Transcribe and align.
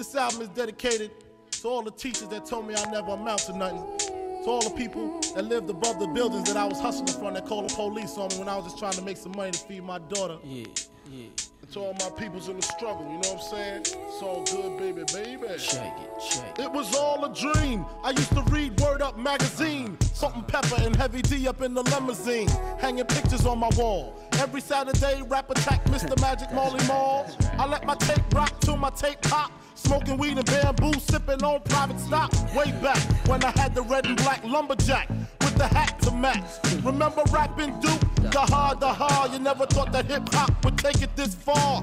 This 0.00 0.14
album 0.14 0.40
is 0.40 0.48
dedicated 0.48 1.10
to 1.50 1.68
all 1.68 1.82
the 1.82 1.90
teachers 1.90 2.28
that 2.28 2.46
told 2.46 2.66
me 2.66 2.74
I 2.74 2.90
never 2.90 3.10
amount 3.10 3.40
to 3.40 3.52
nothing. 3.54 3.84
To 3.98 4.44
all 4.46 4.62
the 4.62 4.74
people 4.74 5.20
that 5.34 5.44
lived 5.44 5.68
above 5.68 6.00
the 6.00 6.06
buildings 6.06 6.48
that 6.48 6.56
I 6.56 6.64
was 6.64 6.80
hustling 6.80 7.08
from 7.08 7.34
that 7.34 7.44
called 7.44 7.68
the 7.68 7.74
police 7.74 8.16
on 8.16 8.30
me 8.30 8.38
when 8.38 8.48
I 8.48 8.56
was 8.56 8.64
just 8.64 8.78
trying 8.78 8.94
to 8.94 9.02
make 9.02 9.18
some 9.18 9.32
money 9.36 9.50
to 9.50 9.58
feed 9.58 9.82
my 9.82 9.98
daughter. 9.98 10.38
Yeah, 10.42 10.64
yeah. 11.10 11.26
And 11.60 11.70
to 11.72 11.80
all 11.80 11.92
my 12.00 12.08
peoples 12.18 12.48
in 12.48 12.56
the 12.56 12.62
struggle, 12.62 13.02
you 13.02 13.18
know 13.18 13.18
what 13.18 13.32
I'm 13.32 13.40
saying? 13.40 13.80
It's 13.80 14.22
all 14.22 14.42
good, 14.46 14.78
baby, 14.78 15.04
baby. 15.12 15.58
Check 15.58 15.94
it, 16.00 16.10
check 16.30 16.58
it. 16.58 16.62
It 16.62 16.72
was 16.72 16.96
all 16.96 17.22
a 17.22 17.34
dream. 17.34 17.84
I 18.02 18.12
used 18.12 18.32
to 18.32 18.42
read 18.44 18.80
Word 18.80 19.02
Up 19.02 19.18
magazine. 19.18 19.98
Salt-N-Pepa 20.14 20.86
and 20.86 20.96
Heavy 20.96 21.20
D 21.20 21.46
up 21.46 21.60
in 21.60 21.74
the 21.74 21.82
limousine. 21.82 22.48
Hanging 22.78 23.04
pictures 23.04 23.44
on 23.44 23.58
my 23.58 23.68
wall. 23.76 24.18
Every 24.38 24.62
Saturday, 24.62 25.20
rap 25.28 25.50
attack, 25.50 25.84
Mr. 25.84 26.18
Magic 26.22 26.50
Molly 26.54 26.82
Mall. 26.86 27.26
I 27.58 27.66
let 27.66 27.84
my 27.84 27.96
tape 27.96 28.22
rock 28.32 28.58
till 28.60 28.78
my 28.78 28.88
tape 28.88 29.20
pop. 29.20 29.52
Smoking 29.74 30.18
weed 30.18 30.36
and 30.36 30.46
bamboo, 30.46 30.92
sipping 31.00 31.42
on 31.42 31.60
private 31.62 31.98
stock. 31.98 32.32
Way 32.54 32.72
back 32.82 32.98
when 33.26 33.42
I 33.44 33.50
had 33.50 33.74
the 33.74 33.82
red 33.82 34.06
and 34.06 34.16
black 34.16 34.44
lumberjack 34.44 35.08
with 35.08 35.56
the 35.56 35.66
hat 35.66 36.00
to 36.02 36.10
match. 36.10 36.44
Remember 36.84 37.22
rapping 37.32 37.78
Duke? 37.80 38.00
The 38.30 38.40
hard, 38.40 38.80
the 38.80 38.92
hard. 38.92 39.32
You 39.32 39.38
never 39.38 39.66
thought 39.66 39.92
that 39.92 40.06
hip 40.06 40.32
hop 40.32 40.64
would 40.64 40.78
take 40.78 41.02
it 41.02 41.14
this 41.16 41.34
far. 41.34 41.82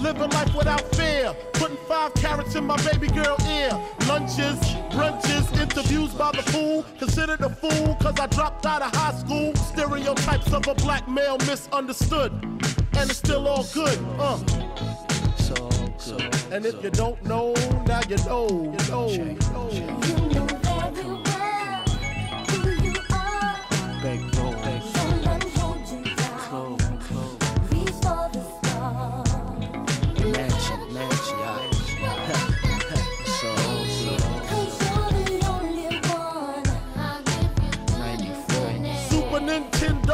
Living 0.00 0.30
life 0.30 0.54
without 0.54 0.82
fear. 0.94 1.34
Putting 1.52 1.76
five 1.88 2.14
carrots 2.14 2.54
in 2.54 2.64
my 2.64 2.76
baby 2.82 3.08
girl 3.08 3.36
ear. 3.48 3.70
Lunches, 4.08 4.58
brunches, 4.90 5.60
interviews 5.60 6.12
by 6.14 6.32
the 6.32 6.42
pool. 6.50 6.84
Considered 6.98 7.40
a 7.42 7.50
fool 7.50 7.96
cause 7.96 8.18
I 8.18 8.26
dropped 8.28 8.64
out 8.64 8.82
of 8.82 8.94
high 8.94 9.14
school. 9.14 9.54
Stereotypes 9.56 10.52
of 10.52 10.66
a 10.66 10.74
black 10.74 11.06
male 11.06 11.36
misunderstood. 11.38 12.32
And 12.32 13.10
it's 13.10 13.18
still 13.18 13.46
all 13.46 13.66
good. 13.74 13.98
Uh. 14.18 14.38
So 15.36 16.16
good. 16.16 16.34
And 16.50 16.64
if 16.64 16.82
you 16.82 16.90
don't 16.90 17.22
know, 17.24 17.52
now 17.86 18.00
you 18.08 18.16
know, 18.24 18.48
you 18.48 18.90
know, 18.90 19.08
you 19.10 19.38
know. 19.52 19.70
You 19.70 20.40
know 20.40 21.29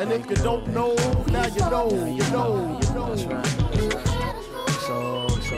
And 0.00 0.12
if 0.12 0.30
you 0.30 0.36
don't 0.36 0.66
know, 0.68 0.94
now 1.26 1.46
you 1.46 1.60
know, 1.60 1.88
you 2.06 2.22
know, 2.30 2.78
you 2.80 2.94
know. 2.94 3.14
That's 3.14 3.24
right. 3.24 3.46
So, 4.86 5.28
so, 5.28 5.56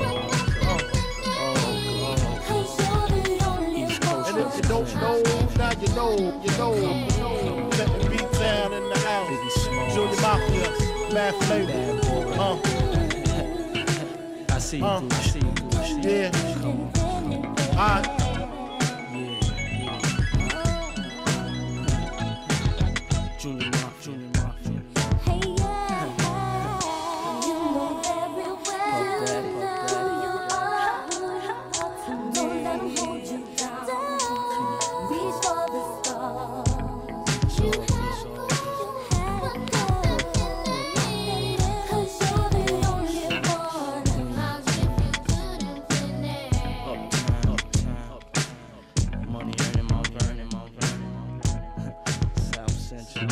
oh, 0.63 0.81
oh, 1.27 2.45
Cause 2.49 2.79
you're 2.81 3.39
the 3.39 3.45
only 3.47 3.83
East 3.85 4.01
Coast. 4.01 4.31
And 4.31 4.39
if 4.39 4.57
you 4.57 4.63
don't 4.63 4.95
know, 4.97 5.23
now 5.59 5.73
you 5.81 5.89
know, 5.95 6.17
you 6.43 6.51
know, 6.59 6.75
you 6.75 7.19
know. 7.19 7.69
Let 7.77 8.01
the 8.01 8.09
beat 8.11 8.33
down 8.33 8.73
in 8.73 8.89
the 8.89 8.99
house. 8.99 9.67
Junior 9.95 10.21
Mafia, 10.23 11.13
Mad 11.13 11.35
Flavor. 11.45 12.01
Uh, 12.41 12.59
I 14.55 14.59
see 14.59 14.79
you, 14.79 14.85
Uh. 14.85 15.01
Gucci. 15.03 15.77
I 15.77 15.85
see 15.85 16.09
you, 16.09 16.11
yeah. 16.11 16.31
Come 16.63 16.91
on, 17.77 18.30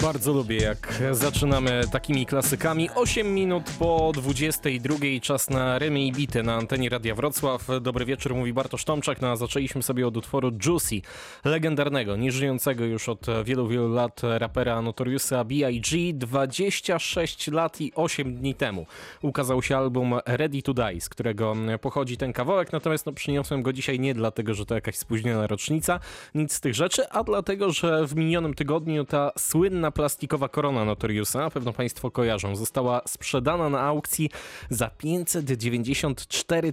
Bardzo 0.08 0.32
lubię, 0.32 0.56
jak 0.56 1.02
zaczynamy 1.12 1.80
takimi 1.92 2.26
klasykami. 2.26 2.88
8 2.94 3.34
minut 3.34 3.64
po 3.78 4.12
22. 4.14 4.96
Czas 5.22 5.50
na 5.50 5.78
Remy 5.78 6.00
i 6.00 6.12
Bity 6.12 6.42
na 6.42 6.54
antenie 6.54 6.88
Radia 6.88 7.14
Wrocław. 7.14 7.68
Dobry 7.80 8.04
wieczór, 8.04 8.34
mówi 8.34 8.52
Bartosz 8.52 8.84
Tomczak. 8.84 9.20
No, 9.20 9.36
zaczęliśmy 9.36 9.82
sobie 9.82 10.06
od 10.06 10.16
utworu 10.16 10.52
Juicy, 10.66 11.00
legendarnego, 11.44 12.16
nieżyjącego 12.16 12.84
już 12.84 13.08
od 13.08 13.26
wielu, 13.44 13.68
wielu 13.68 13.94
lat 13.94 14.20
rapera 14.22 14.82
Notoriusa 14.82 15.44
B.I.G. 15.44 16.14
26 16.14 17.48
lat 17.48 17.80
i 17.80 17.92
8 17.94 18.34
dni 18.34 18.54
temu 18.54 18.86
ukazał 19.22 19.62
się 19.62 19.76
album 19.76 20.14
Ready 20.26 20.62
to 20.62 20.74
Die, 20.74 21.00
z 21.00 21.08
którego 21.08 21.54
pochodzi 21.80 22.16
ten 22.16 22.32
kawałek. 22.32 22.72
Natomiast 22.72 23.06
no, 23.06 23.12
przyniosłem 23.12 23.62
go 23.62 23.72
dzisiaj 23.72 24.00
nie 24.00 24.14
dlatego, 24.14 24.54
że 24.54 24.66
to 24.66 24.74
jakaś 24.74 24.96
spóźniona 24.96 25.46
rocznica, 25.46 26.00
nic 26.34 26.52
z 26.52 26.60
tych 26.60 26.74
rzeczy, 26.74 27.08
a 27.10 27.24
dlatego, 27.24 27.72
że 27.72 28.06
w 28.06 28.16
minionym 28.16 28.54
tygodniu 28.54 29.04
ta 29.04 29.30
słynna 29.38 29.90
plastikowa 29.98 30.48
korona 30.48 30.84
Notoriusa, 30.84 31.50
pewno 31.50 31.72
Państwo 31.72 32.10
kojarzą, 32.10 32.56
została 32.56 33.00
sprzedana 33.06 33.68
na 33.68 33.80
aukcji 33.80 34.30
za 34.70 34.90
594 34.90 36.72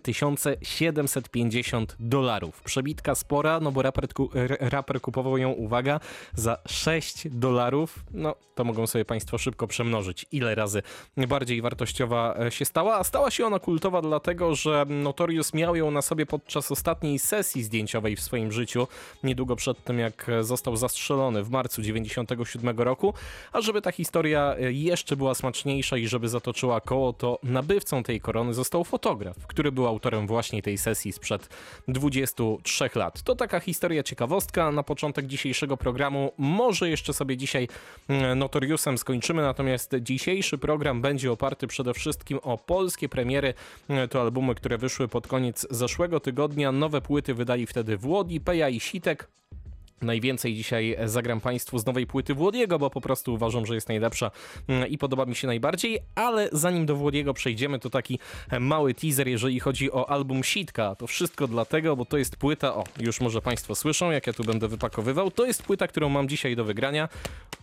750 0.62 1.96
dolarów. 2.00 2.62
Przebitka 2.62 3.16
spora, 3.16 3.60
no 3.60 3.72
bo 3.72 3.82
raper, 3.82 4.08
raper 4.60 5.02
kupował 5.02 5.38
ją, 5.38 5.52
uwaga, 5.52 6.00
za 6.36 6.58
6 6.68 7.28
dolarów. 7.30 8.00
No 8.12 8.36
to 8.56 8.64
mogą 8.64 8.88
sobie 8.88 9.06
Państwo 9.06 9.38
szybko 9.38 9.68
przemnożyć, 9.68 10.26
ile 10.32 10.56
razy 10.56 10.82
bardziej 11.18 11.62
wartościowa 11.62 12.36
e, 12.40 12.52
się 12.52 12.66
stała. 12.66 12.96
A 12.96 13.04
stała 13.04 13.32
się 13.32 13.46
ona 13.46 13.60
kultowa 13.60 14.02
dlatego, 14.02 14.56
że 14.56 14.86
Notorius 14.90 15.54
miał 15.54 15.76
ją 15.76 15.92
na 15.92 16.02
sobie 16.02 16.26
podczas 16.26 16.72
ostatniej 16.72 17.20
sesji 17.20 17.64
zdjęciowej 17.64 18.16
w 18.16 18.22
swoim 18.22 18.52
życiu, 18.52 18.88
niedługo 19.24 19.56
przed 19.56 19.84
tym 19.84 20.00
jak 20.00 20.28
został 20.42 20.78
zastrzelony 20.78 21.44
w 21.44 21.50
marcu 21.50 21.82
97 21.82 22.80
roku. 22.80 23.15
A 23.52 23.62
żeby 23.62 23.82
ta 23.82 23.92
historia 23.92 24.56
e, 24.60 24.72
jeszcze 24.72 25.16
była 25.16 25.36
smaczniejsza 25.36 25.98
i 25.98 26.08
żeby 26.08 26.30
zatoczyła 26.30 26.82
koło, 26.82 27.14
to 27.14 27.40
nabywcą 27.44 28.04
tej 28.04 28.22
korony 28.22 28.54
został 28.54 28.84
fotograf, 28.84 29.48
który 29.48 29.72
był 29.72 29.88
autorem 29.88 30.28
właśnie 30.28 30.62
tej 30.62 30.78
sesji 30.78 31.12
sprzed 31.12 31.50
23 31.88 32.90
lat. 32.96 33.22
To 33.22 33.36
taka 33.36 33.60
historia 33.60 34.04
ciekawostka 34.04 34.72
na 34.72 34.84
początek 34.84 35.26
dzisiejszego 35.26 35.78
programu. 35.78 36.32
Może 36.38 36.90
jeszcze 36.90 37.14
sobie 37.14 37.38
dzisiaj 37.38 37.68
mm, 38.08 38.40
Notoriusem 38.40 38.98
skończymy, 38.98 39.42
natomiast 39.42 39.96
dzisiejszy 40.02 40.58
program 40.58 41.02
będzie 41.02 41.32
oparty 41.32 41.68
przede 41.68 41.94
wszystkim 41.94 42.40
o 42.44 42.58
polskie 42.58 43.10
premiery. 43.10 43.54
Mm, 43.90 44.10
To 44.10 44.22
albumy, 44.22 44.56
które 44.56 44.78
wyszły 44.78 45.08
pod 45.08 45.28
koniec 45.28 45.68
zeszłego 45.70 46.20
tygodnia. 46.20 46.72
Nowe 46.72 47.02
płyty 47.02 47.34
wydali 47.34 47.68
wtedy 47.68 47.98
Włodi, 47.98 48.42
Peja 48.42 48.70
i 48.70 48.80
Sitek. 48.80 49.28
Najwięcej 50.02 50.54
dzisiaj 50.54 50.98
zagram 51.06 51.42
Państwu 51.42 51.80
z 51.80 51.86
nowej 51.86 52.08
płyty 52.08 52.34
Włodiego, 52.34 52.80
bo 52.80 52.90
po 52.90 53.02
prostu 53.02 53.34
uważam, 53.34 53.66
że 53.66 53.76
jest 53.76 53.90
najlepsza 53.90 54.32
mm, 54.68 54.88
i 54.88 54.98
podoba 54.98 55.26
mi 55.26 55.36
się 55.36 55.48
najbardziej, 55.48 56.00
ale 56.16 56.50
zanim 56.52 56.86
do 56.86 56.96
Włodiego 56.96 57.34
przejdziemy, 57.34 57.80
to 57.80 57.90
taki 57.90 58.20
mały 58.60 58.94
teaser, 58.94 59.28
jeżeli 59.28 59.60
chodzi 59.60 59.92
o 59.92 60.10
album 60.10 60.44
Sitka. 60.44 60.96
To 60.96 61.08
wszystko 61.08 61.48
dlatego, 61.48 61.96
bo 61.96 62.06
to 62.06 62.18
jest 62.18 62.36
płyta, 62.36 62.76
o, 62.76 62.84
już 63.00 63.22
może 63.22 63.42
Państwo 63.42 63.76
słyszą, 63.76 64.12
jak 64.12 64.28
ja 64.28 64.34
tu 64.34 64.44
będę 64.44 64.68
wypakowywał, 64.68 65.32
to 65.32 65.46
jest 65.46 65.64
płyta, 65.64 65.88
którą 65.88 66.10
mam 66.10 66.30
dzisiaj 66.30 66.56
do 66.56 66.64
wygrania. 66.64 67.10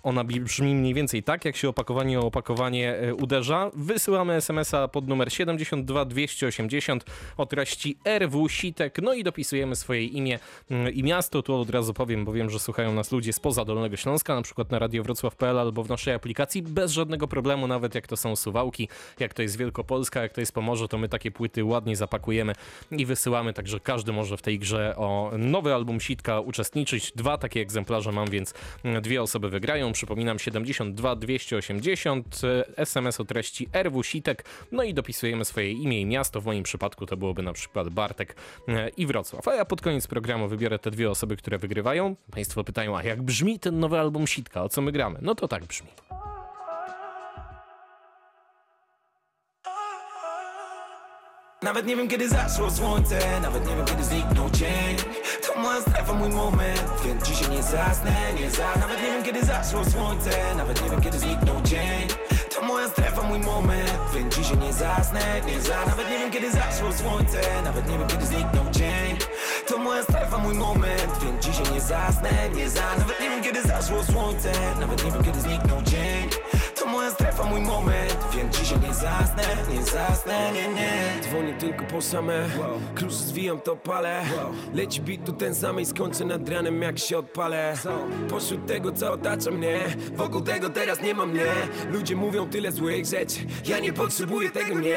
Ona 0.02 0.25
brzmi 0.25 0.75
mniej 0.75 0.94
więcej 0.94 1.23
tak, 1.23 1.44
jak 1.44 1.56
się 1.56 1.69
opakowanie 1.69 2.20
o 2.20 2.26
opakowanie 2.26 2.96
e, 2.96 3.14
uderza. 3.14 3.70
Wysyłamy 3.75 4.35
SMS-a 4.35 4.88
pod 4.88 5.08
numer 5.08 5.32
72 5.32 6.05
280 6.05 7.05
o 7.37 7.46
treści 7.46 7.99
RW 8.05 8.49
Sitek, 8.49 8.99
no 9.02 9.14
i 9.14 9.25
dopisujemy 9.25 9.76
swoje 9.76 10.05
imię 10.05 10.38
mm, 10.70 10.94
i 10.94 11.02
miasto. 11.02 11.43
Tu 11.43 11.55
od 11.55 11.70
razu 11.70 11.94
powiem, 11.94 12.21
bo 12.24 12.32
wiem, 12.32 12.50
że 12.50 12.58
słuchają 12.58 12.94
nas 12.94 13.12
ludzie 13.12 13.32
spoza 13.32 13.64
Dolnego 13.64 13.96
Śląska, 13.96 14.34
na 14.34 14.42
przykład 14.42 14.70
na 14.70 14.78
radiowrocław.pl 14.78 15.58
albo 15.58 15.82
w 15.84 15.88
naszej 15.88 16.14
aplikacji, 16.14 16.62
bez 16.62 16.92
żadnego 16.92 17.28
problemu, 17.28 17.66
nawet 17.66 17.94
jak 17.94 18.06
to 18.06 18.16
są 18.16 18.36
Suwałki, 18.36 18.88
jak 19.20 19.34
to 19.34 19.42
jest 19.42 19.56
Wielkopolska, 19.56 20.22
jak 20.22 20.32
to 20.32 20.40
jest 20.40 20.52
Pomorze, 20.52 20.88
to 20.88 20.98
my 20.98 21.08
takie 21.08 21.30
płyty 21.30 21.64
ładnie 21.64 21.96
zapakujemy 21.96 22.52
i 22.90 23.06
wysyłamy, 23.06 23.52
także 23.52 23.80
każdy 23.80 24.12
może 24.12 24.36
w 24.36 24.42
tej 24.42 24.58
grze 24.58 24.96
o 24.96 25.30
nowy 25.38 25.74
album 25.74 26.00
Sitka 26.00 26.40
uczestniczyć. 26.40 27.12
Dwa 27.16 27.38
takie 27.38 27.60
egzemplarze 27.60 28.12
mam, 28.12 28.30
więc 28.30 28.54
dwie 29.02 29.22
osoby 29.22 29.48
wygrają. 29.48 29.92
Przypominam 29.92 30.38
72 30.38 31.16
280 31.16 32.40
e, 32.44 32.78
SMS 32.78 33.20
o 33.20 33.25
treści 33.25 33.68
RW 33.72 34.02
Sitek, 34.02 34.44
no 34.72 34.82
i 34.82 34.94
dopisujemy 34.94 35.44
swoje 35.44 35.72
imię 35.72 36.00
i 36.00 36.06
miasto. 36.06 36.40
W 36.40 36.46
moim 36.46 36.62
przypadku 36.62 37.06
to 37.06 37.16
byłoby 37.16 37.42
na 37.42 37.52
przykład 37.52 37.88
Bartek 37.88 38.36
e, 38.68 38.88
i 38.88 39.06
Wrocław. 39.06 39.48
A 39.48 39.54
ja 39.54 39.64
pod 39.64 39.80
koniec 39.80 40.06
programu 40.06 40.48
wybiorę 40.48 40.78
te 40.78 40.90
dwie 40.90 41.10
osoby, 41.10 41.36
które 41.36 41.58
wygrywają. 41.58 42.12
Państwo 42.31 42.64
pytają, 42.64 42.97
a 42.97 43.03
jak 43.03 43.23
brzmi 43.23 43.59
ten 43.59 43.81
nowy 43.81 43.99
album 43.99 44.26
Sitka? 44.26 44.62
O 44.62 44.69
co 44.69 44.82
my 44.82 44.93
gramy? 44.93 45.19
No 45.23 45.35
to 45.35 45.49
tak 45.49 45.64
brzmi. 45.64 45.88
Nawet 51.62 51.87
nie 51.87 51.97
wiem 51.97 52.09
kiedy 52.09 52.29
zaszło 52.29 52.70
słońce 52.70 53.41
Nawet 53.43 53.69
nie 53.69 53.76
wiem 53.76 53.85
kiedy 53.85 54.05
zniknął 54.05 54.50
dzień 54.50 54.97
To 55.47 55.61
moja 55.61 55.81
strefa, 55.81 56.12
mój 56.12 56.29
moment 56.29 56.82
Więc 57.05 57.29
dzisiaj 57.29 57.50
nie 57.50 57.62
zasnę, 57.62 58.14
nie 58.41 58.50
za 58.50 58.75
Nawet 58.81 59.03
nie 59.03 59.06
wiem 59.06 59.23
kiedy 59.23 59.44
zaszło 59.44 59.85
słońce 59.85 60.31
Nawet 60.56 60.82
nie 60.85 60.91
wiem 60.91 61.00
kiedy 61.03 61.19
zniknął 61.19 61.62
dzień 61.62 62.09
To 62.55 62.62
moja 62.62 62.88
strefa, 62.88 63.23
mój 63.23 63.38
moment 63.38 63.93
Więc 64.14 64.37
dzisiaj 64.37 64.59
nie 64.59 64.73
zasnę, 64.73 65.41
nie 65.47 65.61
za 65.61 65.87
Nawet 65.87 66.11
nie 66.11 66.19
wiem 66.19 66.31
kiedy 66.31 66.50
zaszło 66.50 66.93
słońce 66.93 67.41
Nawet 67.64 67.88
nie 67.88 67.99
wiem 67.99 68.09
kiedy 68.09 68.26
zniknął 68.26 68.70
dzień 68.70 69.01
To 69.72 69.78
moja 69.78 70.02
strefa, 70.02 70.38
mój 70.38 70.54
moment. 70.54 71.12
Więc 71.22 71.44
dzisiaj 71.44 71.74
nie 71.74 71.80
zasnę, 71.80 72.30
nie 72.56 72.70
za 72.70 72.96
Nawet 72.98 73.20
nie 73.20 73.30
wiem 73.30 73.42
kiedy 73.42 73.62
zaszło 73.62 74.04
słońce. 74.04 74.52
Nawet 74.80 75.04
nie 75.04 75.10
wiem 75.10 75.24
kiedy 75.24 75.40
zniknął 75.40 75.82
dzień. 75.82 76.28
To 76.74 76.86
moja 76.86 77.10
strefa, 77.10 77.44
mój 77.44 77.60
moment 77.60 78.12
Więc 78.37 78.58
dzisiaj 78.58 78.81
nie 78.81 78.94
zasnę, 78.94 79.43
nie 79.75 79.82
zasnę, 79.82 80.52
nie, 80.55 80.69
nie. 80.69 81.23
Dzwonię 81.23 81.55
tylko 81.55 81.84
po 81.84 82.02
same. 82.02 82.49
Klucz 82.94 83.12
zwijam 83.12 83.61
to 83.61 83.76
palę. 83.76 84.23
Leci 84.75 85.00
bit 85.00 85.25
tu 85.26 85.32
ten 85.32 85.55
samej 85.55 85.87
Skończę 85.87 86.25
nad 86.25 86.49
ranem 86.49 86.82
jak 86.82 86.99
się 86.99 87.19
odpalę. 87.19 87.75
Pośród 88.31 88.67
tego 88.67 88.93
co 88.93 89.12
otacza 89.12 89.50
mnie 89.50 89.81
Wokół 90.14 90.40
tego 90.40 90.70
teraz 90.70 91.02
nie 91.02 91.14
ma 91.14 91.26
mnie. 91.26 91.46
Ludzie 91.90 92.17
mówią 92.17 92.49
tyle 92.49 92.73
złych 92.73 93.06
rzeczy 93.06 93.37
Ja 93.67 93.79
nie 93.79 93.93
potrzebuję 93.93 94.50
tego, 94.50 94.81
nie. 94.81 94.96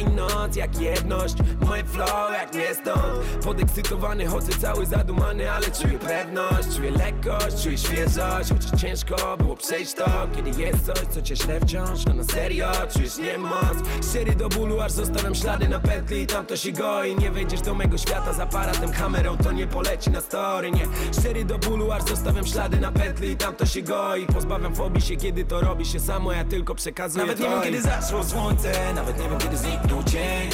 I 0.00 0.04
noc 0.04 0.56
jak 0.56 0.80
jedność 0.80 1.34
Moje 1.60 1.84
flow 1.84 2.32
jak 2.32 2.54
nie 2.54 2.74
stąd. 2.74 3.44
Podekscytowany 3.44 4.26
chodzę 4.26 4.52
cały 4.52 4.86
zadumany 4.86 5.50
Ale 5.50 5.66
czuję 5.82 5.98
pewność, 5.98 6.76
czuję 6.76 6.90
lekkość 6.90 7.62
Czuję 7.64 7.78
świeżość, 7.78 8.48
chociaż 8.48 8.80
ciężko 8.80 9.36
było 9.36 9.56
przejść 9.56 9.94
to. 9.94 10.04
Kiedy 10.36 10.62
jest 10.62 10.86
coś 10.86 10.98
co 11.10 11.22
cię 11.22 11.34
wciąż 11.36 12.06
A 12.10 12.14
na 12.14 12.24
serio 12.24 12.63
czujesz 12.92 13.18
niemoc 13.18 13.76
Szczery 14.10 14.34
do 14.34 14.48
bólu 14.48 14.80
aż 14.80 14.92
zostawiam 14.92 15.34
ślady 15.34 15.68
na 15.68 15.80
petli 15.80 16.22
I 16.22 16.26
tam 16.26 16.46
to 16.46 16.56
się 16.56 16.72
goi 16.72 17.16
Nie 17.16 17.30
wejdziesz 17.30 17.60
do 17.60 17.74
mego 17.74 17.98
świata 17.98 18.32
z 18.32 18.40
aparatem 18.40 18.92
kamerą. 18.92 19.36
To 19.36 19.52
nie 19.52 19.66
poleci 19.66 20.10
na 20.10 20.20
story, 20.20 20.70
nie. 20.70 20.86
Szczery 21.20 21.44
do 21.44 21.58
bólu 21.58 21.92
aż 21.92 22.02
zostawiam 22.02 22.46
ślady 22.46 22.80
na 22.80 22.92
petli 22.92 23.30
I 23.30 23.36
tam 23.36 23.54
to 23.54 23.66
się 23.66 23.82
goi. 23.82 24.26
Pozbawiam 24.26 24.74
fobii 24.74 25.02
się 25.02 25.16
kiedy 25.16 25.44
to 25.44 25.60
robi 25.60 25.86
się 25.86 26.00
samo. 26.00 26.32
Ja 26.32 26.44
tylko 26.44 26.74
przekazuję 26.74 27.26
Nawet 27.26 27.40
nie 27.40 27.48
wiem 27.48 27.62
kiedy 27.62 27.82
zaszło 27.82 28.24
słońce. 28.24 28.94
Nawet 28.94 29.18
nie 29.18 29.28
wiem 29.28 29.38
kiedy 29.38 29.56
zniknął 29.56 30.02
dzień. 30.02 30.50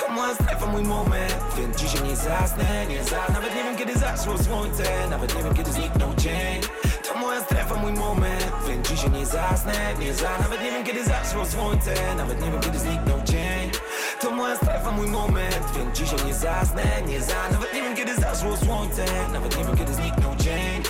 To 0.00 0.12
moja 0.12 0.34
strefa, 0.34 0.66
mój 0.66 0.82
moment. 0.82 1.36
Więc 1.58 1.80
dzisiaj 1.80 2.08
nie 2.08 2.16
zasnę, 2.16 2.86
nie 2.88 3.04
za 3.04 3.32
Nawet 3.32 3.54
nie 3.54 3.64
wiem 3.64 3.76
kiedy 3.76 3.98
zaszło 3.98 4.38
słońce. 4.38 5.08
Nawet 5.10 5.36
nie 5.36 5.42
wiem 5.42 5.54
kiedy 5.54 5.72
zniknął 5.72 6.14
dzień 6.14 6.60
strefa, 7.64 7.82
mój 7.82 7.92
moment. 7.92 8.52
Więc 8.68 8.88
dzisiaj 8.88 9.10
nie 9.10 9.26
zasnę, 9.26 9.94
nie 10.00 10.14
za. 10.14 10.38
Nawet 10.38 10.62
nie 10.62 10.70
wiem 10.70 10.84
kiedy 10.84 11.04
zaszło 11.04 11.46
słońce. 11.46 11.94
Nawet 12.16 12.40
nie 12.40 12.50
wiem 12.50 12.60
kiedy 12.60 12.78
zniknął 12.78 13.20
dzień. 13.24 13.70
To 14.20 14.30
moja 14.30 14.56
strefa, 14.56 14.90
mój 14.90 15.06
moment. 15.06 15.64
Więc 15.76 15.98
dzisiaj 15.98 16.26
nie 16.26 16.34
zasnę, 16.34 16.82
nie 17.06 17.20
za. 17.20 17.48
Nawet 17.52 17.74
nie 17.74 17.82
wiem 17.82 17.96
kiedy 17.96 18.14
zaszło 18.14 18.56
słońce. 18.56 19.04
Nawet 19.32 19.58
nie 19.58 19.64
wiem 19.64 19.76
kiedy 19.76 19.94
zniknął 19.94 20.36
dzień. 20.36 20.82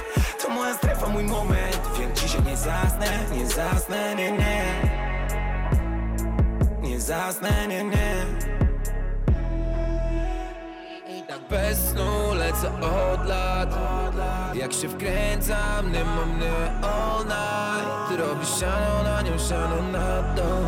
To 0.43 0.49
moja 0.49 0.75
strefa, 0.75 1.09
mój 1.09 1.25
moment. 1.25 1.81
Więc 1.99 2.21
dzisiaj 2.21 2.43
nie 2.43 2.57
zasnę, 2.57 3.19
nie 3.37 3.47
zasnę, 3.47 4.15
nie, 4.15 4.33
nie. 4.33 4.65
Nie 6.83 7.01
zasnę, 7.01 7.67
nie, 7.69 7.85
nie 7.85 8.64
Tak 11.29 11.41
bez 11.51 11.79
snu 11.91 12.35
lecę 12.35 12.69
od 12.69 13.27
lat. 13.29 13.69
Jak 14.55 14.73
się 14.73 14.89
wkręcam, 14.89 15.93
nie 15.93 16.05
mam 16.05 16.37
mnie 16.37 16.53
all 16.83 17.25
night 17.25 18.09
Ty 18.09 18.17
robisz 18.17 18.61
siano 18.61 19.03
na 19.03 19.23
nią, 19.23 19.39
siano 19.39 19.83
na 19.93 20.23
dom 20.23 20.65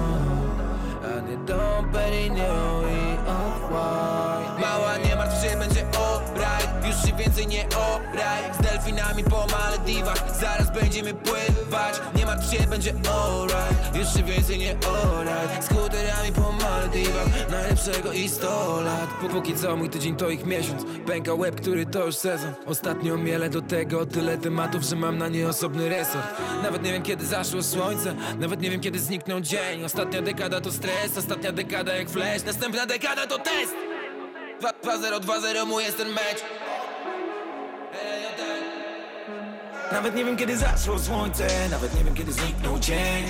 A 1.05 1.21
nie 1.31 1.37
dom, 1.37 1.93
Perignon 1.93 2.85
i 2.89 3.17
off-white 3.29 4.56
Już 6.97 7.11
się 7.11 7.17
więcej 7.17 7.47
nie 7.47 7.65
oraj. 7.69 8.55
Z 8.61 8.63
delfinami 8.63 9.25
po 9.25 9.47
Malediwach. 9.47 10.37
Zaraz 10.41 10.71
będziemy 10.81 11.15
pływać. 11.15 11.95
Nie 12.17 12.27
martw 12.27 12.51
się, 12.53 12.67
będzie 12.67 12.91
alright. 12.91 13.97
Jeszcze 13.97 14.23
więcej 14.23 14.59
nie 14.59 14.77
oraj. 15.13 15.47
Skuterami 15.63 16.33
po 16.35 16.53
Malediwach. 16.53 17.51
Najlepszego 17.51 18.13
i 18.13 18.29
100 18.29 18.81
lat. 18.81 19.11
Pó- 19.23 19.29
Póki 19.31 19.55
co 19.55 19.77
mój 19.77 19.91
tydzień 19.91 20.17
to 20.17 20.31
ich 20.31 20.47
miesiąc. 20.47 20.83
Pęka 21.07 21.35
łeb, 21.35 21.61
który 21.61 21.87
to 21.87 22.07
już 22.07 22.17
sezon. 22.17 22.55
Ostatnio 22.67 23.17
mielę 23.17 23.51
do 23.51 23.63
tego 23.63 24.07
tyle 24.07 24.39
tematów 24.39 24.83
Że 24.83 24.97
mam 24.97 25.19
na 25.19 25.29
nie 25.29 25.49
osobny 25.49 25.89
resort. 25.89 26.27
Nawet 26.63 26.83
nie 26.83 26.93
wiem 26.93 27.03
kiedy 27.03 27.27
zaszło 27.27 27.63
słońce. 27.63 28.15
Nawet 28.39 28.61
nie 28.61 28.71
wiem 28.71 28.81
kiedy 28.81 28.99
zniknął 28.99 29.41
dzień. 29.41 29.85
Ostatnia 29.85 30.23
dekada 30.23 30.61
to 30.61 30.73
stres. 30.73 31.19
Ostatnia 31.19 31.53
dekada 31.53 31.95
jak 31.97 32.11
flash. 32.11 32.45
Następna 32.47 32.87
dekada 32.87 33.27
to 33.27 33.39
test. 33.39 33.75
2-0, 34.85 35.21
2-0 35.21 35.67
mój 35.67 35.85
jest 35.85 35.97
ten 35.99 36.09
mecz 36.09 36.43
Nawet 39.97 40.15
nie 40.15 40.25
wiem 40.25 40.37
kiedy 40.37 40.57
zaszło 40.57 40.99
słońce 40.99 41.47
Nawet 41.71 41.95
nie 41.95 42.05
wiem 42.05 42.15
kiedy 42.15 42.33
zniknął 42.33 42.79
dzień 42.79 43.25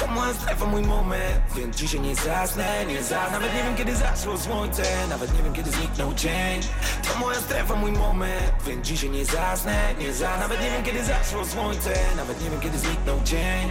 To 0.00 0.06
moja 0.06 0.34
strefa, 0.34 0.66
mój 0.66 0.82
moment 0.82 1.40
Więc 1.56 1.76
dzisiaj 1.76 2.00
nie 2.00 2.14
zasnę, 2.14 2.86
nie 2.86 3.02
zasnę. 3.02 3.30
Nawet 3.32 3.54
nie 3.54 3.62
wiem 3.62 3.76
kiedy 3.76 3.96
zaszło 3.96 4.38
słońce 4.38 4.82
Nawet 5.08 5.36
nie 5.36 5.42
wiem 5.42 5.52
kiedy 5.52 5.70
zniknął 5.70 6.14
dzień 6.14 6.60
To 7.08 7.18
moja 7.18 7.40
strefa, 7.40 7.74
mój 7.76 7.92
moment 7.92 8.54
Więc 8.66 8.86
dzisiaj 8.86 9.10
nie 9.10 9.24
zasnę, 9.24 9.94
nie 9.98 10.12
zasnę. 10.12 10.38
Nawet 10.40 10.62
nie 10.62 10.70
wiem 10.70 10.82
kiedy 10.82 11.04
zaszło 11.04 11.44
słońce 11.44 11.94
Nawet 12.16 12.44
nie 12.44 12.50
wiem 12.50 12.60
kiedy 12.60 12.78
zniknął 12.78 13.20
dzień 13.24 13.70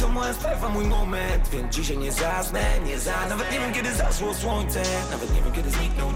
To 0.00 0.08
moja 0.08 0.34
strefa, 0.34 0.68
mój 0.68 0.84
moment 0.84 1.48
Więc 1.52 1.74
dzisiaj 1.74 1.98
nie 1.98 2.12
zasnę, 2.12 2.80
nie 2.86 2.98
zasnę. 2.98 3.28
Nawet 3.28 3.52
nie 3.52 3.60
wiem 3.60 3.72
kiedy 3.72 3.94
zaszło 3.94 4.34
słońce 4.34 4.82
Nawet 5.10 5.34
nie 5.34 5.42
wiem 5.42 5.52
kiedy 5.52 5.70
zniknął 5.70 6.08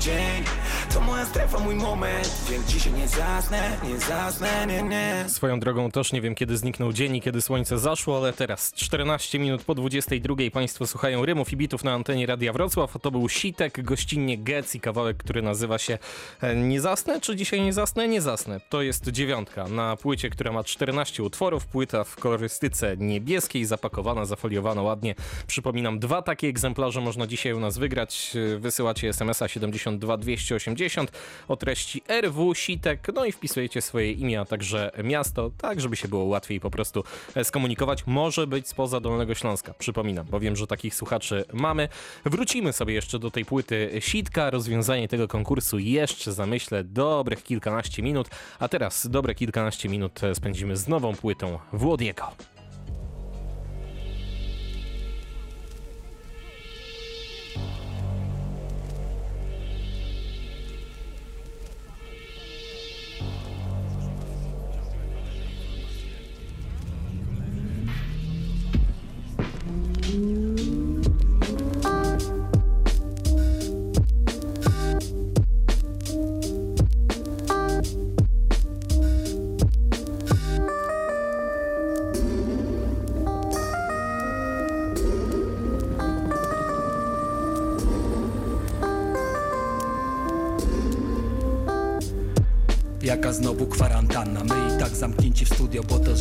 To 0.94 1.00
moja 1.00 1.26
strefa, 1.26 1.58
mój 1.58 1.74
moment 1.74 2.30
Więc 2.50 2.66
dzisiaj 2.66 2.92
nie 2.92 3.08
zasnę, 3.08 3.70
nie 3.82 3.98
zasnę, 3.98 4.66
nie, 4.66 4.82
nie. 4.82 5.24
Swoją 5.28 5.60
drogą 5.60 5.71
też 5.92 6.12
nie 6.12 6.20
wiem, 6.20 6.34
kiedy 6.34 6.56
zniknął 6.56 6.92
dzień 6.92 7.16
i 7.16 7.20
kiedy 7.20 7.42
słońce 7.42 7.78
zaszło, 7.78 8.16
ale 8.16 8.32
teraz 8.32 8.72
14 8.72 9.38
minut 9.38 9.64
po 9.64 9.74
22 9.74 10.34
Państwo 10.52 10.86
słuchają 10.86 11.26
rymów 11.26 11.52
i 11.52 11.56
bitów 11.56 11.84
na 11.84 11.92
antenie 11.92 12.26
Radia 12.26 12.52
Wrocław. 12.52 12.98
To 13.02 13.10
był 13.10 13.28
Sitek, 13.28 13.82
gościnnie 13.82 14.38
Gec 14.38 14.74
i 14.74 14.80
kawałek, 14.80 15.16
który 15.16 15.42
nazywa 15.42 15.78
się 15.78 15.98
e, 16.40 16.56
Nie 16.56 16.80
zasnę, 16.80 17.20
czy 17.20 17.36
dzisiaj 17.36 17.60
nie 17.60 17.72
zasnę? 17.72 18.08
Nie 18.08 18.20
zasnę. 18.20 18.60
To 18.68 18.82
jest 18.82 19.08
dziewiątka 19.08 19.68
na 19.68 19.96
płycie, 19.96 20.30
która 20.30 20.52
ma 20.52 20.64
14 20.64 21.22
utworów. 21.22 21.66
Płyta 21.66 22.04
w 22.04 22.16
kolorystyce 22.16 22.96
niebieskiej, 22.96 23.64
zapakowana, 23.64 24.24
zafoliowana 24.24 24.82
ładnie. 24.82 25.14
Przypominam, 25.46 25.98
dwa 25.98 26.22
takie 26.22 26.48
egzemplarze 26.48 27.00
można 27.00 27.26
dzisiaj 27.26 27.52
u 27.52 27.60
nas 27.60 27.78
wygrać. 27.78 28.32
E, 28.54 28.58
Wysyłacie 28.58 29.08
SMS-a 29.08 29.48
72 29.48 30.16
280 30.16 31.12
o 31.48 31.56
treści 31.56 32.02
RW 32.22 32.54
Sitek, 32.54 33.08
no 33.14 33.24
i 33.24 33.32
wpisujecie 33.32 33.82
swoje 33.82 34.12
imię, 34.12 34.40
a 34.40 34.44
także 34.44 34.90
miasto, 35.04 35.50
tak 35.58 35.80
żeby 35.80 35.96
się 35.96 36.08
było 36.08 36.24
łatwiej 36.24 36.60
po 36.60 36.70
prostu 36.70 37.04
e, 37.34 37.44
skomunikować. 37.44 38.06
Może 38.06 38.46
być 38.46 38.68
spoza 38.68 39.00
Dolnego 39.00 39.34
Śląska, 39.34 39.74
przypominam, 39.74 40.26
bo 40.30 40.40
wiem, 40.40 40.56
że 40.56 40.66
takich 40.66 40.94
słuchaczy 40.94 41.44
mamy. 41.52 41.88
Wrócimy 42.24 42.72
sobie 42.72 42.94
jeszcze 42.94 43.18
do 43.18 43.30
tej 43.30 43.44
płyty 43.44 43.90
Sitka. 44.00 44.50
Rozwiązanie 44.50 45.08
tego 45.08 45.28
konkursu 45.28 45.78
jeszcze 45.78 46.32
za 46.32 46.46
myślę 46.46 46.84
dobrych 46.84 47.42
kilkanaście 47.42 48.02
minut, 48.02 48.28
a 48.58 48.68
teraz 48.68 49.06
dobre 49.06 49.34
kilkanaście 49.34 49.88
minut 49.88 50.24
e, 50.24 50.34
spędzimy 50.34 50.76
z 50.76 50.88
nową 50.88 51.14
płytą 51.14 51.58
Włodiego. 51.72 52.32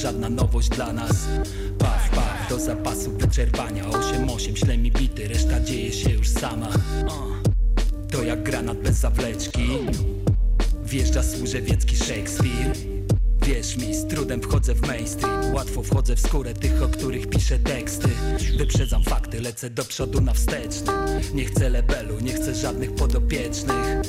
Żadna 0.02 0.30
nowość 0.30 0.70
dla 0.70 0.94
nas. 0.94 1.28
Paf, 1.78 2.10
paf, 2.10 2.50
do 2.50 2.60
zapasu 2.60 3.12
wyczerpania. 3.12 3.84
8-8, 3.84 4.56
śle 4.56 4.78
mi 4.78 4.92
bity, 4.92 5.28
reszta 5.28 5.60
dzieje 5.60 5.92
się 5.92 6.10
już 6.10 6.30
sama. 6.30 6.70
To 8.12 8.24
jak 8.24 8.44
granat 8.44 8.78
bez 8.78 8.96
zawleczki. 8.96 9.70
Wjeżdża 10.86 11.24
służewiecki 11.24 11.96
Shakespeare. 11.96 12.74
Wierz 13.46 13.78
mi, 13.78 13.96
z 13.96 14.08
trudem 14.08 14.42
wchodzę 14.42 14.76
w 14.76 14.88
mainstream. 14.88 15.54
Łatwo 15.54 15.84
wchodzę 15.84 16.16
w 16.16 16.20
skórę 16.20 16.54
tych, 16.54 16.84
o 16.84 16.88
których 16.88 17.30
piszę 17.30 17.60
teksty. 17.60 18.10
Wyprzedzam 18.58 19.04
fakty, 19.04 19.42
lecę 19.42 19.70
do 19.70 19.84
przodu 19.84 20.22
na 20.22 20.34
wstecznym 20.34 20.96
Nie 21.34 21.46
chcę 21.46 21.70
lebelu, 21.70 22.20
nie 22.20 22.34
chcę 22.34 22.56
żadnych 22.56 22.96
podopiecznych 22.96 24.02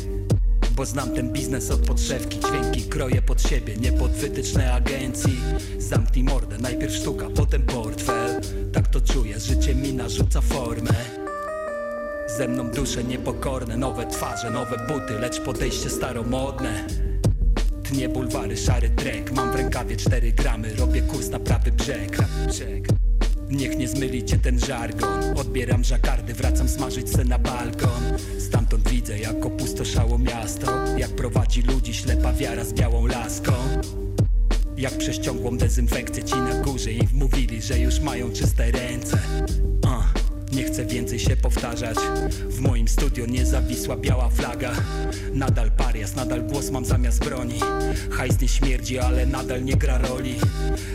bo 0.77 0.87
znam 0.87 1.15
ten 1.15 1.33
biznes 1.33 1.71
od 1.71 1.81
podszewki. 1.81 2.41
Dźwięki 2.41 2.83
kroję 2.83 3.23
pod 3.23 3.43
siebie, 3.43 3.77
nie 3.77 3.93
pod 3.93 4.11
wytyczne 4.11 4.73
agencji. 4.73 5.41
Zamknij 5.79 6.25
mordę, 6.25 6.59
najpierw 6.59 6.95
sztuka, 6.95 7.27
potem 7.37 7.63
portfel. 7.63 8.41
Tak 8.73 8.89
to 8.89 9.01
czuję, 9.01 9.41
życie 9.41 9.75
mi 9.75 9.95
narzuca 9.95 10.41
formę. 10.41 10.95
Ze 12.37 12.49
mną 12.49 12.71
dusze 12.71 13.05
niepokorne, 13.05 13.77
nowe 13.77 14.07
twarze, 14.07 14.51
nowe 14.51 14.87
buty 14.89 15.19
Lecz 15.19 15.41
podejście 15.41 15.91
staromodne. 15.91 16.87
Tnie 17.83 18.09
bulwary, 18.09 18.57
szary 18.57 18.91
trek 18.91 19.33
Mam 19.33 19.53
w 19.53 19.55
rękawie 19.55 19.97
4 19.97 20.33
gramy, 20.33 20.75
robię 20.75 21.03
kurs 21.03 21.29
na 21.29 21.39
prawy 21.39 21.73
brzeg 21.73 22.19
brzeg. 22.49 23.02
Niech 23.53 23.79
nie 23.79 23.89
zmyli 23.89 24.25
cię 24.25 24.39
ten 24.39 24.61
żargon. 24.61 25.37
Odbieram 25.37 25.85
żakardy, 25.85 26.35
wracam 26.35 26.69
smażyć 26.69 27.11
se 27.11 27.25
na 27.25 27.39
balkon. 27.39 28.03
Stamtąd 28.39 28.89
widzę 28.89 29.19
jak 29.19 29.47
opustoszało 29.47 30.19
miasto. 30.19 30.67
Jak 30.97 31.11
prowadzi 31.11 31.63
ludzi 31.63 31.95
ślepa 31.95 32.33
wiara 32.33 32.65
z 32.65 32.73
białą 32.73 33.07
laską. 33.07 33.53
Jak 34.77 34.99
prześciągłą 34.99 35.57
dezynfekcję 35.57 36.25
ci 36.25 36.35
na 36.35 36.55
górze 36.55 36.93
Im 36.93 37.07
wmówili, 37.07 37.63
że 37.63 37.79
już 37.79 38.01
mają 38.01 38.33
czyste 38.33 38.71
ręce 38.71 39.19
chcę 40.73 40.85
więcej 40.87 41.19
się 41.19 41.37
powtarzać. 41.37 41.97
W 42.49 42.61
moim 42.61 42.89
studio 42.89 43.27
nie 43.27 43.47
zawisła 43.47 43.97
biała 43.97 44.29
flaga. 44.31 44.73
Nadal 45.35 45.71
parias, 45.71 46.17
nadal 46.17 46.43
głos 46.43 46.71
mam 46.71 46.85
zamiast 46.85 47.25
broni. 47.25 47.61
Hajs 48.11 48.41
nie 48.41 48.49
śmierdzi, 48.49 48.99
ale 48.99 49.27
nadal 49.27 49.65
nie 49.65 49.77
gra 49.77 49.99
roli. 49.99 50.35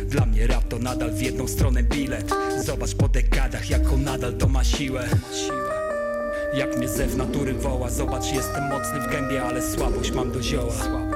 Dla 0.05 0.25
mnie 0.25 0.48
rap 0.48 0.67
to 0.67 0.79
nadal 0.79 1.12
w 1.12 1.22
jedną 1.22 1.48
stronę 1.48 1.84
bilet. 1.84 2.31
Zobacz 2.65 2.96
po 2.96 3.07
dekadach 3.07 3.69
jaką 3.69 3.98
nadal 3.98 4.34
to 4.34 4.48
ma 4.48 4.63
siłę. 4.63 5.10
Jak 6.53 6.77
mnie 6.77 6.88
zew 6.88 7.15
natury 7.15 7.53
woła 7.53 7.89
Zobacz 7.89 8.34
jestem 8.34 8.63
mocny 8.69 9.00
w 9.00 9.12
gębie, 9.12 9.43
ale 9.43 9.72
słabość 9.72 10.12
mam 10.12 10.31
do 10.31 10.41
zioła 10.41 11.07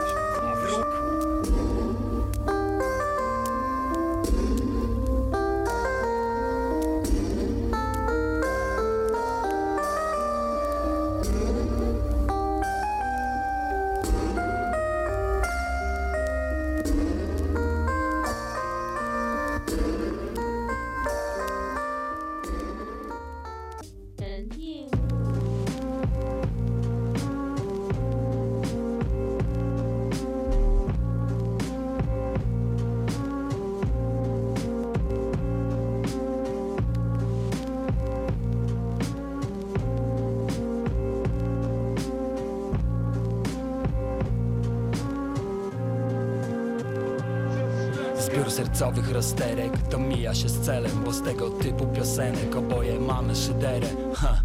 rozterek 49.11 49.71
To 49.89 49.99
mija 49.99 50.35
się 50.35 50.49
z 50.49 50.59
celem 50.59 51.03
Bo 51.05 51.13
z 51.13 51.21
tego 51.21 51.49
typu 51.49 51.87
piosenek 51.87 52.55
Oboje 52.55 52.99
mamy 52.99 53.35
szyderę. 53.35 53.87
Ha. 54.15 54.41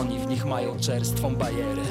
Oni 0.00 0.18
w 0.18 0.26
nich 0.26 0.44
mają 0.44 0.78
czerstwą 0.78 1.36
bajerę. 1.36 1.82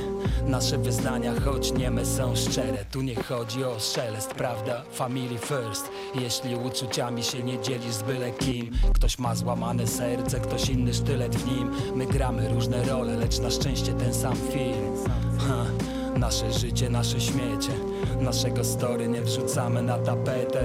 Nasze 0.48 0.78
wyznania, 0.78 1.34
choć 1.46 1.74
nieme 1.74 2.06
są 2.06 2.36
szczere. 2.36 2.86
Tu 2.92 3.02
nie 3.02 3.16
chodzi 3.16 3.64
o 3.64 3.80
szelest, 3.80 4.34
prawda? 4.34 4.82
Family 4.92 5.38
first. 5.38 5.90
Jeśli 6.16 6.56
uczuciami 6.56 7.24
się 7.24 7.44
nie 7.44 7.62
dzielisz 7.62 7.94
z 7.94 8.04
byle 8.04 8.32
kim 8.32 8.72
Ktoś 8.94 9.20
ma 9.20 9.36
złamane 9.36 9.88
serce, 9.88 10.40
ktoś 10.40 10.70
inny 10.70 10.94
sztylet 10.94 11.36
w 11.36 11.48
nim. 11.48 11.72
My 11.96 12.06
gramy 12.06 12.50
różne 12.50 12.84
role, 12.84 13.18
lecz 13.18 13.40
na 13.40 13.50
szczęście 13.50 13.94
ten 13.94 14.14
sam 14.14 14.36
film. 14.36 14.96
Ha, 15.40 15.66
Nasze 16.18 16.54
życie, 16.54 16.90
nasze 16.90 17.22
śmiecie 17.22 17.83
Naszego 18.24 18.64
story 18.64 19.08
nie 19.08 19.22
wrzucamy 19.22 19.84
na 19.84 19.98
tapetę. 19.98 20.64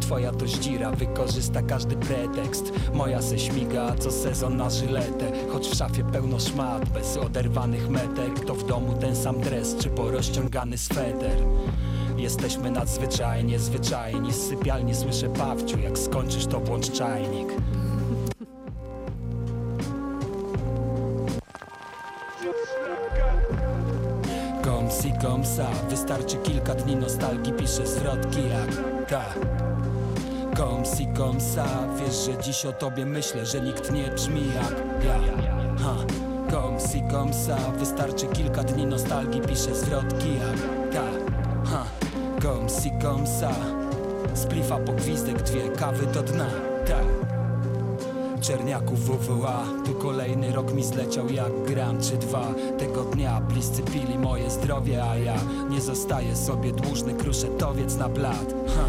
Twoja 0.00 0.32
to 0.32 0.46
zdzira, 0.46 0.90
wykorzysta 0.90 1.62
każdy 1.62 1.96
pretekst. 1.96 2.72
Moja 2.94 3.22
se 3.22 3.38
śmiga, 3.38 3.94
co 3.98 4.10
sezon 4.10 4.56
na 4.56 4.70
żyletę? 4.70 5.32
Choć 5.52 5.68
w 5.68 5.74
szafie 5.74 6.04
pełno 6.04 6.40
szmat, 6.40 6.88
bez 6.88 7.16
oderwanych 7.16 7.88
metek. 7.88 8.44
To 8.46 8.54
w 8.54 8.66
domu 8.66 8.94
ten 9.00 9.16
sam 9.16 9.40
dres, 9.40 9.76
czy 9.76 9.90
porozciągany 9.90 10.78
sweter? 10.78 11.36
Jesteśmy 12.16 12.70
nadzwyczajnie 12.70 13.58
zwyczajni. 13.58 14.32
Z 14.32 14.48
sypialni 14.48 14.94
słyszę 14.94 15.28
pawciu, 15.28 15.78
jak 15.78 15.98
skończysz 15.98 16.46
to 16.46 16.60
włącz 16.60 16.90
czajnik 16.90 17.48
Kom 25.24 25.40
si 25.40 25.56
kom 25.56 25.64
sa 25.64 25.68
Wystarczy 25.88 26.36
kilka 26.36 26.74
dni 26.74 26.96
nostalgii 26.96 27.52
Piszę 27.52 27.86
zwrotki 27.86 28.48
jak 28.48 28.70
ta. 29.08 29.24
Kom 30.56 30.84
si 30.84 31.06
kom 31.16 31.40
sa. 31.40 31.64
Wiesz, 31.96 32.26
że 32.26 32.42
dziś 32.42 32.66
o 32.66 32.72
tobie 32.72 33.06
myślę 33.06 33.46
Że 33.46 33.60
nikt 33.60 33.92
nie 33.92 34.10
brzmi 34.10 34.46
jak 34.54 35.04
ja. 35.04 35.18
Ha. 35.84 35.94
Kom 36.50 36.80
si 36.80 37.02
kom 37.10 37.32
sa. 37.32 37.56
Wystarczy 37.78 38.26
kilka 38.26 38.64
dni 38.64 38.86
nostalgii 38.86 39.40
Piszę 39.40 39.74
zwrotki 39.74 40.34
jak 40.34 40.60
ta. 40.92 41.04
Ha. 41.70 41.84
Kom 42.42 42.68
si 42.68 42.90
kom 43.02 43.26
sa. 43.26 43.52
Splifa 44.34 44.78
po 44.78 44.92
gwizdek 44.92 45.42
Dwie 45.42 45.68
kawy 45.68 46.06
do 46.06 46.22
dna. 46.22 46.46
Tak 46.86 47.33
Czerniaków 48.46 49.00
WWA 49.00 49.64
Tu 49.84 49.94
kolejny 49.94 50.52
rok 50.52 50.74
mi 50.74 50.84
zleciał 50.84 51.28
jak 51.28 51.64
gram 51.66 52.00
czy 52.00 52.16
dwa. 52.16 52.54
Tego 52.78 53.04
dnia 53.04 53.40
bliscy 53.40 53.82
pili 53.82 54.18
moje 54.18 54.50
zdrowie 54.50 55.04
A 55.04 55.16
ja 55.16 55.36
nie 55.70 55.80
zostaję 55.80 56.36
sobie 56.36 56.72
dłużny 56.72 57.14
Kruszetowiec 57.14 57.96
na 57.96 58.08
blat. 58.08 58.54
Ha. 58.66 58.84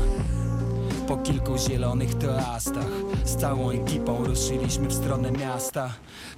Po 1.08 1.18
kilku 1.18 1.58
zielonych 1.58 2.16
toastach 2.16 2.90
Z 3.26 3.36
całą 3.36 3.70
ekipą 3.70 4.26
ruszyliśmy 4.26 4.88
w 4.88 4.94
stronę 4.94 5.32
miasta. 5.32 5.90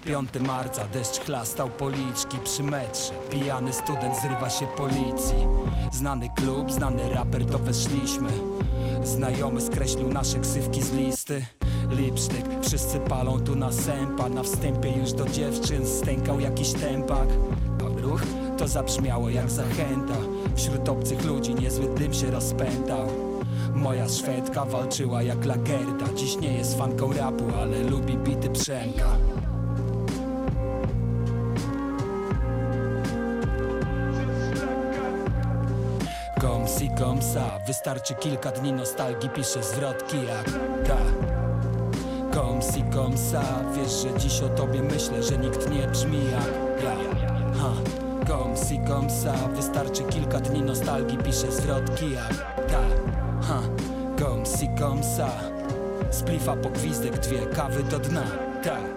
5 0.06 0.30
marca 0.48 0.88
deszcz 0.88 1.20
chlastał 1.20 1.70
policzki 1.70 2.38
przy 2.44 2.64
metrze. 2.64 3.14
Pijany 3.30 3.74
student 3.74 4.16
zrywa 4.22 4.50
się 4.50 4.68
policji. 4.68 5.48
Znany 5.92 6.30
klub, 6.36 6.72
znany 6.72 7.10
raper 7.10 7.46
to 7.46 7.60
weszliśmy. 7.60 8.30
Znajomy 9.04 9.62
skreślił 9.62 10.10
nasze 10.10 10.40
ksywki 10.40 10.84
z 10.84 10.92
listy 10.94 11.57
Lipsztyk, 11.90 12.46
wszyscy 12.62 13.00
palą 13.00 13.40
tu 13.40 13.56
na 13.56 13.72
sępa. 13.72 14.30
Na 14.30 14.44
wstępie 14.44 14.92
już 14.92 15.14
do 15.14 15.26
dziewczyn 15.30 15.88
stękał 15.88 16.40
jakiś 16.40 16.74
tempak 16.74 17.28
ruch 18.08 18.22
to 18.58 18.68
zabrzmiało 18.68 19.30
jak 19.30 19.52
zachęta. 19.52 20.16
Wśród 20.56 20.90
obcych 20.90 21.26
ludzi 21.26 21.56
niezły 21.56 21.96
dym 21.96 22.14
się 22.14 22.32
rozpętał 22.32 23.08
Moja 23.76 24.10
Szwedka 24.10 24.66
walczyła 24.66 25.24
jak 25.24 25.46
Lagerta 25.46 26.06
Dziś 26.16 26.38
nie 26.38 26.54
jest 26.54 26.78
fanką 26.78 27.14
rapu, 27.14 27.44
ale 27.62 27.84
lubi 27.84 28.18
bity 28.18 28.50
Przemka. 28.50 29.18
Kom 36.42 36.68
si 36.68 36.90
kom 37.00 37.22
sa 37.22 37.60
Wystarczy 37.68 38.16
kilka 38.16 38.52
dni 38.52 38.74
nostalgii 38.74 39.30
Piszę 39.30 39.64
zwrotki 39.64 40.18
jak 40.18 40.46
ta 40.88 41.47
Kom 42.58 42.64
si 42.64 42.84
Wiesz, 43.76 43.92
że 43.92 44.20
dziś 44.20 44.42
o 44.42 44.50
tobie 44.50 44.82
myślę 44.82 45.24
Że 45.24 45.38
nikt 45.38 45.72
nie 45.72 45.88
brzmi 45.88 46.20
jak 46.32 46.84
ja 46.84 46.92
ha. 47.60 47.72
Kom 48.28 48.58
si 48.58 48.80
Wystarczy 49.56 50.04
kilka 50.04 50.40
dni 50.40 50.62
nostalgii 50.62 51.18
Piszę 51.18 51.52
zwrotki 51.52 52.12
jak 52.12 52.34
ta 52.68 52.80
ha. 53.48 53.62
Kom 54.20 54.46
si 54.46 54.70
sa 55.18 55.30
Splifa 56.12 56.56
po 56.56 56.70
gwizdek 56.70 57.20
Dwie 57.20 57.46
kawy 57.46 57.84
do 57.84 58.00
dna 58.00 58.24
ta. 58.64 58.97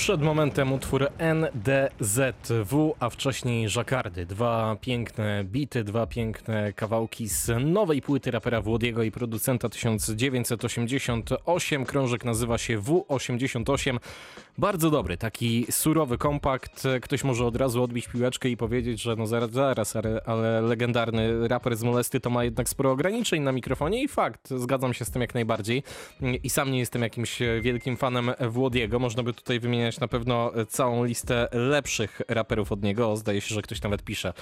Przed 0.00 0.22
momentem 0.22 0.72
utwór 0.72 1.08
NDZW, 1.18 2.94
a 3.00 3.10
wcześniej 3.10 3.68
Żakardy. 3.68 4.26
Dwa 4.26 4.76
piękne 4.80 5.44
bity, 5.44 5.84
dwa 5.84 6.06
piękne 6.06 6.72
kawałki 6.72 7.28
z 7.28 7.50
nowej 7.64 8.02
płyty 8.02 8.30
rapera 8.30 8.60
Włodiego 8.60 9.02
i 9.02 9.10
producenta 9.10 9.68
1988. 9.68 11.84
Krążek 11.84 12.24
nazywa 12.24 12.58
się 12.58 12.78
W88. 12.78 13.98
Bardzo 14.58 14.90
dobry, 14.90 15.16
taki 15.16 15.66
surowy 15.70 16.18
kompakt. 16.18 16.82
Ktoś 17.02 17.24
może 17.24 17.46
od 17.46 17.56
razu 17.56 17.82
odbić 17.82 18.08
piłeczkę 18.08 18.48
i 18.48 18.56
powiedzieć, 18.56 19.02
że 19.02 19.16
no 19.16 19.26
zaraz, 19.26 19.50
zaraz, 19.50 19.96
ale, 20.26 20.60
legendarny 20.60 21.48
raper 21.48 21.76
z 21.76 21.82
Molesty 21.82 22.20
to 22.20 22.30
ma 22.30 22.44
jednak 22.44 22.68
sporo 22.68 22.90
ograniczeń 22.90 23.42
na 23.42 23.52
mikrofonie 23.52 24.02
i 24.02 24.08
fakt, 24.08 24.50
zgadzam 24.50 24.94
się 24.94 25.04
z 25.04 25.10
tym 25.10 25.22
jak 25.22 25.34
najbardziej. 25.34 25.82
I 26.42 26.50
sam 26.50 26.72
nie 26.72 26.78
jestem 26.78 27.02
jakimś 27.02 27.38
wielkim 27.62 27.96
fanem 27.96 28.30
Włodiego. 28.48 28.98
Można 28.98 29.22
by 29.22 29.32
tutaj 29.32 29.60
wymieniać 29.60 29.89
na 29.98 30.08
pewno 30.08 30.52
całą 30.68 31.04
listę 31.04 31.48
lepszych 31.52 32.22
raperów 32.28 32.72
od 32.72 32.82
niego. 32.82 33.16
Zdaje 33.16 33.40
się, 33.40 33.54
że 33.54 33.62
ktoś 33.62 33.82
nawet 33.82 34.02
pisze 34.02 34.32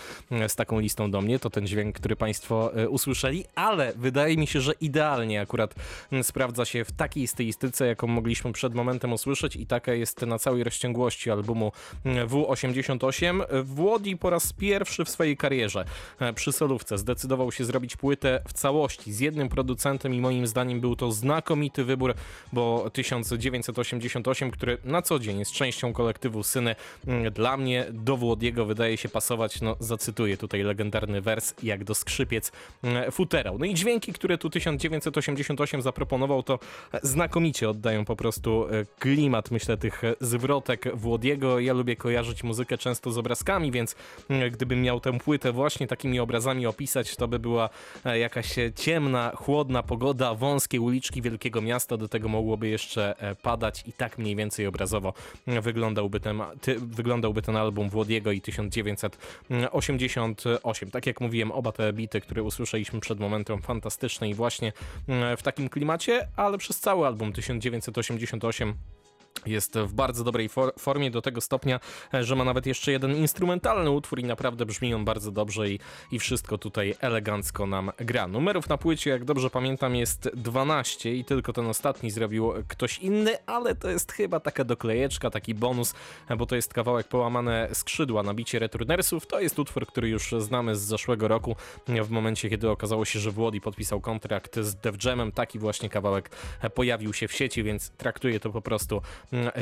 z 0.49 0.57
taką 0.57 0.81
listą 0.81 1.11
do 1.11 1.21
mnie. 1.21 1.39
To 1.39 1.51
ten 1.51 1.67
dźwięk, 1.67 1.97
który 1.97 2.17
Państwo 2.17 2.73
usłyszeli, 2.89 3.45
ale 3.55 3.93
wydaje 3.97 4.37
mi 4.37 4.47
się, 4.47 4.61
że 4.61 4.73
idealnie 4.81 5.41
akurat 5.41 5.75
sprawdza 6.23 6.65
się 6.65 6.85
w 6.85 6.93
takiej 6.93 7.27
stylistyce, 7.27 7.87
jaką 7.87 8.07
mogliśmy 8.07 8.53
przed 8.53 8.75
momentem 8.75 9.13
usłyszeć 9.13 9.57
i 9.57 9.67
taka 9.67 9.95
jest 9.95 10.23
na 10.23 10.39
całej 10.39 10.65
rozciągłości 10.65 11.31
albumu 11.31 11.73
W88. 12.05 13.43
Włodi 13.65 14.17
po 14.17 14.31
raz 14.31 14.53
pierwszy 14.53 15.05
w 15.05 15.09
swojej 15.09 15.37
karierze 15.37 15.85
przy 16.35 16.53
solówce 16.53 16.99
zdecydował 16.99 17.53
się 17.53 17.65
zrobić 17.65 17.97
płytę 17.97 18.43
w 18.49 18.53
całości 18.53 19.13
z 19.13 19.21
jednym 19.21 19.49
producentem 19.49 20.15
i 20.15 20.21
moim 20.21 20.47
zdaniem 20.47 20.81
był 20.81 20.97
to 20.97 21.13
znakomity 21.13 21.85
wybór, 21.85 22.15
bo 22.53 22.91
1988, 22.91 24.51
który 24.51 24.79
na 24.85 25.03
co 25.03 25.19
dzień 25.19 25.38
jest 25.39 25.53
częścią 25.53 25.93
kolektywu 25.93 26.43
Syny, 26.43 26.77
dla 27.33 27.57
mnie 27.57 27.87
do 27.91 28.17
Włodiego 28.17 28.65
wydaje 28.65 28.97
się 28.97 29.09
pasować, 29.09 29.61
no 29.61 29.77
zacytuję 29.81 30.37
tutaj 30.37 30.63
legendarny 30.63 31.21
wers, 31.21 31.55
jak 31.63 31.85
do 31.85 31.95
skrzypiec 31.95 32.53
futerał. 33.11 33.59
No 33.59 33.65
i 33.65 33.75
dźwięki, 33.75 34.13
które 34.13 34.39
tu 34.39 34.51
1988 34.51 35.83
zaproponował, 35.83 36.43
to 36.43 36.59
znakomicie 37.03 37.71
oddają 37.71 38.05
po 38.05 38.17
prostu 38.17 38.67
klimat, 38.99 39.51
myślę, 39.51 39.77
tych 39.77 40.03
zwrotek 40.21 40.97
Włodiego. 40.97 41.61
Ja 41.61 41.73
lubię 41.73 41.97
kojarzyć 41.97 42.43
muzykę 42.43 42.79
często 42.79 43.11
z 43.11 43.19
obrazkami, 43.19 43.71
więc 43.71 43.97
gdybym 44.51 44.83
miał 44.83 45.01
tę 45.01 45.19
płytę 45.19 45.53
właśnie 45.53 45.87
takimi 45.87 46.21
obrazami 46.21 46.67
opisać, 46.67 47.17
to 47.17 47.29
by 47.29 47.39
była 47.39 47.69
jakaś 48.05 48.55
ciemna, 48.77 49.33
chłodna 49.37 49.83
pogoda, 49.83 50.35
wąskie 50.35 50.81
uliczki 50.81 51.23
wielkiego 51.23 51.61
miasta, 51.61 51.97
do 51.97 52.09
tego 52.09 52.29
mogłoby 52.29 52.69
jeszcze 52.69 53.15
padać 53.43 53.85
i 53.87 53.93
tak 53.93 54.19
mniej 54.19 54.37
więcej 54.37 54.67
obrazowo 54.67 55.13
wyglądałby 55.47 56.21
ten, 56.21 56.43
ty, 56.61 56.79
wyglądałby 56.79 57.43
ten 57.43 57.57
album 57.57 57.91
Włodiego 57.91 58.33
i 58.33 58.41
1988. 58.41 60.91
Tak 60.91 61.07
jak 61.07 61.21
mówiłem, 61.21 61.53
oba 61.53 61.73
te 61.73 61.93
bity, 61.93 62.21
które 62.21 62.43
usłyszeliśmy 62.43 63.01
przed 63.01 63.21
momentem, 63.21 63.63
fantastyczne 63.63 64.29
i 64.29 64.35
właśnie 64.35 64.73
w 65.37 65.43
takim 65.43 65.69
klimacie, 65.69 66.29
ale 66.37 66.59
przez 66.59 66.81
cały 66.81 67.07
album 67.07 67.33
1988 67.33 68.75
jest 69.47 69.79
w 69.79 69.93
bardzo 69.93 70.25
dobrej 70.25 70.49
for 70.49 70.73
formie 70.79 71.11
do 71.11 71.23
tego 71.23 71.41
stopnia, 71.41 71.81
e, 72.15 72.25
że 72.25 72.37
ma 72.37 72.45
nawet 72.45 72.67
jeszcze 72.67 72.93
jeden 72.93 73.17
instrumentalny 73.17 73.91
utwór 73.91 74.19
i 74.19 74.25
naprawdę 74.25 74.67
brzmi 74.67 74.95
on 74.95 75.05
bardzo 75.05 75.31
dobrze 75.31 75.71
i, 75.71 75.81
i 76.13 76.19
wszystko 76.19 76.59
tutaj 76.59 76.95
elegancko 77.01 77.67
nam 77.67 77.91
gra. 77.99 78.29
Numerów 78.29 78.69
na 78.69 78.79
płycie, 78.79 79.11
jak 79.11 79.25
dobrze 79.25 79.51
pamiętam, 79.51 79.97
jest 79.97 80.31
12 80.35 81.15
i 81.15 81.25
tylko 81.25 81.53
ten 81.53 81.67
ostatni 81.67 82.11
zrobił 82.11 82.53
ktoś 82.69 82.99
inny, 82.99 83.47
ale 83.47 83.75
to 83.75 83.91
jest 83.91 84.13
chyba 84.13 84.41
taka 84.41 84.65
doklejeczka, 84.65 85.31
taki 85.31 85.55
bonus, 85.55 85.95
e, 86.29 86.37
bo 86.37 86.47
to 86.47 86.57
jest 86.57 86.75
kawałek 86.75 87.09
Połamane 87.09 87.69
Skrzydła 87.73 88.23
na 88.23 88.35
bicie 88.35 88.59
Returnersów. 88.59 89.27
To 89.27 89.41
jest 89.41 89.59
utwór, 89.59 89.87
który 89.87 90.09
już 90.09 90.35
znamy 90.39 90.77
z 90.77 90.81
zeszłego 90.81 91.29
roku, 91.29 91.57
e, 91.89 92.05
w 92.05 92.11
momencie, 92.11 92.51
kiedy 92.51 92.71
okazało 92.71 93.05
się, 93.05 93.19
że 93.21 93.31
Włodi 93.31 93.61
podpisał 93.61 94.01
kontrakt 94.01 94.61
z 94.61 94.75
Def 94.75 95.05
Jamem. 95.05 95.33
Taki 95.33 95.59
właśnie 95.59 95.89
kawałek 95.89 96.31
pojawił 96.75 97.13
się 97.13 97.29
w 97.29 97.33
sieci, 97.33 97.63
więc 97.63 97.91
traktuję 97.91 98.41
to 98.41 98.51
po 98.51 98.63
prostu 98.63 99.03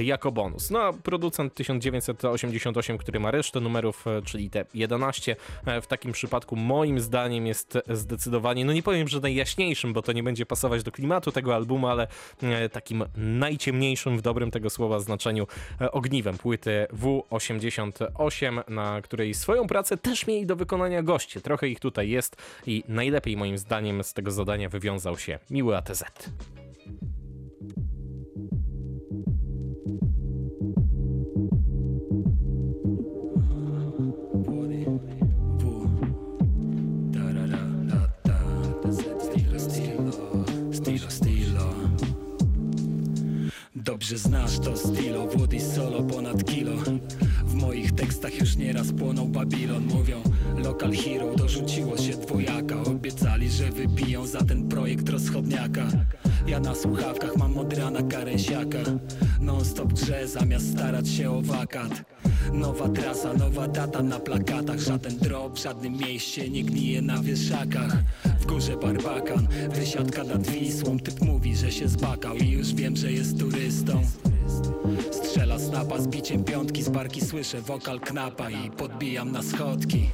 jako 0.03 0.33
bonus. 0.33 0.71
No 0.71 0.83
a 0.83 0.93
producent 0.93 1.55
1988, 1.55 2.99
który 2.99 3.21
ma 3.21 3.31
resztę 3.31 3.61
numerów, 3.61 4.07
e, 4.07 4.23
czyli 4.23 4.51
te 4.51 4.65
11, 4.75 5.37
e, 5.67 5.81
w 5.81 5.87
takim 5.87 6.13
przypadku 6.13 6.57
moim 6.57 7.01
zdaniem 7.01 7.47
jest 7.47 7.79
zdecydowanie, 7.91 8.65
no 8.65 8.73
nie 8.73 8.83
powiem, 8.83 9.09
że 9.09 9.21
najjaśniejszym, 9.21 9.93
bo 9.93 10.03
to 10.03 10.13
nie 10.13 10.23
będzie 10.23 10.47
pasować 10.47 10.83
do 10.83 10.93
klimatu 10.93 11.33
tego 11.33 11.55
albumu, 11.55 11.89
ale 11.89 12.07
e, 12.43 12.69
takim 12.69 13.05
najciemniejszym 13.17 14.19
w 14.19 14.23
dobrym 14.23 14.51
tego 14.51 14.71
słowa 14.71 14.99
znaczeniu 14.99 15.47
ogniwem 15.93 16.39
płyty 16.39 16.87
W88, 16.93 18.71
na 18.71 19.03
której 19.03 19.35
swoją 19.35 19.67
pracę 19.67 19.97
też 19.97 20.27
mieli 20.27 20.47
do 20.47 20.57
wykonania 20.57 21.03
goście. 21.03 21.41
Trochę 21.41 21.69
ich 21.69 21.81
tutaj 21.81 22.09
jest 22.09 22.37
i 22.67 22.85
najlepiej 22.89 23.37
moim 23.37 23.59
zdaniem 23.59 24.05
z 24.05 24.15
tego 24.15 24.31
zadania 24.31 24.69
wywiązał 24.69 25.19
się 25.19 25.39
miły 25.51 25.77
ATZ. 25.77 26.05
Dobrze 43.97 44.19
znasz 44.19 44.59
to 44.59 44.77
stilo, 44.77 45.27
wody 45.27 45.61
solo 45.61 46.03
ponad 46.03 46.45
kilo. 46.45 46.73
W 47.45 47.55
moich 47.55 47.93
tekstach 47.93 48.41
już 48.41 48.57
nieraz 48.57 48.93
płonął 48.93 49.27
Babilon. 49.27 49.87
Mówią, 49.87 50.23
local 50.57 50.93
hero 50.93 51.35
dorzuciło 51.35 51.97
się 51.97 52.13
dwojaka. 52.13 52.83
Obiecali, 52.83 53.51
że 53.51 53.71
wypiją 53.71 54.27
za 54.27 54.45
ten 54.45 54.69
projekt 54.69 55.09
rozchodniaka. 55.09 55.87
Ja 56.47 56.61
na 56.61 56.75
słuchawkach 56.75 57.37
mam 57.37 57.59
od 57.59 57.73
rana 57.73 58.03
karęsiaka. 58.03 58.79
Non 59.41 59.65
stop 59.65 59.93
drze 59.93 60.29
zamiast 60.29 60.73
starać 60.73 61.09
się 61.09 61.31
o 61.31 61.43
wakat. 61.43 62.05
Nowa 62.53 62.89
trasa, 62.89 63.35
nowa 63.35 63.69
data 63.69 64.03
na 64.03 64.21
plakatach. 64.21 64.79
Żaden 64.79 65.19
drop, 65.19 65.59
w 65.59 65.63
żadnym 65.63 65.97
mieście 65.97 66.51
nie 66.51 66.65
gnije 66.65 67.03
na 67.03 67.23
wieszakach 67.23 67.97
W 68.47 68.49
górze 68.49 68.77
barbakan, 68.77 69.49
wysiadka 69.71 70.25
nad 70.25 70.47
Wisłą. 70.47 70.99
Typ 70.99 71.21
mówi, 71.21 71.57
że 71.57 71.73
się 71.73 71.89
zbakał 71.89 72.37
i 72.37 72.51
już 72.51 72.75
wiem, 72.75 72.97
że 72.97 73.13
jest 73.13 73.39
turystą. 73.39 74.03
Strzela 75.11 75.59
snapa 75.59 76.01
z 76.01 76.09
biciem 76.09 76.45
piątki 76.45 76.83
Z 76.83 76.89
barki 76.89 77.21
słyszę 77.21 77.61
wokal 77.61 78.01
knapa 78.01 78.51
i 78.51 78.71
podbijam 78.71 79.33
na 79.33 79.43
schodki. 79.43 80.11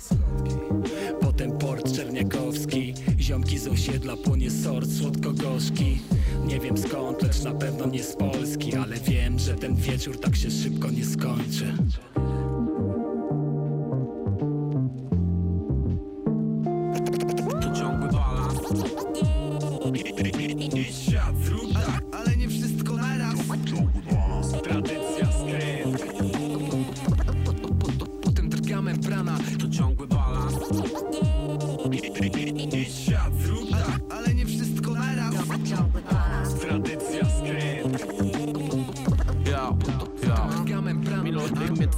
Potem 1.21 1.59
port 1.59 1.97
czerniakowski 1.97 2.95
Ziomki 3.21 3.59
z 3.59 3.69
osiedla 3.69 4.17
płonie 4.17 4.51
sort 4.51 4.91
słodko-gorzki. 4.91 5.99
Nie 6.47 6.61
wiem 6.61 6.79
skąd, 6.79 7.23
lecz 7.23 7.43
na 7.43 7.55
pewno 7.55 7.87
nie 7.87 8.03
z 8.03 8.17
Polski 8.17 8.77
Ale 8.77 8.97
wiem, 8.97 9.39
że 9.39 9.55
ten 9.55 9.75
wieczór 9.77 10.21
tak 10.21 10.37
się 10.37 10.51
szybko 10.51 10.91
nie 10.91 11.05
skończy 11.05 11.75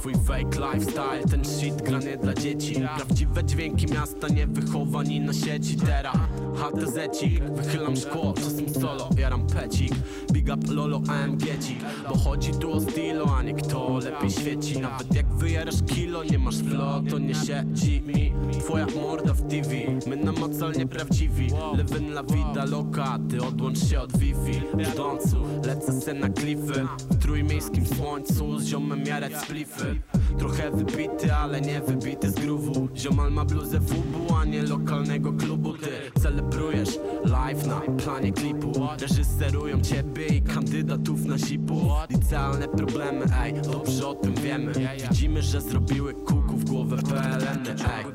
twój 0.05 0.13
fake 0.25 0.59
lifestyle 0.59 1.23
Ten 1.31 1.45
shit 1.45 1.81
gra 1.81 1.99
nie 1.99 2.17
dla 2.17 2.33
dzieci. 2.33 2.75
Prawdziwe 2.95 3.43
dźwięki 3.43 3.85
miasta 3.93 4.27
nie 4.27 4.47
wychowani 4.47 5.19
na 5.19 5.33
sieci. 5.33 5.77
Teraz 5.77 6.15
HTZ-cik 6.55 7.51
Wychylam 7.55 7.97
szkło, 7.97 8.33
czasem 8.33 8.69
solo 8.81 9.09
Jaram 9.17 9.47
pecik. 9.47 9.91
Big 10.31 10.49
up 10.53 10.73
Lolo 10.73 11.01
AMG-cik 11.07 11.79
Bo 12.09 12.17
chodzi 12.17 12.51
tu 12.51 12.71
o 12.71 12.81
stylo, 12.81 13.35
a 13.37 13.41
nie 13.43 13.53
kto 13.53 13.97
lepiej 13.97 14.31
świeci. 14.31 14.79
Nawet 14.79 15.15
jak 15.15 15.24
wyjarasz 15.35 15.83
kilo, 15.87 16.23
nie 16.23 16.39
masz 16.39 16.57
flow 16.57 17.09
To 17.09 17.19
nie 17.19 17.35
siedzi. 17.35 18.01
Mi 18.01 18.33
Twoja 18.59 18.87
morda 18.95 19.33
w 19.33 19.41
TV 19.41 19.69
My 20.07 20.15
namacalnie 20.15 20.87
prawdziwi. 20.87 21.47
Living 21.77 22.11
la 22.11 22.23
vida 22.23 22.65
loca 22.65 23.19
Ty 23.29 23.43
odłącz 23.43 23.89
się 23.89 23.99
od 23.99 24.17
Wi-Fi 24.17 24.61
Jadącu, 24.77 25.37
lecę 25.65 26.01
se 26.01 26.13
na 26.13 26.29
klify. 26.29 26.87
W 27.09 27.21
trójmiejskim 27.21 27.85
słońcu 27.85 28.59
Z 28.59 28.65
ziomem 28.65 29.05
jarać 29.05 29.37
splify 29.37 30.01
Trochę 30.39 30.71
wybity, 30.71 31.33
ale 31.33 31.61
nie 31.61 31.81
wybity. 31.81 32.31
Z 32.31 32.35
groove'u 32.35 32.87
Ziomal 32.95 33.31
ma 33.31 33.45
bluzę 33.45 33.81
fubu, 33.81 34.35
a 34.35 34.45
nie 34.45 34.63
lokalnego 34.63 35.33
klubu. 35.33 35.73
Ty 35.73 36.21
celebrujesz 36.21 36.99
live 37.25 37.67
na 37.67 37.81
planie 37.81 38.31
klipu. 38.31 38.71
Reżyserują 39.01 39.81
ciebie 39.81 40.27
i 40.27 40.41
kandydatów 40.41 41.25
na 41.25 41.37
sipu. 41.37 41.91
Licealne 42.09 42.67
problemy, 42.67 43.25
ej, 43.43 43.53
dobrze 43.53 44.07
o 44.07 44.15
tym 44.15 44.33
wiemy. 44.33 44.73
Widzimy, 45.09 45.41
że 45.41 45.61
zrobiły 45.61 46.13
kuku 46.13 46.57
w 46.57 46.65
głowę 46.65 46.97
PLN, 46.97 47.67
ej 47.67 48.05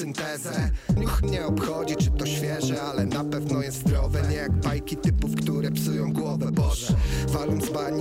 syntezę. 0.00 0.70
Niuch 0.96 1.22
nie 1.22 1.46
obchodzi 1.46 1.96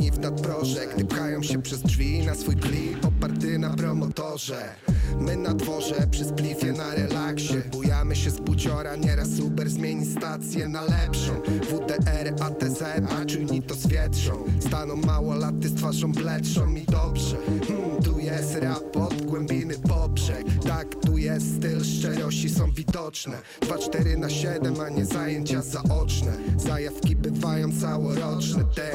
walą 0.09 0.15
z 0.15 0.17
bani 0.17 0.17
w 0.17 0.19
nadproże 0.19 0.87
Gdy 0.95 1.05
pchają 1.05 1.43
się 1.43 1.61
przez 1.61 1.81
drzwi 1.81 2.25
na 2.25 2.35
swój 2.35 2.55
klip 2.55 3.05
Oparty 3.05 3.59
na 3.59 3.69
promotorze. 3.69 4.75
My 5.19 5.37
na 5.37 5.53
dworze, 5.53 6.07
przy 6.11 6.25
splifie 6.25 6.71
na 6.71 6.95
relaksie. 6.95 7.53
Bujamy 7.71 8.15
się 8.15 8.29
z 8.29 8.39
buciora, 8.39 8.95
nieraz 8.95 9.39
Uber 9.39 9.69
zmieni 9.69 10.05
stację 10.05 10.67
na 10.67 10.81
lepszą. 10.81 11.41
WDR, 11.43 12.33
ATZ, 12.39 12.83
a 13.09 13.25
czujni 13.25 13.61
to 13.61 13.75
zwietrzą. 13.75 14.43
Staną 14.59 14.95
mało 14.95 15.35
laty 15.35 15.69
z 15.69 15.75
twarzą 15.75 16.11
bledszą 16.11 16.75
i 16.75 16.85
dobrze. 16.85 17.37
Hmm, 17.67 18.03
Tu 18.03 18.19
jest 18.19 18.55
rap 18.55 18.97
od 18.97 19.21
głębiny 19.25 19.75
poprzek. 19.79 20.45
Tak, 20.67 20.95
tu 20.95 21.17
jest 21.17 21.55
styl, 21.55 21.83
szczerości 21.83 22.49
są 22.49 22.71
widoczne. 22.71 23.37
2-4 23.61 24.17
na 24.17 24.29
7, 24.29 24.81
a 24.81 24.89
nie 24.89 25.05
zajęcia 25.05 25.61
zaoczne. 25.61 26.31
Zajawki 26.57 27.15
bywają 27.15 27.79
całoroczne, 27.81 28.63
te 28.75 28.91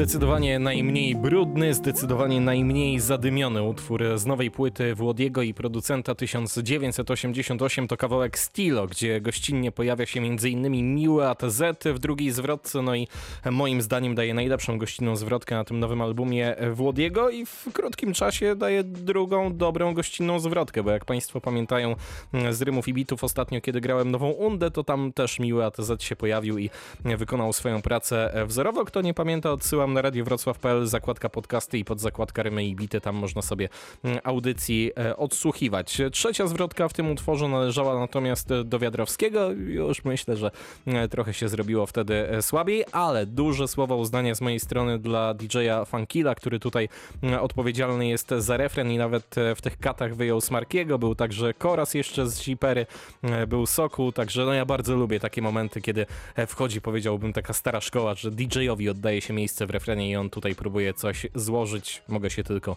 Zdecydowanie 0.00 0.58
najmniej 0.58 1.16
brudny, 1.16 1.74
zdecydowanie 1.74 2.40
najmniej 2.40 3.00
zadymiony 3.00 3.62
utwór 3.62 4.04
z 4.16 4.26
nowej 4.26 4.50
płyty 4.50 4.94
Włodiego 4.94 5.42
i 5.42 5.54
producenta 5.54 6.14
1988 6.14 7.88
to 7.88 7.96
kawałek 7.96 8.38
Stilo, 8.38 8.86
gdzie 8.86 9.20
gościnnie 9.20 9.72
pojawia 9.72 10.06
się 10.06 10.20
m.in. 10.20 10.94
miły 10.94 11.28
ATZ 11.28 11.62
w 11.84 11.98
drugiej 11.98 12.30
zwrotce, 12.30 12.82
no 12.82 12.94
i 12.94 13.08
moim 13.50 13.82
zdaniem 13.82 14.14
daje 14.14 14.34
najlepszą 14.34 14.78
gościnną 14.78 15.16
zwrotkę 15.16 15.54
na 15.54 15.64
tym 15.64 15.78
nowym 15.78 16.02
albumie 16.02 16.56
Włodiego 16.72 17.30
i 17.30 17.46
w 17.46 17.68
krótkim 17.72 18.12
czasie 18.12 18.56
daje 18.56 18.84
drugą 18.84 19.56
dobrą 19.56 19.94
gościnną 19.94 20.38
zwrotkę, 20.38 20.82
bo 20.82 20.90
jak 20.90 21.04
Państwo 21.04 21.40
pamiętają 21.40 21.96
z 22.50 22.62
Rymów 22.62 22.88
i 22.88 22.94
Bitów 22.94 23.24
ostatnio, 23.24 23.60
kiedy 23.60 23.80
grałem 23.80 24.10
nową 24.10 24.30
Undę, 24.30 24.70
to 24.70 24.84
tam 24.84 25.12
też 25.12 25.38
miły 25.38 25.64
ATZ 25.64 26.02
się 26.02 26.16
pojawił 26.16 26.58
i 26.58 26.70
wykonał 27.04 27.52
swoją 27.52 27.82
pracę 27.82 28.44
wzorowo. 28.46 28.84
Kto 28.84 29.02
nie 29.02 29.14
pamięta, 29.14 29.52
odsyłam 29.52 29.89
na 29.90 30.02
radiowrocław.pl, 30.02 30.86
zakładka 30.86 31.28
podcasty 31.28 31.78
i 31.78 31.84
pod 31.84 32.00
zakładka 32.00 32.42
Rymy 32.42 32.64
i 32.64 32.74
Bity, 32.74 33.00
tam 33.00 33.16
można 33.16 33.42
sobie 33.42 33.68
audycji 34.24 34.92
odsłuchiwać. 35.16 36.00
Trzecia 36.12 36.46
zwrotka 36.46 36.88
w 36.88 36.92
tym 36.92 37.10
utworze 37.10 37.48
należała 37.48 38.00
natomiast 38.00 38.48
do 38.64 38.78
Wiadrowskiego. 38.78 39.50
Już 39.50 40.04
myślę, 40.04 40.36
że 40.36 40.50
trochę 41.10 41.34
się 41.34 41.48
zrobiło 41.48 41.86
wtedy 41.86 42.28
słabiej, 42.40 42.84
ale 42.92 43.26
duże 43.26 43.68
słowa 43.68 43.94
uznania 43.94 44.34
z 44.34 44.40
mojej 44.40 44.60
strony 44.60 44.98
dla 44.98 45.34
DJ-a 45.34 45.84
Funkila, 45.84 46.34
który 46.34 46.60
tutaj 46.60 46.88
odpowiedzialny 47.40 48.08
jest 48.08 48.30
za 48.38 48.56
refren 48.56 48.90
i 48.90 48.98
nawet 48.98 49.34
w 49.56 49.60
tych 49.62 49.78
katach 49.78 50.16
wyjął 50.16 50.40
Smarkiego, 50.40 50.98
był 50.98 51.14
także 51.14 51.54
Koras 51.54 51.94
jeszcze 51.94 52.28
z 52.28 52.42
Zipery, 52.42 52.86
był 53.48 53.66
Soku, 53.66 54.12
także 54.12 54.44
no 54.44 54.52
ja 54.52 54.64
bardzo 54.64 54.96
lubię 54.96 55.20
takie 55.20 55.42
momenty, 55.42 55.80
kiedy 55.80 56.06
wchodzi, 56.46 56.80
powiedziałbym, 56.80 57.32
taka 57.32 57.52
stara 57.52 57.80
szkoła, 57.80 58.14
że 58.14 58.30
DJ-owi 58.30 58.88
oddaje 58.88 59.20
się 59.20 59.32
miejsce 59.32 59.66
w 59.66 59.70
refrenie 59.70 59.79
i 60.08 60.16
on 60.16 60.30
tutaj 60.30 60.54
próbuje 60.54 60.94
coś 60.94 61.26
złożyć. 61.34 62.02
Mogę 62.08 62.30
się 62.30 62.44
tylko 62.44 62.76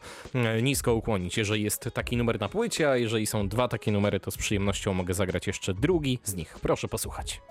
nisko 0.61 0.93
ukłonić. 0.93 1.37
Jeżeli 1.37 1.63
jest 1.63 1.89
taki 1.93 2.17
numer 2.17 2.39
na 2.39 2.49
płycie, 2.49 2.89
a 2.89 2.97
jeżeli 2.97 3.25
są 3.25 3.47
dwa 3.47 3.67
takie 3.67 3.91
numery, 3.91 4.19
to 4.19 4.31
z 4.31 4.37
przyjemnością 4.37 4.93
mogę 4.93 5.13
zagrać 5.13 5.47
jeszcze 5.47 5.73
drugi 5.73 6.19
z 6.23 6.35
nich. 6.35 6.59
Proszę 6.61 6.87
posłuchać. 6.87 7.41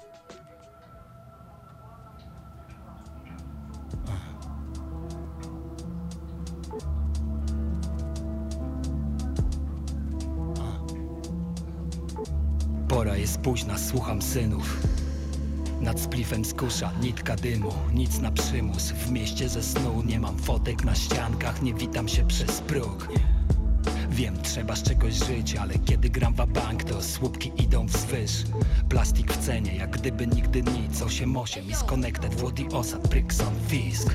Pora 12.88 13.16
jest 13.16 13.40
późna, 13.40 13.78
słucham 13.78 14.22
synów 14.22 15.01
nad 15.82 16.00
splifem 16.00 16.44
skusza, 16.44 16.92
nitka 17.00 17.36
dymu, 17.36 17.72
nic 17.94 18.18
na 18.18 18.30
przymus. 18.30 18.90
W 18.90 19.10
mieście 19.10 19.48
ze 19.48 19.62
snu 19.62 20.02
nie 20.06 20.20
mam 20.20 20.38
fotek 20.38 20.84
na 20.84 20.94
ściankach 20.94 21.62
Nie 21.62 21.74
witam 21.74 22.08
się 22.08 22.26
przez 22.26 22.60
próg. 22.60 23.08
Wiem, 24.10 24.42
trzeba 24.42 24.76
z 24.76 24.82
czegoś 24.82 25.14
żyć, 25.14 25.56
ale 25.56 25.78
kiedy 25.78 26.10
gram 26.10 26.34
w 26.34 26.46
bank 26.46 26.84
to 26.84 27.02
słupki 27.02 27.52
idą 27.58 27.86
wzwyż. 27.86 28.32
Plastik 28.88 29.32
w 29.32 29.46
cenie, 29.46 29.76
jak 29.76 29.90
gdyby 29.90 30.26
nigdy 30.26 30.62
nic. 30.62 31.00
8-8 31.00 31.70
i 31.70 31.86
Connected, 31.86 32.34
Włody 32.34 32.64
Osad, 32.72 33.08
Brixon, 33.08 33.54
Fisk. 33.68 34.14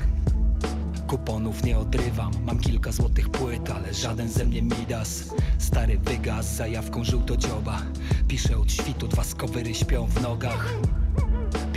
Kuponów 1.06 1.64
nie 1.64 1.78
odrywam, 1.78 2.32
mam 2.44 2.58
kilka 2.58 2.92
złotych 2.92 3.28
płyt, 3.28 3.70
ale 3.70 3.94
żaden 3.94 4.28
ze 4.28 4.44
mnie 4.44 4.62
Midas 4.62 5.24
Stary 5.58 5.98
wygas 5.98 6.56
zajawką 6.56 7.04
żółtodzioba 7.04 7.82
Piszę 8.28 8.58
od 8.58 8.72
świtu, 8.72 9.08
dwa 9.08 9.24
skowery 9.24 9.74
śpią 9.74 10.06
w 10.06 10.22
nogach 10.22 10.74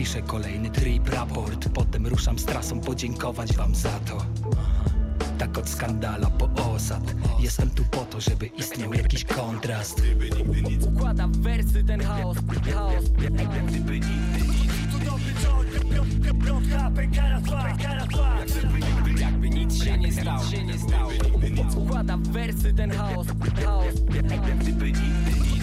Piszę 0.02 0.22
kolejny 0.22 0.70
trip 0.70 1.10
raport 1.10 1.70
Potem 1.74 2.08
ruszam 2.08 2.40
z 2.40 2.46
trasą 2.46 2.80
podziękować 2.80 3.54
wam 3.54 3.76
za 3.76 3.90
to. 3.90 4.26
Tak 5.38 5.58
od 5.58 5.70
skandala 5.70 6.30
po 6.30 6.74
osad. 6.74 7.16
Jestem 7.40 7.70
tu 7.70 7.84
po 7.84 7.98
to, 7.98 8.22
żeby 8.22 8.46
istniał 8.46 8.94
jakiś 8.94 9.24
kontrast. 9.26 10.02
Układam 10.96 11.32
wersy 11.32 11.84
ten 11.84 12.02
chaos, 12.04 12.38
chaos. 12.74 13.10
Gdyby 13.10 14.00
nigdy 14.00 14.42
nic 14.42 14.72
To 14.92 15.06
dobry 15.06 15.34
John, 15.44 16.46
piątka, 16.46 16.92
pękara 16.96 17.42
zła, 17.42 17.64
pękara 17.64 18.06
zła 18.12 18.38
Jakby 19.20 19.50
nic 19.50 19.84
się 19.84 19.98
nie 19.98 20.14
stało, 20.14 20.44
się 20.44 20.64
nie 20.64 20.80
stało. 20.80 21.12
Układam 21.76 22.24
wersy 22.24 22.74
ten 22.74 22.92
chaos, 22.92 23.28
chaos. 23.64 23.96
Gdyby 24.10 24.38
nigdy 24.38 24.92
nic 24.92 25.61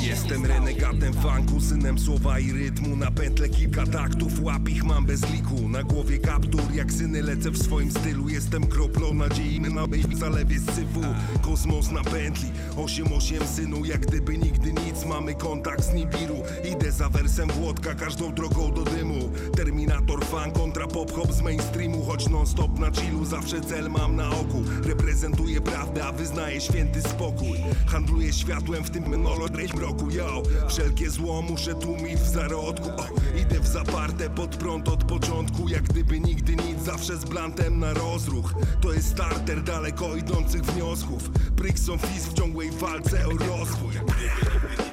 Jestem 0.00 0.46
renegatem 0.46 1.14
funku, 1.14 1.60
synem 1.60 1.98
słowa 1.98 2.38
i 2.38 2.52
rytmu. 2.52 2.96
Na 2.96 3.10
pętle 3.10 3.48
kilka 3.48 3.86
taktów, 3.86 4.42
łap 4.42 4.68
ich 4.68 4.84
mam 4.84 5.06
bez 5.06 5.30
liku. 5.32 5.68
Na 5.68 5.82
głowie 5.82 6.18
kaptur, 6.18 6.62
jak 6.74 6.92
syny 6.92 7.22
lecę 7.22 7.50
w 7.50 7.58
swoim 7.58 7.90
stylu. 7.90 8.28
Jestem 8.28 8.66
kroplą 8.66 9.14
nadziei 9.14 9.60
na 9.60 9.86
baby 9.86 10.16
zalewie 10.16 10.60
syfu 10.60 11.00
Kosmos 11.42 11.90
na 11.90 12.02
pętli, 12.02 12.50
8-8 12.76 13.46
synu. 13.46 13.84
Jak 13.84 14.00
gdyby 14.06 14.38
nigdy 14.38 14.72
nic, 14.72 15.04
mamy 15.04 15.34
kontakt 15.34 15.84
z 15.84 15.94
Nibiru. 15.94 16.42
Idę 16.72 16.92
za 16.92 17.08
wersem 17.08 17.48
Włodka, 17.48 17.94
każdą 17.94 18.34
drogą 18.34 18.72
do 18.72 18.84
dymu. 18.84 19.30
Terminator 19.56 20.24
fan 20.24 20.52
kontra 20.52 20.86
pop-hop 20.86 21.32
z 21.32 21.42
mainstreamu. 21.42 22.04
Choć 22.04 22.28
non 22.28 22.46
stop 22.46 22.78
na 22.78 22.90
chillu, 22.90 23.24
zawsze 23.24 23.60
cel 23.60 23.90
mam 23.90 24.16
na 24.16 24.30
oku 24.30 24.62
Reprezentuję 24.86 25.60
prawdę, 25.60 26.04
a 26.04 26.12
wyznaję 26.12 26.60
święty 26.60 27.02
spokój. 27.02 27.58
Handluję 27.86 28.32
światłem 28.32 28.84
w 28.84 28.90
tym 28.90 29.08
menolodrej 29.08 29.68
mroku, 29.74 30.10
yo 30.10 30.42
Wszelkie 30.68 31.10
zło 31.10 31.42
muszę 31.42 31.74
tłumić 31.74 32.16
w 32.16 32.28
zarodku. 32.28 32.88
O, 32.88 33.06
Idę 33.40 33.60
w 33.60 33.66
zaparte 33.66 34.30
pod 34.30 34.56
prąd 34.56 34.88
od 34.88 35.04
początku. 35.04 35.68
Jak 35.68 35.82
gdyby 35.82 36.20
nigdy 36.20 36.56
nic, 36.56 36.82
zawsze 36.82 37.16
z 37.16 37.24
blantem 37.24 37.78
na 37.78 37.94
rozruch. 37.94 38.54
To 38.80 38.92
jest 38.92 39.08
starter 39.08 39.62
daleko 39.62 40.16
idących 40.16 40.62
wniosków. 40.62 41.28
Brixon 41.50 41.98
Fizz 41.98 42.26
w 42.26 42.34
ciągłej 42.34 42.70
walce 42.70 43.26
o 43.26 43.30
rozwój. 43.30 43.94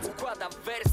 Układam 0.04 0.52
wersy 0.66 0.93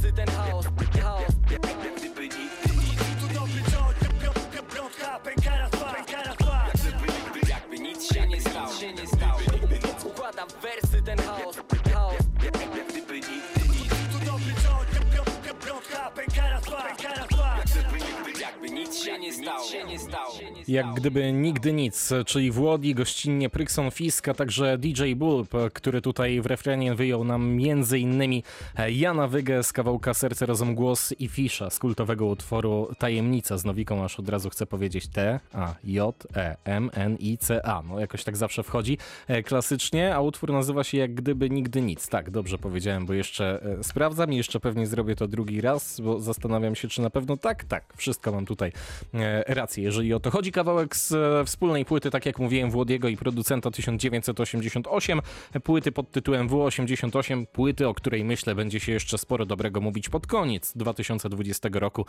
Jak 20.68 20.94
gdyby 20.94 21.32
nigdy 21.32 21.72
nic, 21.72 22.12
czyli 22.26 22.50
Włodi, 22.50 22.94
gościnnie 22.94 23.50
Prykson 23.50 23.90
Fisk, 23.90 24.28
a 24.28 24.34
także 24.34 24.78
DJ 24.78 25.14
Bulb, 25.14 25.50
który 25.72 26.02
tutaj 26.02 26.40
w 26.40 26.46
refrenie 26.46 26.94
wyjął 26.94 27.24
nam 27.24 27.50
między 27.50 27.98
innymi 27.98 28.44
Jana 28.88 29.28
Wygę 29.28 29.62
z 29.62 29.72
kawałka 29.72 30.14
Serce, 30.14 30.46
Rozum, 30.46 30.74
Głos 30.74 31.12
i 31.18 31.28
Fisza 31.28 31.70
z 31.70 31.78
kultowego 31.78 32.26
utworu 32.26 32.88
Tajemnica 32.98 33.58
z 33.58 33.64
Nowiką, 33.64 34.04
aż 34.04 34.20
od 34.20 34.28
razu 34.28 34.50
chcę 34.50 34.66
powiedzieć 34.66 35.08
T, 35.08 35.40
A, 35.52 35.74
J, 35.84 36.26
E, 36.36 36.56
M, 36.64 36.90
N, 36.94 37.16
I, 37.16 37.38
C, 37.38 37.66
A. 37.66 37.82
No 37.82 38.00
jakoś 38.00 38.24
tak 38.24 38.36
zawsze 38.36 38.62
wchodzi 38.62 38.98
e, 39.28 39.42
klasycznie, 39.42 40.14
a 40.14 40.20
utwór 40.20 40.52
nazywa 40.52 40.84
się 40.84 40.98
Jak 40.98 41.14
gdyby 41.14 41.50
nigdy 41.50 41.82
nic. 41.82 42.08
Tak, 42.08 42.30
dobrze 42.30 42.58
powiedziałem, 42.58 43.06
bo 43.06 43.12
jeszcze 43.12 43.62
e, 43.80 43.84
sprawdzam 43.84 44.32
i 44.32 44.36
jeszcze 44.36 44.60
pewnie 44.60 44.86
zrobię 44.86 45.16
to 45.16 45.28
drugi 45.28 45.60
raz, 45.60 46.00
bo 46.00 46.20
zastanawiam 46.20 46.74
się, 46.74 46.88
czy 46.88 47.02
na 47.02 47.10
pewno 47.10 47.36
tak, 47.36 47.64
tak, 47.64 47.94
wszystko 47.96 48.32
mam 48.32 48.46
tutaj 48.46 48.72
e, 49.14 49.39
rację, 49.46 49.84
jeżeli 49.84 50.14
o 50.14 50.20
to 50.20 50.30
chodzi. 50.30 50.52
Kawałek 50.52 50.96
z 50.96 51.12
e, 51.12 51.44
wspólnej 51.44 51.84
płyty, 51.84 52.10
tak 52.10 52.26
jak 52.26 52.38
mówiłem, 52.38 52.70
Włodiego 52.70 53.08
i 53.08 53.16
producenta 53.16 53.70
1988, 53.70 55.20
płyty 55.62 55.92
pod 55.92 56.10
tytułem 56.10 56.48
W88, 56.48 57.46
płyty, 57.46 57.88
o 57.88 57.94
której 57.94 58.24
myślę 58.24 58.54
będzie 58.54 58.80
się 58.80 58.92
jeszcze 58.92 59.18
sporo 59.18 59.46
dobrego 59.46 59.80
mówić 59.80 60.08
pod 60.08 60.26
koniec 60.26 60.72
2020 60.76 61.68
roku, 61.72 62.06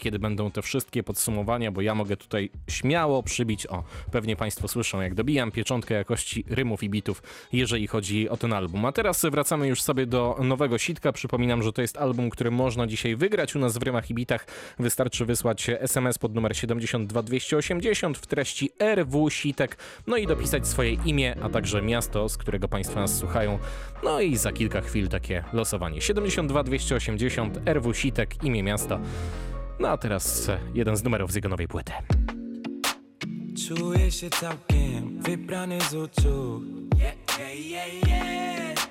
kiedy 0.00 0.18
będą 0.18 0.50
te 0.50 0.62
wszystkie 0.62 1.02
podsumowania, 1.02 1.72
bo 1.72 1.80
ja 1.80 1.94
mogę 1.94 2.16
tutaj 2.16 2.50
śmiało 2.68 3.22
przybić, 3.22 3.66
o, 3.66 3.84
pewnie 4.10 4.36
Państwo 4.36 4.68
słyszą, 4.68 5.00
jak 5.00 5.14
dobijam 5.14 5.50
pieczątkę 5.50 5.94
jakości 5.94 6.44
rymów 6.48 6.82
i 6.82 6.90
bitów, 6.90 7.22
jeżeli 7.52 7.86
chodzi 7.86 8.28
o 8.28 8.36
ten 8.36 8.52
album. 8.52 8.84
A 8.84 8.92
teraz 8.92 9.22
wracamy 9.30 9.68
już 9.68 9.82
sobie 9.82 10.06
do 10.06 10.36
nowego 10.40 10.78
sitka. 10.78 11.12
Przypominam, 11.12 11.62
że 11.62 11.72
to 11.72 11.82
jest 11.82 11.96
album, 11.96 12.30
który 12.30 12.50
można 12.50 12.86
dzisiaj 12.86 13.16
wygrać 13.16 13.56
u 13.56 13.58
nas 13.58 13.78
w 13.78 13.82
rymach 13.82 14.10
i 14.10 14.14
bitach. 14.14 14.46
Wystarczy 14.78 15.24
wysłać 15.24 15.70
SMS 15.70 16.18
pod 16.18 16.34
numer 16.34 16.56
72280 16.80 18.18
w 18.18 18.26
treści 18.26 18.70
RW 18.78 19.30
Sitek, 19.30 19.78
no 20.06 20.16
i 20.16 20.26
dopisać 20.26 20.68
swoje 20.68 20.92
imię, 20.92 21.36
a 21.42 21.48
także 21.48 21.82
miasto, 21.82 22.28
z 22.28 22.36
którego 22.36 22.68
Państwo 22.68 23.00
nas 23.00 23.18
słuchają. 23.18 23.58
No 24.04 24.20
i 24.20 24.36
za 24.36 24.52
kilka 24.52 24.80
chwil 24.80 25.08
takie 25.08 25.44
losowanie. 25.52 26.00
72280 26.00 27.58
RW 27.68 27.94
Sitek, 27.94 28.44
imię 28.44 28.62
miasto. 28.62 29.00
No 29.80 29.88
a 29.88 29.96
teraz 29.96 30.50
jeden 30.74 30.96
z 30.96 31.04
numerów 31.04 31.32
z 31.32 31.34
jego 31.34 31.48
nowej 31.48 31.68
płyty. 31.68 31.92
Czuję 33.68 34.10
się 34.10 34.30
całkiem 34.30 35.22
wybrany 35.22 35.78
z 35.80 35.92
yeah, 35.92 37.14
yeah, 37.38 37.66
yeah, 37.70 38.08
yeah. 38.08 38.88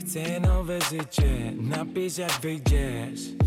Chcę 0.00 0.40
nowe 0.40 0.78
życie, 0.80 1.52
napisz 1.56 2.18
jak 2.18 2.32
wyjdziesz 2.32 3.38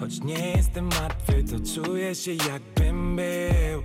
Choć 0.00 0.20
nie 0.20 0.50
jestem 0.50 0.84
martwy, 0.84 1.44
to 1.44 1.56
czuję 1.74 2.14
się 2.14 2.32
jakbym 2.32 3.16
był. 3.16 3.82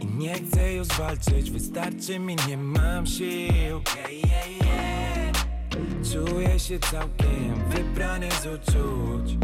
I 0.00 0.06
nie 0.06 0.34
chcę 0.34 0.72
już 0.72 0.88
walczyć, 0.88 1.50
wystarczy 1.50 2.18
mi, 2.18 2.36
nie 2.48 2.56
mam 2.56 3.06
sił. 3.06 3.82
Czuję 6.12 6.58
się 6.58 6.78
całkiem 6.78 7.68
wybrany 7.68 8.28
z 8.30 8.46
uczuć. 8.46 9.36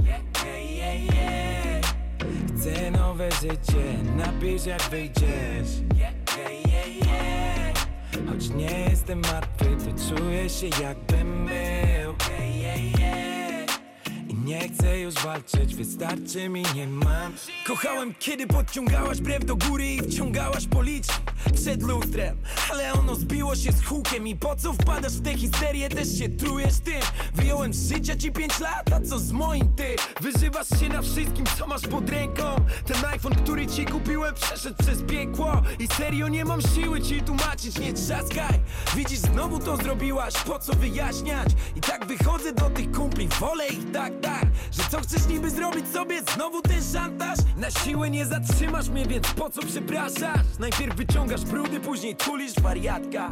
Chcę 2.48 2.90
nowe 2.90 3.30
życie, 3.30 3.98
napisz 4.16 4.66
jak 4.66 4.82
wyjdziesz. 4.82 5.68
Choć 8.28 8.50
nie 8.50 8.86
jestem 8.90 9.20
martwy, 9.20 9.64
to 9.64 10.16
czuję 10.16 10.48
się 10.48 10.66
jakbym 10.82 11.46
był 11.46 12.14
nie 14.48 14.68
chcę 14.68 15.00
już 15.00 15.14
walczyć, 15.14 15.74
wystarczy 15.74 16.48
mi, 16.48 16.62
nie 16.74 16.86
mam. 16.86 17.32
Kochałem 17.66 18.14
kiedy 18.18 18.46
podciągałaś 18.46 19.20
brew 19.20 19.44
do 19.44 19.56
góry 19.56 19.86
i 19.86 20.02
wciągałaś 20.02 20.66
policznik 20.66 21.32
Przed 21.54 21.82
lustrem, 21.82 22.36
ale 22.70 22.92
ono 22.92 23.14
zbiło 23.14 23.56
się 23.56 23.72
z 23.72 23.84
hukiem 23.84 24.26
I 24.26 24.36
po 24.36 24.56
co 24.56 24.72
wpadasz 24.72 25.12
w 25.12 25.22
tę 25.22 25.38
histerię, 25.38 25.88
też 25.88 26.18
się 26.18 26.28
trujesz 26.28 26.78
tym 26.84 27.00
Wyjąłem 27.34 27.74
z 27.74 27.88
życia 27.88 28.16
ci 28.16 28.32
pięć 28.32 28.58
lat, 28.58 28.92
a 28.92 29.00
co 29.00 29.18
z 29.18 29.32
moim 29.32 29.74
ty? 29.76 29.96
Wyżywasz 30.20 30.68
się 30.80 30.88
na 30.88 31.02
wszystkim, 31.02 31.44
co 31.58 31.66
masz 31.66 31.82
pod 31.82 32.10
ręką 32.10 32.56
Ten 32.86 33.04
iPhone, 33.04 33.34
który 33.34 33.66
ci 33.66 33.84
kupiłem, 33.84 34.34
przeszedł 34.34 34.76
przez 34.78 35.02
piekło 35.02 35.62
I 35.78 35.86
serio 35.86 36.28
nie 36.28 36.44
mam 36.44 36.60
siły 36.62 37.00
ci 37.00 37.22
tłumaczyć, 37.22 37.78
nie 37.78 37.92
trzaskaj 37.92 38.60
Widzisz, 38.96 39.18
znowu 39.18 39.58
to 39.58 39.76
zrobiłaś, 39.76 40.34
po 40.34 40.58
co 40.58 40.72
wyjaśniać? 40.72 41.48
I 41.76 41.80
tak 41.80 42.06
wychodzę 42.06 42.52
do 42.52 42.70
tych 42.70 42.90
kumpli, 42.92 43.28
wolę 43.28 43.68
ich 43.68 43.92
tak, 43.92 44.12
tak 44.20 44.46
Że 44.72 44.82
co 44.90 45.00
chcesz 45.00 45.26
niby 45.26 45.50
zrobić 45.50 45.88
sobie, 45.92 46.22
znowu 46.34 46.62
ten 46.62 46.82
szantaż? 46.92 47.38
Na 47.56 47.70
siłę 47.70 48.10
nie 48.10 48.26
zatrzymasz 48.26 48.88
mnie, 48.88 49.06
więc 49.06 49.26
po 49.26 49.50
co 49.50 49.62
przepraszasz? 49.62 50.46
Najpierw 50.58 50.96
wyciągasz 50.96 51.44
brudy, 51.44 51.80
później 51.80 52.16
tulisz 52.16 52.57
wariatka 52.60 53.30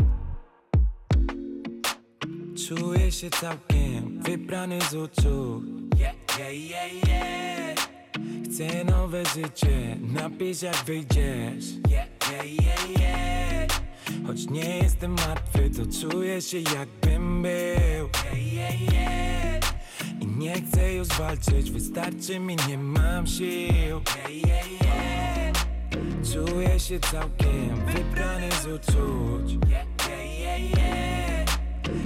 Czuję 2.69 3.13
się 3.13 3.31
całkiem 3.31 4.23
wybrany 4.23 4.79
z 4.91 4.95
uczuć 4.95 5.65
yeah, 5.99 6.15
yeah, 6.39 6.55
yeah, 6.55 7.09
yeah. 7.09 7.89
Chcę 8.45 8.85
nowe 8.85 9.23
życie, 9.25 9.97
napisz 10.01 10.63
jak 10.63 10.77
wyjdziesz 10.77 11.65
yeah, 11.89 12.07
yeah, 12.33 12.47
yeah, 12.47 13.01
yeah. 13.01 13.81
Choć 14.27 14.51
nie 14.51 14.79
jestem 14.79 15.11
martwy, 15.11 15.71
to 15.71 15.83
czuję 16.01 16.43
się 16.43 16.59
jakbym 16.59 17.43
był 17.43 17.51
yeah, 17.51 18.53
yeah, 18.53 18.93
yeah. 18.93 19.65
I 20.21 20.27
nie 20.27 20.55
chcę 20.55 20.95
już 20.95 21.09
walczyć, 21.09 21.71
wystarczy 21.71 22.41
mi, 22.41 22.57
nie 22.69 22.79
mam 22.79 23.27
sił 23.27 23.47
yeah, 24.17 24.31
yeah, 24.31 24.71
yeah. 24.83 25.46
Czuję 26.33 26.81
się 26.81 27.01
całkiem 27.01 27.87
wybrany 27.87 28.49
z 28.63 28.67
uczuć. 28.67 29.59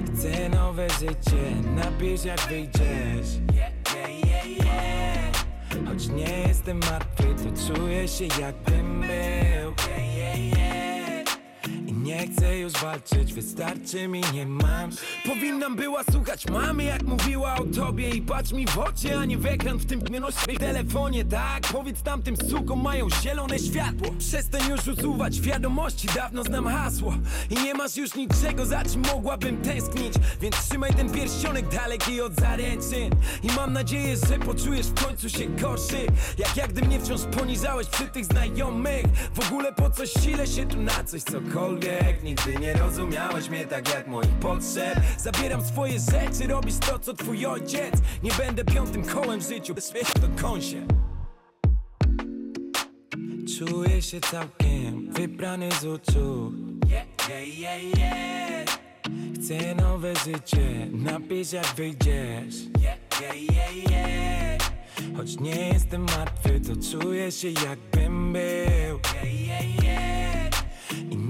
Chcę 0.07 0.48
nowe 0.48 0.90
życie, 0.90 1.57
napisz 1.76 2.24
jak 2.24 2.40
wyjdziesz. 2.40 3.40
Choć 5.87 6.09
nie 6.09 6.38
jestem 6.48 6.79
martwy, 6.79 7.24
to 7.35 7.74
czuję 7.74 8.09
się 8.09 8.24
jakbym 8.24 9.00
był 9.00 9.74
nie 12.02 12.26
chcę 12.26 12.58
już 12.58 12.72
walczyć, 12.72 13.34
wystarczy 13.34 14.08
mi, 14.08 14.20
nie 14.34 14.46
mam. 14.46 14.90
Powinnam 15.26 15.76
była 15.76 16.04
słuchać 16.12 16.46
mamy, 16.48 16.84
jak 16.84 17.02
mówiła 17.02 17.54
o 17.54 17.64
tobie 17.64 18.10
I 18.10 18.22
patrz 18.22 18.52
mi 18.52 18.66
w 18.66 18.78
oczy, 18.78 19.16
a 19.16 19.24
nie 19.24 19.38
w 19.38 19.46
ekran 19.46 19.78
w 19.78 19.86
tym 19.86 20.00
w 20.00 20.58
telefonie. 20.58 21.24
Tak, 21.24 21.62
powiedz 21.72 22.02
tamtym 22.02 22.36
sukom, 22.36 22.82
mają 22.82 23.10
zielone 23.22 23.58
światło. 23.58 24.14
Przestań 24.18 24.70
już 24.70 24.98
usuwać 24.98 25.40
wiadomości, 25.40 26.08
dawno 26.14 26.44
znam 26.44 26.66
hasło. 26.66 27.14
I 27.50 27.54
nie 27.54 27.74
masz 27.74 27.96
już 27.96 28.14
niczego, 28.14 28.66
za 28.66 28.84
czym 28.84 29.02
mogłabym 29.02 29.62
tęsknić. 29.62 30.14
Więc 30.40 30.68
trzymaj 30.68 30.94
ten 30.94 31.10
pierścionek 31.10 31.68
daleki 31.68 32.20
od 32.20 32.34
zaręczyn. 32.34 33.10
I 33.42 33.46
mam 33.56 33.72
nadzieję, 33.72 34.16
że 34.16 34.38
poczujesz 34.38 34.86
w 34.86 35.04
końcu 35.04 35.28
się 35.28 35.46
gorszy. 35.46 36.06
Jak 36.38 36.56
jak 36.56 36.72
gdy 36.72 36.82
mnie 36.82 37.00
wciąż 37.00 37.20
poniżałeś 37.38 37.86
przy 37.86 38.04
tych 38.04 38.24
znajomych. 38.24 39.04
W 39.34 39.46
ogóle 39.46 39.72
po 39.72 39.90
co 39.90 40.06
sile 40.06 40.46
się 40.46 40.66
tu 40.66 40.82
na 40.82 41.04
coś, 41.04 41.22
cokolwiek 41.22 41.89
Nigdy 42.22 42.57
nie 42.61 42.72
rozumiałeś 42.72 43.48
mnie 43.48 43.66
tak 43.66 43.94
jak 43.94 44.07
moich 44.07 44.31
potrzeb 44.31 45.00
Zabieram 45.18 45.64
swoje 45.64 45.98
rzeczy, 46.00 46.46
robisz 46.48 46.79
to 46.79 46.98
co 46.98 47.14
twój 47.14 47.46
ojciec 47.46 47.94
Nie 48.22 48.31
będę 48.33 48.64
piątym 48.64 49.05
kołem 49.05 49.40
w 49.40 49.48
życiu, 49.48 49.74
świeć 49.88 50.09
do 50.20 50.42
kąsie 50.42 50.87
Czuję 53.59 54.03
się 54.03 54.20
całkiem 54.20 55.12
wybrany 55.12 55.68
z 55.81 55.85
uczuć 55.85 56.55
yeah, 56.90 57.07
yeah, 57.29 57.59
yeah, 57.59 57.98
yeah. 57.98 58.79
Chcę 59.35 59.74
nowe 59.74 60.14
życie, 60.14 60.87
napisz 60.92 61.53
jak 61.53 61.66
wyjdziesz 61.66 62.55
yeah, 62.81 62.98
yeah, 63.20 63.37
yeah, 63.37 63.90
yeah. 63.90 64.70
Choć 65.16 65.40
nie 65.40 65.68
jestem 65.68 66.03
martwy, 66.03 66.61
to 66.61 66.72
czuję 66.90 67.33
się 67.33 67.48
jakbym 67.48 68.33
był 68.33 68.40
yeah, 68.40 69.24
yeah, 69.24 69.64
yeah. 69.64 69.80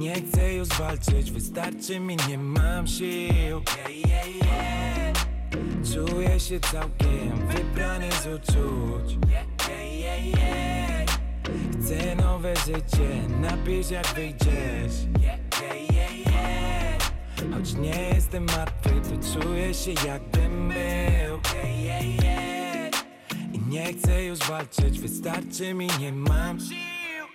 Nie 0.01 0.15
chcę 0.15 0.55
już 0.55 0.69
walczyć, 0.69 1.31
wystarczy 1.31 2.01
mi, 2.01 2.17
nie 2.29 2.39
mam 2.39 2.87
sił. 2.87 3.63
Czuję 5.95 6.41
się 6.41 6.61
całkiem 6.61 7.49
wybrany 7.49 8.09
z 8.13 8.27
uczuć. 8.27 9.19
Chcę 11.73 12.17
nowe 12.17 12.57
życie, 12.57 13.29
napisz 13.41 13.91
jak 13.91 14.07
wyjdziesz. 14.07 15.07
Choć 17.55 17.75
nie 17.75 18.11
jestem 18.15 18.45
martwy, 18.45 18.91
to 18.91 19.41
czuję 19.41 19.75
się 19.75 19.93
jakbym 20.07 20.69
był. 20.69 21.41
I 23.53 23.59
nie 23.69 23.93
chcę 23.93 24.25
już 24.25 24.39
walczyć, 24.39 25.01
wystarczy 25.01 25.75
mi, 25.75 25.89
nie 26.01 26.13
mam 26.13 26.61
sił 26.61 26.90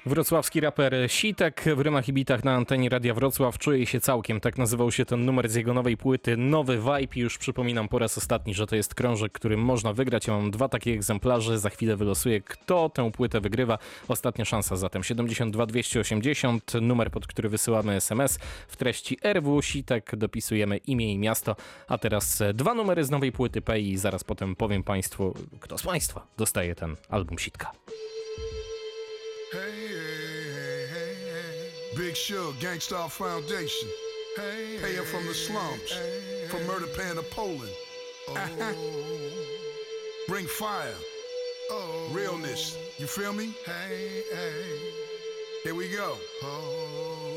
Wrocławski 0.06 0.60
raper 0.60 0.96
Sitek 1.08 1.64
w 1.76 1.80
rymach 1.80 2.08
i 2.08 2.14
bitach 2.14 2.44
na 2.44 2.56
antenie 2.56 2.90
Radia 2.90 3.14
Wrocław 3.14 3.58
czuje 3.58 3.86
się 3.86 4.00
całkiem. 4.00 4.40
Tak 4.40 4.58
nazywał 4.58 4.92
się 4.92 5.06
ten 5.06 5.26
numer 5.26 5.50
z 5.50 5.56
jego 5.56 5.74
nowej 5.74 5.98
płyty 5.98 6.38
Nowy 6.38 6.78
Vibe. 6.78 7.16
Już 7.16 7.38
przypominam 7.38 7.88
po 7.88 8.00
raz 8.00 8.18
ostatni, 8.18 8.54
że 8.54 8.68
to 8.68 8.76
jest 8.76 8.96
krążek, 8.96 9.32
którym 9.32 9.60
można 9.60 9.94
wygrać. 9.94 10.28
Ja 10.28 10.34
mam 10.34 10.52
dwa 10.52 10.70
takie 10.70 10.92
egzemplarze. 10.92 11.60
Za 11.60 11.70
chwilę 11.70 11.98
wylosuję, 11.98 12.42
kto 12.42 12.90
tę 12.90 13.12
płytę 13.12 13.42
wygrywa. 13.42 13.78
Ostatnia 14.08 14.46
szansa 14.46 14.76
zatem 14.76 15.04
72 15.04 15.66
280, 15.66 16.74
numer 16.82 17.12
pod 17.12 17.28
który 17.28 17.50
wysyłamy 17.50 17.94
SMS. 17.94 18.40
W 18.68 18.78
treści 18.78 19.18
RW 19.24 19.62
Sitek 19.62 20.16
dopisujemy 20.16 20.78
imię 20.78 21.14
i 21.14 21.18
miasto. 21.18 21.56
A 21.88 21.98
teraz 21.98 22.44
dwa 22.54 22.74
numery 22.74 23.04
z 23.04 23.10
nowej 23.10 23.32
płyty 23.32 23.62
P 23.62 23.80
i 23.80 23.98
zaraz 23.98 24.24
potem 24.24 24.56
powiem 24.56 24.84
Państwu, 24.84 25.34
kto 25.60 25.78
z 25.78 25.84
Państwa 25.84 26.28
dostaje 26.38 26.76
ten 26.76 26.96
album 27.10 27.40
Sitka. 27.40 27.72
Big 31.96 32.16
Shug, 32.16 32.56
Gangstar 32.56 33.10
Foundation. 33.10 33.88
Hey, 34.36 34.80
Paying 34.82 35.06
from 35.06 35.26
the 35.26 35.34
slums, 35.34 35.98
from 36.50 36.68
murder 36.68 36.88
pan 36.88 37.16
to 37.16 37.22
Poland. 37.24 37.72
Uh-huh. 38.28 38.74
Bring 40.28 40.46
fire, 40.46 40.94
realness. 42.12 42.78
You 42.98 43.08
feel 43.08 43.32
me? 43.32 43.56
Hey, 43.66 44.24
hey. 44.30 44.92
Here 45.64 45.74
we 45.74 45.88
go. 45.88 46.18
To 46.42 47.35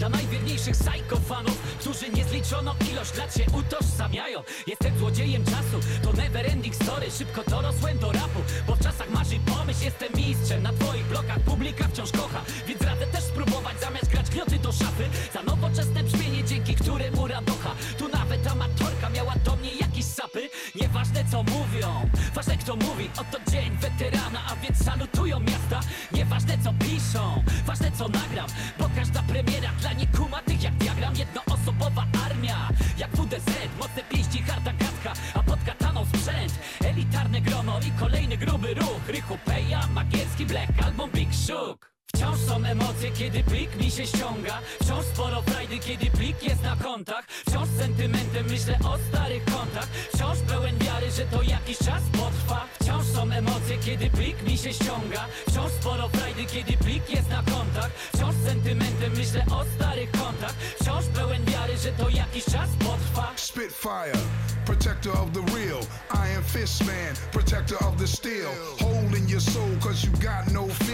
dla 0.00 0.08
najwierniejszych 0.08 0.76
psychofanów, 0.76 1.58
którzy 1.80 2.08
niezliczoną 2.08 2.74
ilość 2.92 3.16
lat 3.16 3.36
się 3.36 3.44
utożsamiają. 3.58 4.42
Jestem 4.66 4.98
złodziejem 4.98 5.44
czasu, 5.44 5.78
to 6.02 6.12
never 6.12 6.46
ending 6.46 6.74
story. 6.74 7.10
Szybko 7.10 7.42
dorosłem 7.50 7.98
do 7.98 8.12
rapu, 8.12 8.40
bo 8.66 8.76
w 8.76 8.78
czasach 8.82 9.10
marzy 9.10 9.36
pomyśl, 9.46 9.84
jestem 9.84 10.08
mistrzem. 10.16 10.62
Na 10.62 10.72
twoich 10.72 11.04
blokach 11.04 11.40
publika 11.40 11.88
wciąż 11.88 12.12
kocha, 12.12 12.40
więc 12.66 12.82
radzę 12.82 13.06
też 13.06 13.24
spróbować 13.24 13.80
zamiast 13.80 14.08
grać 14.08 14.30
gnioty 14.30 14.58
do 14.58 14.72
szafy. 14.72 15.04
Za 15.34 15.42
nowoczesne 15.42 16.02
brzmienie, 16.02 16.44
dzięki 16.44 16.74
któremu 16.74 17.26
radocha. 17.26 17.70
Tu 17.98 18.08
nawet 18.08 18.46
amatorka 18.46 19.10
miała 19.10 19.34
do 19.44 19.56
mnie 19.56 19.70
jakieś 19.74 20.04
sapy. 20.04 20.48
Nieważne 20.74 21.24
co 21.30 21.42
mówią, 21.42 22.10
ważne 22.34 22.56
kto 22.56 22.76
mówi. 22.76 23.10
Oto 23.20 23.38
dzień 23.50 23.76
weterana, 23.76 24.40
a 24.50 24.56
więc 24.56 24.84
salutują 24.84 25.40
miasta. 25.40 25.80
Nieważne 26.12 26.58
co 26.64 26.72
piszą, 26.72 27.44
ważne 27.66 27.92
co 27.98 28.08
nagram, 28.08 28.46
bo 28.78 28.88
premiera 29.30 29.70
dla 29.80 29.92
niekumatych 29.92 30.62
jak 30.62 30.74
diagram 30.74 31.14
Jednoosobowa 31.16 32.04
armia, 32.26 32.68
jak 32.98 33.10
WDZ 33.10 33.50
Mocne 33.78 34.02
pięści, 34.10 34.42
harda 34.42 34.72
gadka, 34.72 35.12
a 35.34 35.42
pod 35.42 35.64
kataną 35.64 36.04
sprzęt. 36.04 36.52
Elitarne 36.84 37.40
grono 37.40 37.80
i 37.80 37.90
kolejny 38.00 38.36
gruby 38.36 38.74
ruch. 38.74 39.08
Rychu 39.08 39.38
Peja, 39.44 39.86
Magierski 39.94 40.46
Black, 40.46 40.82
album 40.82 41.10
Big 41.10 41.34
Shook 41.34 41.89
Wciąż 42.20 42.40
są 42.40 42.64
emocje, 42.64 43.10
kiedy 43.10 43.44
plik 43.44 43.76
mi 43.76 43.90
się 43.90 44.06
ściąga. 44.06 44.58
Wciąż 44.82 45.04
sporo 45.04 45.42
frajdy, 45.42 45.78
kiedy 45.78 46.10
plik 46.10 46.42
jest 46.42 46.62
na 46.62 46.76
kontach. 46.76 47.24
Wciąż 47.46 47.68
sentymentem 47.78 48.46
myślę 48.50 48.78
o 48.84 48.98
starych 49.08 49.44
kontach. 49.44 49.88
Wciąż 50.14 50.38
pełen 50.38 50.78
wiary, 50.78 51.10
że 51.10 51.24
to 51.24 51.42
jakiś 51.42 51.78
czas 51.78 52.02
potrwa. 52.12 52.66
Wciąż 52.80 53.06
są 53.06 53.30
emocje, 53.30 53.78
kiedy 53.84 54.10
plik 54.10 54.42
mi 54.42 54.58
się 54.58 54.72
ściąga. 54.72 55.26
Wciąż 55.48 55.72
sporo 55.72 56.08
frajdy, 56.08 56.44
kiedy 56.44 56.72
plik 56.76 57.10
jest 57.10 57.28
na 57.28 57.42
kontach. 57.42 57.90
Wciąż 58.14 58.34
sentymentem 58.46 59.12
myślę 59.16 59.44
o 59.50 59.64
starych 59.76 60.10
kontach. 60.10 60.54
Wciąż 60.80 61.04
pełen 61.04 61.44
wiary, 61.44 61.76
że 61.76 61.92
to 61.92 62.08
jakiś 62.08 62.44
czas 62.44 62.68
potrwa. 62.78 63.32
Spitfire, 63.36 64.18
protector 64.66 65.12
of 65.12 65.32
the 65.32 65.42
real. 65.56 65.80
Iron 66.30 66.44
Fist 66.44 66.86
Man, 66.86 67.14
protector 67.32 67.78
of 67.88 67.96
the 67.96 68.06
steel. 68.06 68.50
Hole 68.80 69.18
in 69.18 69.28
your 69.28 69.42
soul, 69.42 69.72
cause 69.82 70.06
you 70.06 70.12
got 70.12 70.52
no 70.52 70.66
feel. 70.66 70.89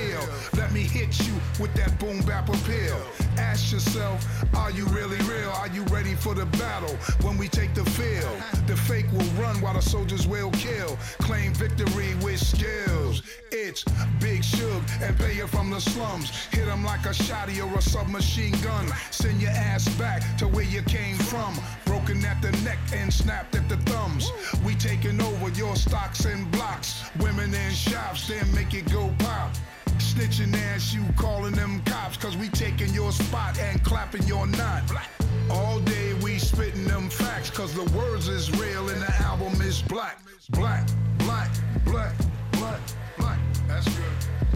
With 1.59 1.73
that 1.75 1.99
boom 1.99 2.21
bap 2.23 2.49
appeal. 2.49 3.01
Ask 3.39 3.73
yourself, 3.73 4.27
are 4.55 4.71
you 4.71 4.85
really 4.87 5.19
real? 5.19 5.51
Are 5.51 5.69
you 5.69 5.83
ready 5.85 6.15
for 6.15 6.35
the 6.35 6.47
battle 6.47 6.95
when 7.23 7.37
we 7.39 7.49
take 7.49 7.75
the 7.75 7.85
field? 7.91 8.39
The 8.67 8.77
fake 8.77 9.11
will 9.13 9.31
run 9.43 9.61
while 9.61 9.75
the 9.75 9.83
soldiers 9.83 10.27
will 10.27 10.51
kill. 10.53 10.97
Claim 11.19 11.55
victory 11.55 12.15
with 12.23 12.41
skills. 12.41 13.23
It's 13.53 13.85
Big 14.21 14.45
Shug 14.45 14.83
and 15.03 15.17
Payer 15.19 15.47
from 15.47 15.71
the 15.71 15.81
slums. 15.81 16.31
Hit 16.51 16.69
'em 16.69 16.85
like 16.85 17.05
a 17.07 17.15
shotty 17.15 17.59
or 17.65 17.79
a 17.79 17.83
submachine 17.83 18.59
gun. 18.63 18.87
Send 19.11 19.41
your 19.41 19.53
ass 19.53 19.89
back 19.97 20.23
to 20.39 20.49
where 20.49 20.65
you 20.65 20.83
came 20.83 21.19
from. 21.19 21.59
Broken 21.85 22.25
at 22.25 22.41
the 22.43 22.53
neck 22.63 22.79
and 22.93 23.13
snapped 23.13 23.55
at 23.55 23.69
the 23.69 23.77
thumbs. 23.91 24.33
We 24.65 24.75
taking 24.75 25.21
over 25.21 25.49
your 25.51 25.77
stocks 25.77 26.25
and 26.25 26.51
blocks. 26.51 27.03
Women 27.19 27.55
in 27.55 27.73
shops, 27.73 28.29
then 28.29 28.53
make 28.55 28.75
it 28.75 28.91
go 28.91 29.13
pop. 29.19 29.55
Snitching 29.99 30.55
ass, 30.55 30.93
you 30.95 31.03
calling 31.17 31.55
them 31.55 31.83
cops, 31.85 32.17
cause 32.17 32.37
we 32.37 32.49
taking 32.49 32.93
your 32.93 33.13
spot 33.13 33.59
and 33.59 33.83
clapping 33.83 34.23
your 34.25 34.47
knot. 34.47 34.83
All 35.51 35.81
day 35.81 36.15
we 36.23 36.39
spitting 36.39 36.85
them 36.85 37.09
facts, 37.09 37.51
cause 37.51 37.75
the 37.75 37.85
words 37.97 38.29
is 38.29 38.51
real 38.61 38.89
and 38.89 39.01
the 39.01 39.15
album 39.23 39.61
is 39.63 39.83
black. 39.83 40.19
Black, 40.51 40.87
black, 41.19 41.51
black, 41.85 42.15
black, 42.53 42.81
black. 43.19 43.39
That's 43.67 43.89
good. 43.89 44.56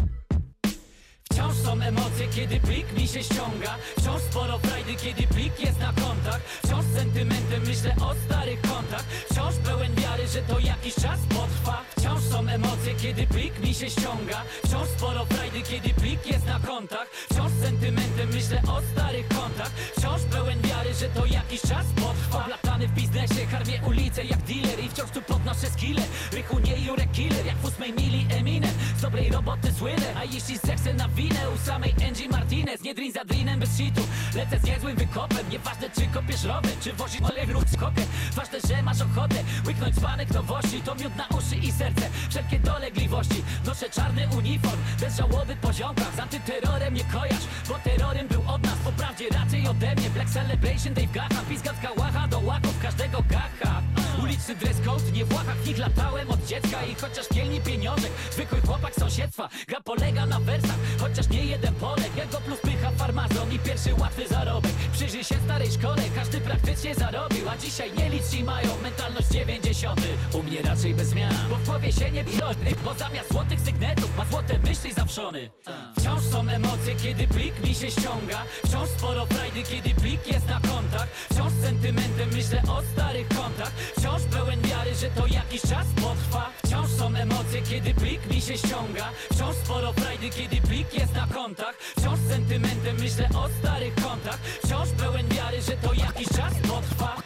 Wciąż 1.40 1.56
są 1.56 1.80
emocje, 1.80 2.28
kiedy 2.34 2.60
plik 2.60 2.92
mi 2.98 3.08
się 3.08 3.22
ściąga. 3.22 3.76
Wciąż 3.98 4.22
sporo 4.22 4.58
frajdy, 4.58 4.94
kiedy 4.94 5.26
plik 5.26 5.60
jest 5.60 5.80
na 5.80 5.92
kontach 5.92 6.40
Wciąż 6.64 6.84
sentymentem 6.94 7.62
myślę 7.66 7.94
o 8.02 8.14
starych 8.26 8.60
kontach. 8.60 9.04
Wciąż 9.30 9.54
pełen 9.54 9.94
wiary, 9.94 10.28
że 10.28 10.42
to 10.42 10.58
jakiś 10.58 10.94
czas 10.94 11.20
potrwa. 11.28 11.84
Wciąż 11.98 12.22
są 12.22 12.48
emocje, 12.48 12.94
kiedy 13.02 13.26
plik 13.26 13.58
mi 13.60 13.74
się 13.74 13.90
ściąga. 13.90 14.42
Wciąż 14.64 14.88
sporo 14.88 15.24
frajdy, 15.24 15.62
kiedy 15.62 15.88
plik 16.00 16.26
jest 16.26 16.46
na 16.46 16.60
kontach 16.60 17.08
Wciąż 17.30 17.52
sentymentem 17.62 18.28
myślę 18.32 18.62
o 18.68 18.80
starych 18.92 19.28
kontach. 19.28 19.70
Wciąż 19.96 20.22
pełen 20.22 20.60
wiary, 20.62 20.94
że 20.94 21.08
to 21.08 21.26
jakiś 21.26 21.60
czas 21.60 21.86
potrwa. 21.96 22.44
Oblatany 22.44 22.88
w 22.88 22.92
biznesie, 22.92 23.46
karmię 23.50 23.80
ulicę 23.86 24.24
jak 24.24 24.42
dealer 24.42 24.80
I 24.84 24.88
wciąż 24.88 25.10
tu 25.10 25.22
podnoszę 25.50 25.70
skille 25.70 26.02
Rychu 26.32 26.58
nie 26.58 26.76
Jurek 26.76 27.12
Killer, 27.12 27.46
jak 27.46 27.56
w 27.56 27.64
ósmej 27.64 27.92
mili 27.92 28.26
Eminem. 28.30 28.70
Z 28.98 29.00
dobrej 29.00 29.30
roboty 29.30 29.72
słynę, 29.72 30.14
a 30.16 30.24
jeśli 30.24 30.58
zechcę 30.58 30.94
na 30.94 31.08
winę 31.08 31.50
U 31.54 31.58
samej 31.58 31.94
Angie 32.08 32.28
Martinez, 32.28 32.82
nie 32.82 32.94
drin 32.94 33.12
za 33.12 33.24
drinem 33.24 33.60
bez 33.60 33.76
shitu 33.76 34.00
Lecę 34.34 34.58
z 34.58 34.62
niezłym 34.62 34.96
wykopem, 34.96 35.48
nieważne 35.50 35.90
czy 35.90 36.06
kopiesz 36.06 36.44
rower 36.44 36.70
Czy 36.80 36.92
wozisz 36.92 37.22
olej 37.22 37.46
lub 37.46 37.70
skokę 37.70 38.02
Ważne, 38.34 38.58
że 38.68 38.82
masz 38.82 39.00
ochotę 39.00 39.44
łyknąć 39.66 39.94
dzbanek 39.94 40.30
nowości. 40.30 40.82
To 40.82 40.94
miód 40.94 41.16
na 41.16 41.26
uszy 41.38 41.56
i 41.56 41.72
serce, 41.72 42.10
wszelkie 42.30 42.58
dolegliwości. 42.58 43.42
Noszę 43.66 43.90
czarny 43.90 44.28
uniform, 44.36 44.80
bez 45.00 45.16
żałoby 45.16 45.56
po 45.56 45.72
ziomkach. 45.72 46.14
Z 46.16 46.18
antyterrorem 46.18 46.94
nie 46.94 47.04
kojarz, 47.04 47.44
bo 47.68 47.74
terrorem 47.84 48.28
był 48.28 48.42
od 48.46 48.62
nas. 48.62 48.78
Po 48.84 48.92
prawdzie 48.92 49.28
raczej 49.28 49.68
ode 49.68 49.94
mnie, 49.94 50.10
Black 50.10 50.30
Celebration, 50.30 50.94
Dave 50.94 51.12
Gahan 51.12 51.46
Pizga 51.48 51.74
z 51.74 51.80
kałacha 51.80 52.28
do 52.28 52.38
łaków 52.38 52.82
każdego 52.82 53.22
gacha 53.28 53.82
Uliczny 54.22 54.54
dress 54.54 54.76
code, 54.86 55.12
nie 55.12 55.24
w 55.24 55.32
łachach, 55.34 55.56
w 55.56 55.66
nich 55.66 55.78
latałem 55.78 56.30
od 56.30 56.46
dziecka. 56.46 56.84
I 56.84 56.94
chociaż 56.94 57.28
pielni 57.28 57.60
pieniążek, 57.60 58.10
zwykły 58.30 58.60
chłopak 58.60 58.94
sąsiedztwa 58.94 59.48
Gra 59.68 59.80
polega 59.80 60.26
na 60.26 60.40
wersach, 60.40 60.78
chociaż 61.00 61.28
nie 61.28 61.44
jeden 61.44 61.74
Polek 61.74 62.16
Jego 62.16 62.40
plus 62.40 62.60
pycha 62.60 62.90
farmazon 62.90 63.52
i 63.52 63.58
pierwszy 63.58 63.94
łatwy 63.94 64.28
zarobek. 64.28 64.72
Przyjrzyj 64.92 65.24
się 65.24 65.34
starej 65.44 65.70
szkole, 65.72 66.02
każdy 66.14 66.40
praktycznie 66.40 66.94
zarobił 66.94 67.48
A 67.48 67.56
dzisiaj 67.56 67.90
nie 67.98 68.10
liczy 68.10 68.44
mają. 68.44 68.68
Mentalność 68.82 69.28
90 69.28 70.00
U 70.32 70.42
mnie 70.42 70.62
raczej 70.62 70.94
bez 70.94 71.08
zmian, 71.08 71.34
bo 71.50 71.56
w 71.56 71.64
głowie 71.64 71.92
się 71.92 72.10
nie 72.10 72.24
biorny 72.24 72.70
Bo 72.84 72.94
zamiast 72.94 73.32
złotych 73.32 73.60
sygnetów 73.60 74.16
ma 74.16 74.24
złote 74.24 74.58
myśli 74.58 74.92
zawszony. 74.92 75.50
Wciąż 75.98 76.22
są 76.22 76.48
emocje, 76.48 76.94
kiedy 77.02 77.28
plik 77.28 77.64
mi 77.64 77.74
się 77.74 77.90
ściąga. 77.90 78.44
Wciąż 78.64 78.88
sporo 78.88 79.26
frajdy, 79.26 79.62
kiedy 79.62 80.00
plik 80.00 80.32
jest 80.32 80.46
na 80.46 80.60
kontach. 80.60 81.08
Wciąż 81.32 81.52
sentymentem 81.62 82.28
myślę 82.32 82.62
o 82.68 82.82
starych 82.92 83.28
kontach 83.28 83.72
Wciąż 84.00 84.22
pełen 84.22 84.62
wiary, 84.62 84.94
że 84.94 85.10
to 85.10 85.26
jakiś 85.26 85.62
czas 85.62 85.86
potrwa. 86.02 86.50
Wciąż 86.64 86.90
są 86.90 87.14
emocje, 87.14 87.62
kiedy 87.62 87.94
plik 87.94 88.30
mi 88.30 88.40
się 88.40 88.58
ściąga. 88.58 89.10
Wciąż 89.32 89.56
sporo 89.56 89.92
frajdy, 89.92 90.30
kiedy 90.30 90.56
plik 90.56 90.94
jest 90.94 91.14
na 91.14 91.26
kontach. 91.26 91.74
Wciąż 91.98 92.18
sentymentem 92.28 92.96
myślę 93.00 93.28
o 93.34 93.48
starych 93.58 93.94
kontach. 93.94 94.38
Wciąż 94.64 94.88
pełen 94.88 95.28
wiary, 95.28 95.62
że 95.62 95.72
to 95.72 95.94
jakiś 95.94 96.28
czas 96.28 96.54
potrwa. 96.68 97.16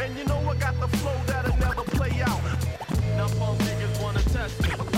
And 0.00 0.18
you 0.18 0.24
know 0.24 0.40
I 0.50 0.56
got 0.56 0.74
the 0.80 0.88
flow 0.98 1.16
that'll 1.26 1.56
never 1.56 1.82
play 1.96 2.22
out. 2.22 2.42
Now 3.16 3.28
niggas 3.58 4.00
wanna 4.00 4.20
test 4.20 4.62
me. 4.62 4.95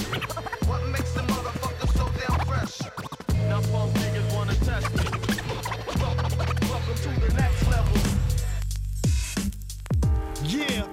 Yeah, 10.59 10.88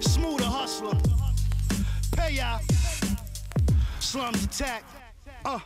smoother 0.00 0.44
hustler. 0.44 0.98
Pay 2.16 2.40
out. 2.40 2.62
Slums 4.00 4.44
attack. 4.44 4.84
Uh. 5.44 5.58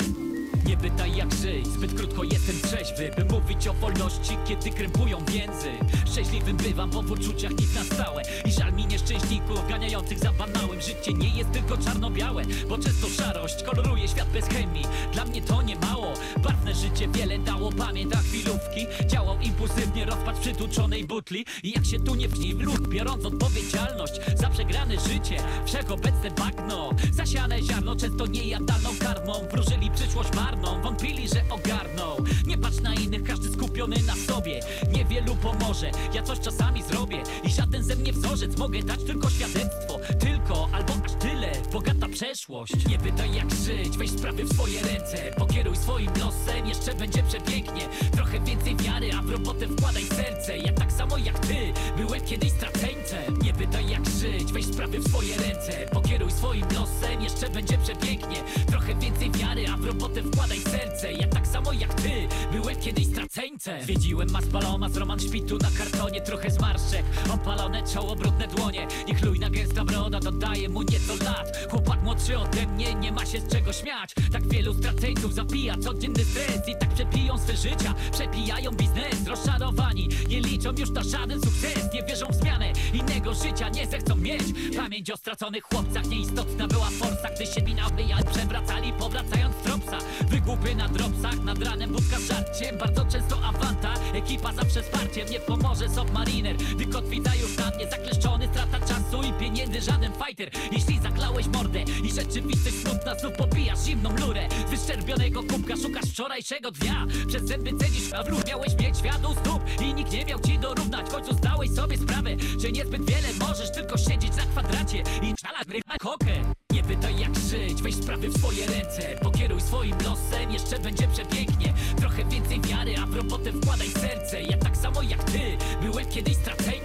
Pytaj 0.82 1.16
jak 1.16 1.34
żyć, 1.34 1.66
zbyt 1.66 1.94
krótko 1.94 2.24
jestem 2.24 2.60
trzeźwy 2.62 3.10
By 3.16 3.24
mówić 3.24 3.68
o 3.68 3.74
wolności, 3.74 4.36
kiedy 4.48 4.70
krępują 4.70 5.18
więzy. 5.24 5.70
Szczęśliwym 6.12 6.56
bywam, 6.56 6.90
bo 6.90 7.02
w 7.02 7.10
uczuciach 7.10 7.50
nic 7.50 7.74
na 7.74 7.84
stałe. 7.84 8.22
I 8.44 8.52
żal 8.52 8.72
mi 8.72 8.86
nieszczęśników 8.86 9.68
ganiających 9.68 10.18
za 10.18 10.32
banałem 10.32 10.80
Życie. 10.80 11.12
Nie 11.12 11.28
jest 11.28 11.52
tylko 11.52 11.76
czarno-białe, 11.76 12.42
bo 12.68 12.78
często 12.78 13.08
szarość 13.08 13.62
Koloruje 13.62 14.08
świat 14.08 14.28
bez 14.28 14.48
chemii, 14.48 14.84
dla 15.12 15.24
mnie 15.24 15.42
to 15.42 15.62
nie 15.62 15.76
mało. 15.76 16.12
Barwne 16.42 16.74
życie 16.74 17.08
wiele 17.08 17.38
dało, 17.38 17.72
pamięta 17.72 18.18
chwilówki. 18.18 18.86
Działał 19.06 19.40
impulsywnie 19.40 20.04
rozpacz 20.04 20.36
przytłuczonej 20.38 21.04
butli. 21.04 21.46
I 21.62 21.70
jak 21.70 21.84
się 21.84 22.00
tu 22.00 22.14
nie 22.14 22.28
wni 22.28 22.54
w 22.54 22.60
lód, 22.60 22.88
biorąc 22.88 23.24
odpowiedzialność 23.24 24.12
Za 24.34 24.48
przegrane 24.48 25.00
życie, 25.00 25.36
wszechobecne 25.66 26.30
bagno 26.30 26.90
Zasiane 27.12 27.62
ziarno, 27.62 27.96
często 27.96 28.26
niejadalną 28.26 28.90
karmą. 29.00 29.32
Wróżyli 29.50 29.90
przyszłość 29.90 30.32
marną, 30.34 30.69
wątpili, 30.82 31.28
że 31.28 31.42
ogarną. 31.50 32.16
Nie 32.46 32.58
patrz 32.58 32.80
na 32.80 32.94
innych, 32.94 33.22
każdy 33.24 33.52
skupiony 33.52 33.96
na 34.06 34.14
sobie. 34.16 34.60
Niewielu 34.92 35.36
pomoże, 35.36 35.90
ja 36.14 36.22
coś 36.22 36.40
czasami 36.40 36.82
zrobię 36.82 37.22
I 37.44 37.50
żaden 37.50 37.84
ze 37.84 37.96
mnie 37.96 38.12
wzorzec, 38.12 38.56
mogę 38.56 38.82
dać 38.82 39.04
tylko 39.04 39.30
świadectwo. 39.30 39.98
Tylko, 40.20 40.68
albo 40.72 40.92
tyle, 41.20 41.39
bogata 41.72 42.08
przeszłość. 42.08 42.86
Nie 42.88 42.98
pytaj 42.98 43.34
jak 43.34 43.50
żyć, 43.54 43.98
weź 43.98 44.10
sprawy 44.10 44.44
w 44.44 44.52
swoje 44.54 44.82
ręce. 44.82 45.16
Pokieruj 45.38 45.76
swoim 45.76 46.10
losem, 46.18 46.66
jeszcze 46.66 46.94
będzie 46.94 47.22
przepięknie. 47.22 47.88
Trochę 48.12 48.40
więcej 48.40 48.76
wiary, 48.76 49.10
a 49.18 49.22
w 49.22 49.30
robotę 49.30 49.68
wkładaj 49.68 50.02
serce. 50.02 50.58
Ja 50.58 50.72
tak 50.72 50.92
samo 50.92 51.18
jak 51.18 51.38
ty, 51.38 51.72
byłem 51.96 52.20
kiedyś 52.20 52.50
straceńcem. 52.50 53.38
Nie 53.42 53.52
pytaj 53.52 53.88
jak 53.88 54.06
żyć, 54.06 54.52
weź 54.52 54.64
sprawy 54.66 54.98
w 54.98 55.08
swoje 55.08 55.36
ręce. 55.36 55.72
Pokieruj 55.92 56.30
swoim 56.30 56.64
losem, 56.74 57.22
jeszcze 57.22 57.50
będzie 57.50 57.78
przepięknie. 57.78 58.36
Trochę 58.66 58.94
więcej 58.94 59.30
wiary, 59.30 59.64
a 59.72 59.76
w 59.76 59.84
robotę 59.84 60.22
wkładaj 60.22 60.58
serce. 60.58 61.12
Ja 61.12 61.28
tak 61.28 61.46
samo 61.46 61.72
jak 61.72 61.94
ty, 61.94 62.28
byłem 62.52 62.76
kiedyś 62.76 63.06
straceńcem. 63.06 63.82
Zwiedziłem 63.82 64.30
mas 64.30 64.46
paloma 64.46 64.88
z 64.88 64.96
Roman 64.96 65.20
Szpitu 65.20 65.58
na 65.58 65.70
kartonie. 65.78 66.20
Trochę 66.20 66.50
zmarszczek, 66.50 67.04
opalone 67.34 67.82
czoło, 67.94 68.16
brudne 68.16 68.48
dłonie. 68.48 68.86
Niechlujna 69.08 69.50
gęsta 69.50 69.84
broda, 69.84 70.20
co 70.20 70.32
daje 70.32 70.68
mu 70.68 70.82
nieco 70.82 71.24
lat 71.24 71.59
Chłopak 71.70 72.02
młodszy 72.02 72.38
ode 72.38 72.66
mnie, 72.66 72.94
nie 72.94 73.12
ma 73.12 73.26
się 73.26 73.40
z 73.40 73.48
czego 73.48 73.72
śmiać. 73.72 74.14
Tak 74.32 74.48
wielu 74.48 74.74
straceńców 74.74 75.34
zapija 75.34 75.76
codzienny 75.76 76.24
stres 76.24 76.68
I 76.68 76.76
tak 76.76 76.94
przepiją 76.94 77.38
swe 77.38 77.56
życia, 77.56 77.94
przepijają 78.12 78.70
biznes 78.70 79.26
Rozczarowani, 79.26 80.08
nie 80.28 80.40
liczą 80.40 80.70
już 80.78 80.90
na 80.90 81.02
żaden 81.02 81.40
sukces. 81.40 81.94
Nie 81.94 82.02
wierzą 82.02 82.26
w 82.26 82.34
zmianę 82.34 82.72
innego 82.92 83.34
życia, 83.34 83.68
nie 83.68 83.86
zechcą 83.86 84.16
mieć. 84.16 84.42
Pamięć 84.76 85.10
o 85.10 85.16
straconych 85.16 85.64
chłopcach, 85.64 86.06
nieistotna 86.06 86.68
była 86.68 86.90
forsa. 86.90 87.28
Gdy 87.36 87.46
się 87.46 87.60
wina 87.60 87.88
wyjad 87.88 88.30
przewracali, 88.30 88.92
powracając 88.92 89.56
w 89.56 89.62
tropsa. 89.62 89.98
Wygłupy 90.28 90.74
na 90.74 90.88
dropsach, 90.88 91.44
nad 91.44 91.62
ranem 91.62 91.92
budka 91.92 92.16
z 92.18 92.78
Bardzo 92.78 93.04
często 93.04 93.36
awanta, 93.44 93.94
ekipa 94.14 94.52
zawsze 94.52 94.82
wsparciem 94.82 95.30
Nie 95.30 95.40
pomoże 95.40 95.88
submariner, 95.88 96.56
gdy 96.56 96.86
kotwica 96.86 97.34
już 97.34 97.56
na 97.56 97.70
mnie. 97.70 97.90
Zakleszczony, 97.90 98.48
strata 98.48 98.86
czasu 98.86 99.22
i 99.22 99.32
pieniędzy, 99.32 99.80
żaden 99.80 100.12
fighter. 100.12 100.50
Jeśli 100.72 100.98
zaklałeś 100.98 101.48
mordę 101.50 101.84
i 102.04 102.12
rzeczywistość 102.12 102.76
smutna 102.76 103.14
Znów 103.14 103.32
popijasz 103.32 103.84
zimną 103.84 104.16
lurę. 104.16 104.48
Wyszczerbionego 104.70 105.42
kubka 105.42 105.76
szukasz 105.76 106.10
wczorajszego 106.10 106.70
dnia. 106.70 107.06
Przez 107.28 107.42
zęby 107.42 107.70
cenisz 107.70 108.10
nawrót, 108.10 108.48
miałeś 108.48 108.78
mieć 108.78 108.98
świat 108.98 109.24
u 109.24 109.32
stóp. 109.32 109.62
I 109.82 109.94
nikt 109.94 110.12
nie 110.12 110.24
miał 110.24 110.40
ci 110.40 110.58
dorównać 110.58 111.06
W 111.06 111.12
końcu 111.12 111.34
zdałeś 111.34 111.70
sobie 111.70 111.98
sprawę, 111.98 112.30
że 112.58 112.72
niezbyt 112.72 113.04
wiele 113.10 113.28
możesz 113.40 113.72
Tylko 113.72 113.98
siedzieć 113.98 114.36
na 114.36 114.42
kwadracie 114.42 114.98
i 114.98 115.34
czalać 115.34 115.66
na 115.86 115.96
kokę. 115.98 116.54
Nie 116.72 116.82
pytaj 116.82 117.18
jak 117.18 117.38
żyć, 117.38 117.82
weź 117.82 117.94
sprawy 117.94 118.28
w 118.28 118.38
swoje 118.38 118.66
ręce. 118.66 119.18
Pokieruj 119.22 119.60
swoim 119.60 119.96
losem, 120.04 120.50
jeszcze 120.52 120.78
będzie 120.78 121.08
przepięknie. 121.08 121.72
Trochę 121.96 122.24
więcej 122.24 122.60
wiary, 122.60 122.94
a 123.02 123.06
w 123.06 123.14
robotę 123.14 123.52
wkładaj 123.52 123.88
serce. 123.88 124.42
Ja 124.42 124.56
tak 124.56 124.76
samo 124.76 125.02
jak 125.02 125.24
ty, 125.24 125.40
byłem 125.82 126.06
kiedyś 126.06 126.36
straceńcem 126.36 126.79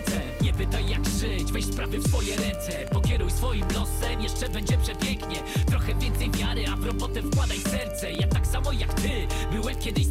sprawy 1.75 1.99
w 1.99 2.07
swoje 2.07 2.35
ręce 2.35 2.71
Pokieruj 2.91 3.31
swoim 3.31 3.65
losem, 3.73 4.21
jeszcze 4.21 4.49
będzie 4.49 4.77
przepięknie 4.77 5.39
Trochę 5.65 5.95
więcej 5.95 6.31
wiary, 6.31 6.65
a 6.73 6.75
w 6.75 6.85
robotę 6.85 7.21
wkładaj 7.21 7.59
serce 7.59 8.11
Ja 8.11 8.27
tak 8.27 8.47
samo 8.47 8.71
jak 8.71 8.93
ty, 8.93 9.27
byłem 9.51 9.75
kiedyś 9.75 10.05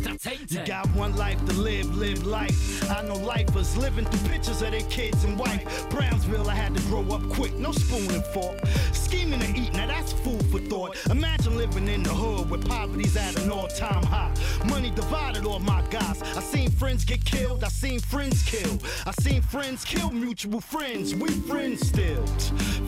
You 0.51 0.61
got 0.67 0.87
one 0.97 1.13
life 1.17 1.45
to 1.47 1.53
live, 1.53 1.97
live 1.97 2.25
life. 2.25 2.85
I 2.89 3.03
know 3.03 3.17
lifers 3.17 3.77
living 3.77 4.07
through 4.07 4.31
pictures 4.31 4.63
of 4.63 4.71
their 4.71 4.89
kids 4.89 5.25
and 5.25 5.39
wife. 5.39 5.89
Brownsville, 5.91 6.49
I 6.49 6.55
had 6.55 6.75
to 6.75 6.83
grow 6.83 7.03
up 7.15 7.29
quick, 7.29 7.53
no 7.59 7.73
spoon 7.73 8.09
and 8.11 8.25
fork. 8.27 8.59
Scheming 8.93 9.41
to 9.41 9.61
eat, 9.61 9.73
now 9.73 9.87
that's 9.87 10.13
food 10.13 10.45
for 10.53 10.61
thought. 10.61 10.97
Imagine 11.11 11.57
living 11.57 11.89
in 11.89 12.03
the 12.03 12.11
hood 12.11 12.49
where 12.51 12.61
poverty's 12.61 13.17
at 13.17 13.37
an 13.43 13.51
all-time 13.51 14.05
high. 14.05 14.33
Money 14.67 14.91
divided 14.91 15.45
all 15.45 15.59
my 15.61 15.83
guys. 15.91 16.23
I 16.23 16.41
seen 16.41 16.71
friends 16.71 17.05
get 17.05 17.25
killed, 17.25 17.65
I 17.65 17.69
seen 17.69 18.01
friends 18.01 18.43
kill. 18.43 18.79
I 19.07 19.13
seen 19.23 19.43
friends 19.43 19.85
kill 19.85 20.11
mutual 20.11 20.61
friends, 20.61 21.15
we 21.15 21.29
friends 21.29 21.54
still. 21.55 22.27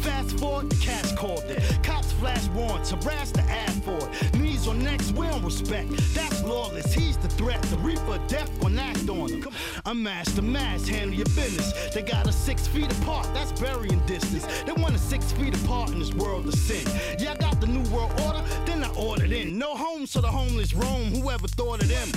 Fast 0.00 0.38
forward, 0.40 0.68
the 0.70 0.76
cash 0.76 1.12
called 1.12 1.44
it. 1.44 1.62
Cops 1.84 2.12
flash 2.12 2.48
warrants, 2.48 2.90
harass 2.90 3.30
the 3.30 3.42
ad 3.42 3.70
for 3.84 3.96
it. 3.96 4.34
Knees 4.34 4.66
on 4.66 4.82
necks, 4.82 5.12
we 5.12 5.26
don't 5.28 5.44
respect. 5.44 5.88
That's 6.14 6.42
lawless, 6.42 6.92
he's 6.92 7.16
the 7.16 7.28
threat. 7.28 7.62
The 7.62 7.78
reaper 7.78 8.18
death 8.26 8.50
when 8.60 8.76
act 8.78 9.08
on 9.08 9.30
him. 9.30 9.48
Unmask 9.86 10.34
the 10.34 10.42
mask, 10.42 10.88
handle 10.88 11.14
your 11.14 11.26
business. 11.26 11.72
They 11.94 12.02
got 12.02 12.26
us 12.26 12.36
six 12.36 12.66
feet 12.66 12.90
apart, 13.00 13.28
that's 13.32 13.52
burying 13.60 14.00
distance. 14.06 14.46
They 14.64 14.72
want 14.72 14.94
us 14.94 15.02
six 15.02 15.30
feet 15.32 15.54
apart 15.62 15.90
in 15.90 16.00
this 16.00 16.12
world 16.14 16.46
of 16.46 16.54
sin. 16.54 16.84
Yeah, 17.20 17.32
I 17.32 17.36
got 17.36 17.60
the 17.60 17.68
new 17.68 17.88
world 17.94 18.12
order, 18.22 18.42
I 18.86 18.98
ordered 18.98 19.32
in. 19.32 19.58
No 19.58 19.76
homes 19.76 20.10
so 20.10 20.20
the 20.20 20.28
homeless 20.28 20.72
roam, 20.74 21.06
whoever 21.14 21.48
thought 21.48 21.82
of 21.82 21.88
them. 21.88 22.08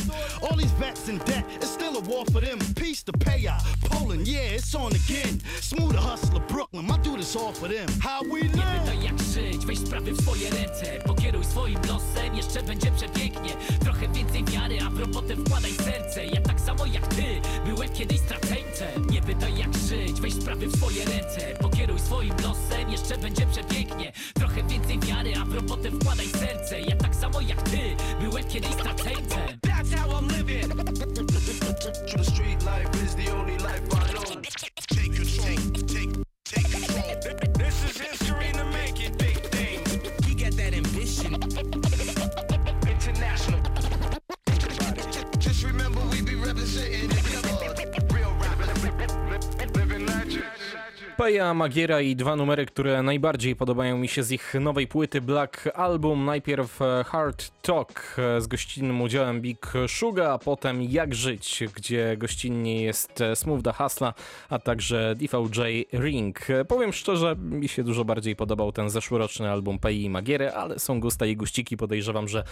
All 0.42 0.56
these 0.56 0.72
vets 0.74 1.08
in 1.10 1.18
debt, 1.20 1.46
it's 1.56 1.70
still 1.72 1.98
a 1.98 2.02
war 2.02 2.26
for 2.32 2.42
them. 2.42 2.60
Peace 2.76 3.04
to 3.04 3.12
pay 3.14 3.48
out. 3.48 3.62
Poland, 3.82 4.28
yeah, 4.28 4.56
it's 4.58 4.74
on 4.76 4.92
again. 4.94 5.42
Smoother 5.62 5.98
hustler, 5.98 6.42
Brooklyn, 6.48 6.90
I 6.92 6.98
do 6.98 7.18
this 7.18 7.36
all 7.36 7.54
for 7.54 7.68
them. 7.68 7.88
How 8.02 8.22
we 8.24 8.42
Nie 8.42 8.50
live. 8.56 8.82
pytaj 8.82 9.04
jak 9.04 9.20
żyć, 9.22 9.66
weź 9.66 9.80
sprawy 9.80 10.12
w 10.14 10.22
swoje 10.22 10.50
ręce 10.50 11.00
Pokieruj 11.06 11.46
swoim 11.46 11.80
losem, 11.88 12.36
jeszcze 12.36 12.64
będzie 12.64 12.92
przepięknie 12.92 13.50
Trochę 13.84 14.08
więcej 14.08 14.44
wiary, 14.44 14.78
a 14.88 14.90
w 14.90 15.00
robotę 15.00 15.36
wkładaj 15.36 15.72
serce 15.72 16.26
Ja 16.26 16.42
tak 16.42 16.60
samo 16.62 16.86
jak 16.86 17.08
ty, 17.08 17.42
byłem 17.66 17.90
kiedyś 17.90 18.20
straceńcem 18.20 19.10
Nie 19.10 19.22
pytaj 19.22 19.58
jak 19.58 19.78
żyć, 19.78 20.22
weź 20.22 20.34
sprawy 20.34 20.68
w 20.68 20.76
swoje 20.78 21.06
ręce 21.06 21.54
Pokieruj 21.62 22.00
swoim 22.00 22.34
losem, 22.44 22.90
jeszcze 22.92 23.18
będzie 23.18 23.46
przepięknie 23.46 24.12
Trochę 24.50 24.68
więcej 24.70 25.00
wiary, 25.00 25.34
a 25.42 25.46
w 25.46 25.54
robotę 25.54 25.92
wkładaj 25.92 26.28
serce 26.28 26.82
Ja 26.82 26.96
tak 26.96 27.16
samo 27.16 27.42
jak 27.42 27.62
ty, 27.62 27.78
byłem 28.22 28.44
kiedyś 28.44 28.72
straceńcem 28.72 29.60
That's 29.62 29.96
how 29.96 30.10
I'm 30.10 30.38
living. 30.38 30.74
Peja, 51.30 51.54
Magiera 51.54 52.02
i 52.02 52.16
dwa 52.16 52.36
numery, 52.36 52.66
które 52.66 53.04
najbardziej 53.04 53.56
podobają 53.56 53.98
mi 53.98 54.08
się 54.08 54.24
z 54.24 54.32
ich 54.32 54.54
nowej 54.60 54.88
płyty 54.88 55.22
Black 55.22 55.70
Album. 55.76 56.26
Najpierw 56.26 56.82
e, 56.82 57.04
Hard 57.08 57.52
Talk 57.62 58.16
e, 58.18 58.42
z 58.42 58.48
gościnnym 58.48 59.02
udziałem 59.02 59.42
Big 59.42 59.74
Suga, 59.88 60.32
a 60.32 60.38
potem 60.38 60.84
Jak 60.84 61.16
Żyć, 61.16 61.64
gdzie 61.76 62.18
gościnnie 62.18 62.82
jest 62.84 63.22
e, 63.22 63.36
Smooth 63.36 63.62
the 63.64 63.74
Hustla, 63.74 64.14
a 64.50 64.60
także 64.60 65.16
DVJ 65.16 65.86
Ring. 65.94 66.40
Powiem 66.68 66.94
szczerze, 66.94 67.36
mi 67.36 67.68
się 67.68 67.84
dużo 67.84 68.06
bardziej 68.06 68.36
podobał 68.36 68.72
ten 68.72 68.90
zeszłoroczny 68.90 69.52
album 69.52 69.80
Pei 69.80 70.04
i 70.04 70.10
Magiery, 70.10 70.52
ale 70.52 70.80
są 70.80 71.00
gusta 71.00 71.26
i 71.26 71.36
guściki. 71.36 71.78
Podejrzewam, 71.78 72.28
że 72.28 72.44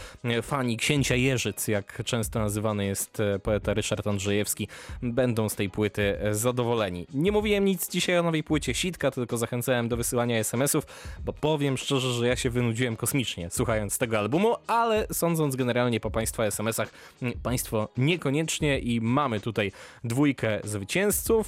fani 0.41 0.77
księcia 0.77 1.15
Jeżyc, 1.15 1.67
jak 1.67 2.03
często 2.05 2.39
nazywany 2.39 2.85
jest 2.85 3.21
poeta 3.43 3.73
Ryszard 3.73 4.07
Andrzejewski, 4.07 4.67
będą 5.01 5.49
z 5.49 5.55
tej 5.55 5.69
płyty 5.69 6.17
zadowoleni. 6.31 7.07
Nie 7.13 7.31
mówiłem 7.31 7.65
nic 7.65 7.89
dzisiaj 7.89 8.19
o 8.19 8.23
nowej 8.23 8.43
płycie 8.43 8.66
Sitka, 8.73 9.11
tylko 9.11 9.37
zachęcałem 9.37 9.89
do 9.89 9.97
wysyłania 9.97 10.37
SMS-ów, 10.37 10.85
bo 11.25 11.33
powiem 11.33 11.77
szczerze, 11.77 12.13
że 12.13 12.27
ja 12.27 12.35
się 12.35 12.49
wynudziłem 12.49 12.97
kosmicznie 12.97 13.49
słuchając 13.49 13.97
tego 13.97 14.19
albumu, 14.19 14.55
ale 14.67 15.07
sądząc 15.11 15.55
generalnie 15.55 15.99
po 15.99 16.11
Państwa 16.11 16.45
SMS-ach, 16.45 16.89
m, 17.21 17.33
Państwo 17.43 17.89
niekoniecznie 17.97 18.79
i 18.79 19.01
mamy 19.01 19.39
tutaj 19.39 19.71
dwójkę 20.03 20.59
zwycięzców. 20.63 21.47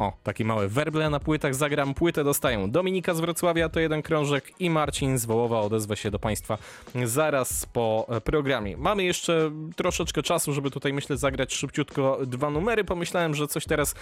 O, 0.00 0.12
takie 0.22 0.44
małe 0.44 0.68
werble 0.68 1.10
na 1.10 1.20
płytach 1.20 1.54
zagram. 1.54 1.94
Płytę 1.94 2.24
dostają 2.24 2.70
Dominika 2.70 3.14
z 3.14 3.20
Wrocławia, 3.20 3.68
to 3.68 3.80
jeden 3.80 4.02
krążek 4.02 4.52
i 4.60 4.70
Marcin 4.70 5.18
z 5.18 5.24
Wołowa 5.24 5.60
odezwę 5.60 5.96
się 5.96 6.10
do 6.10 6.18
Państwa 6.18 6.58
zaraz 7.04 7.66
po 7.66 8.06
e, 8.08 8.20
programie. 8.20 8.76
Mamy 8.76 9.04
jeszcze 9.04 9.50
troszeczkę 9.76 10.22
czasu, 10.22 10.52
żeby 10.52 10.70
tutaj 10.70 10.92
myślę 10.92 11.16
zagrać 11.16 11.54
szybciutko 11.54 12.18
dwa 12.26 12.50
numery. 12.50 12.84
Pomyślałem, 12.84 13.34
że 13.34 13.48
coś 13.48 13.64
teraz 13.64 13.94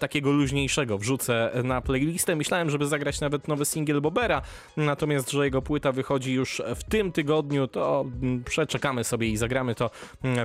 takiego 0.00 0.30
luźniejszego 0.30 0.98
wrzucę 0.98 1.50
na 1.64 1.80
playlistę. 1.80 2.36
Myślałem, 2.36 2.70
żeby 2.70 2.86
zagrać 2.86 3.20
nawet 3.20 3.48
nowy 3.48 3.64
singiel 3.64 4.00
Bobera, 4.00 4.42
natomiast, 4.76 5.30
że 5.30 5.44
jego 5.44 5.62
płyta 5.62 5.92
wychodzi 5.92 6.32
już 6.32 6.62
w 6.74 6.84
tym 6.84 7.12
tygodniu, 7.12 7.68
to 7.68 8.04
przeczekamy 8.44 9.04
sobie 9.04 9.28
i 9.28 9.36
zagramy 9.36 9.74
to 9.74 9.90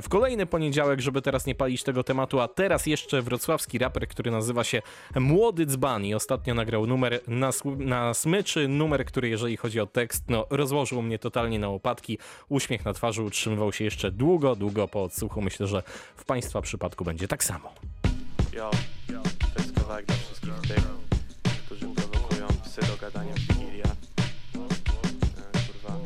w 0.02 0.10
kolejny 0.10 0.46
poniedziałek, 0.46 1.02
żeby 1.02 1.22
teraz 1.22 1.46
nie 1.46 1.56
palić 1.56 1.84
tego 1.84 2.04
tematu, 2.04 2.40
a 2.40 2.48
teraz 2.48 2.86
jeszcze 2.86 3.22
wrocławski 3.22 3.78
raper, 3.78 4.08
który 4.08 4.32
nazywa 4.32 4.64
się 4.64 4.82
Młody 5.16 5.66
Dzban 5.66 6.06
i 6.06 6.14
ostatnio 6.14 6.54
nagrał 6.54 6.88
numer 6.88 7.20
na, 7.28 7.52
na 7.78 8.14
smyczy, 8.14 8.68
numer, 8.68 9.06
który 9.06 9.30
jeżeli 9.30 9.58
chodzi 9.58 9.80
o 9.80 9.86
tekst, 9.86 10.24
no 10.30 10.46
rozłożył 10.50 11.02
mnie 11.02 11.20
totalnie 11.20 11.60
na 11.60 11.70
łopatki, 11.70 12.18
uśmiech 12.50 12.86
na 12.86 12.94
twarzy 12.94 13.24
utrzymywał 13.24 13.74
się 13.74 13.84
jeszcze 13.84 14.12
długo, 14.12 14.56
długo 14.56 14.88
po 14.88 15.04
odsłuchu, 15.04 15.42
myślę, 15.42 15.68
że 15.68 15.84
w 16.16 16.26
Państwa 16.26 16.62
przypadku 16.62 17.06
będzie 17.06 17.28
tak 17.28 17.44
samo. 17.44 17.74
Yo, 18.54 18.72
to 19.56 19.62
jest 19.62 19.76
kawałek 19.76 20.06
dla 20.06 20.16
wszystkich 20.16 20.54
tych, 20.62 20.84
którzy 21.66 21.86
prowokują 21.88 22.48
psy 22.48 22.82
do 22.82 22.98
gadania 23.02 23.34
w 23.34 23.40
Wigilię. 23.40 23.84
E, 23.84 24.58
Kurwa, 25.68 26.00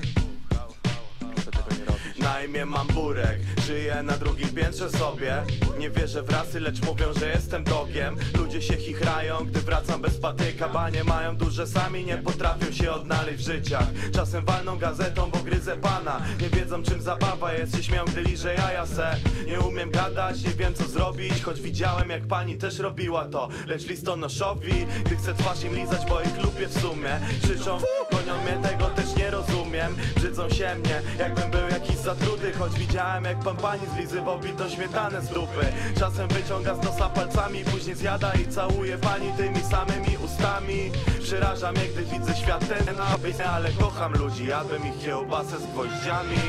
proszę 1.19 1.51
tego 1.51 1.79
nie 1.79 1.85
robić. 1.85 2.17
Na 2.19 2.43
imię 2.43 2.65
mam 2.65 2.87
Burek, 2.87 3.39
żyję 3.71 4.03
na 4.03 4.17
drugim 4.17 4.49
piętrze 4.49 4.89
sobie. 4.89 5.43
Nie 5.79 5.89
wierzę 5.89 6.23
w 6.23 6.29
rasy, 6.29 6.59
lecz 6.59 6.81
mówią, 6.81 7.05
że 7.19 7.29
jestem 7.29 7.63
dogiem. 7.63 8.15
Ludzie 8.37 8.61
się 8.61 8.77
chichrają, 8.77 9.37
gdy 9.45 9.59
wracam 9.59 10.01
bez 10.01 10.17
patyka. 10.17 10.69
Banie 10.69 11.03
mają 11.03 11.35
duże, 11.35 11.67
sami 11.67 12.05
nie 12.05 12.17
potrafią 12.17 12.71
się 12.71 12.91
odnaleźć 12.91 13.43
w 13.43 13.45
życiach. 13.45 13.87
Czasem 14.13 14.45
walną 14.45 14.77
gazetą, 14.77 15.29
bo 15.31 15.39
gryzę 15.39 15.77
pana. 15.77 16.21
Nie 16.41 16.49
wiedzą 16.49 16.83
czym 16.83 17.01
zabawa 17.01 17.53
jest, 17.53 17.75
się 17.75 17.83
śmiał, 17.83 18.05
gdy 18.05 18.21
liżę 18.21 18.53
jaja 18.53 18.85
se. 18.85 19.15
Nie 19.47 19.59
umiem 19.59 19.91
gadać, 19.91 20.43
nie 20.43 20.51
wiem 20.51 20.73
co 20.73 20.83
zrobić. 20.83 21.43
Choć 21.43 21.61
widziałem 21.61 22.09
jak 22.09 22.27
pani 22.27 22.57
też 22.57 22.79
robiła 22.79 23.25
to. 23.25 23.49
Lecz 23.67 23.87
listonoszowi, 23.87 24.85
gdy 25.05 25.15
chcę 25.15 25.33
twarz 25.33 25.63
im 25.63 25.75
lizać, 25.75 26.01
bo 26.09 26.21
ich 26.21 26.43
lubię 26.43 26.67
w 26.67 26.81
sumie. 26.81 27.19
Krzyczą, 27.43 27.77
gonią 28.11 28.43
mnie, 28.43 28.69
tego 28.69 28.85
też 28.85 29.15
nie 29.15 29.31
rozumiem. 29.31 29.95
Brzydzą 30.15 30.49
się 30.49 30.75
mnie, 30.75 31.01
jakbym 31.19 31.51
był 31.51 31.69
jakiś 31.69 31.95
zatruty 31.95 32.41
Choć 32.59 32.79
widziałem 32.79 33.23
jak 33.23 33.39
pan 33.39 33.57
pani 33.61 33.87
zlizywał 33.95 34.39
bitą 34.39 34.69
śmietanę 34.69 35.21
z 35.21 35.27
dupy. 35.27 35.65
Czasem 35.99 36.27
wyciąga 36.27 36.75
z 36.75 36.83
nosa 36.83 37.09
palcami, 37.09 37.63
później 37.63 37.95
zjada 37.95 38.33
i 38.33 38.47
całuje 38.47 38.97
pani 38.97 39.31
tymi 39.37 39.61
samymi 39.63 40.17
ustami. 40.25 40.91
Przeraża 41.21 41.71
mnie, 41.71 41.87
gdy 41.93 42.05
widzę 42.05 42.35
świat 42.35 42.67
ten 42.67 42.95
na 42.95 43.51
ale 43.51 43.71
kocham 43.71 44.13
ludzi, 44.13 44.45
jadłem 44.45 44.87
ich 44.87 44.99
kiełbasę 45.05 45.59
z 45.59 45.65
gwoździami. 45.65 46.41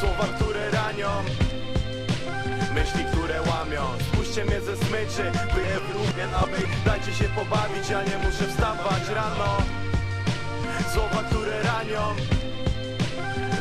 Słowa, 0.00 0.24
które 0.36 0.70
ranią 0.70 1.08
Myśli, 2.74 3.04
które 3.12 3.42
łamią. 3.42 3.82
Spójrzcie 4.08 4.44
mnie 4.44 4.60
ze 4.60 4.76
smyczy 4.76 5.24
By 5.54 5.60
je 5.60 5.80
wróbnie 5.88 6.26
nowej 6.26 6.64
Dajcie 6.84 7.12
się 7.12 7.24
pobawić, 7.24 7.88
ja 7.90 8.02
nie 8.02 8.18
muszę 8.18 8.46
wstawać 8.48 9.08
rano. 9.14 9.56
Słowa, 10.92 11.22
które 11.28 11.62
ranią 11.62 12.14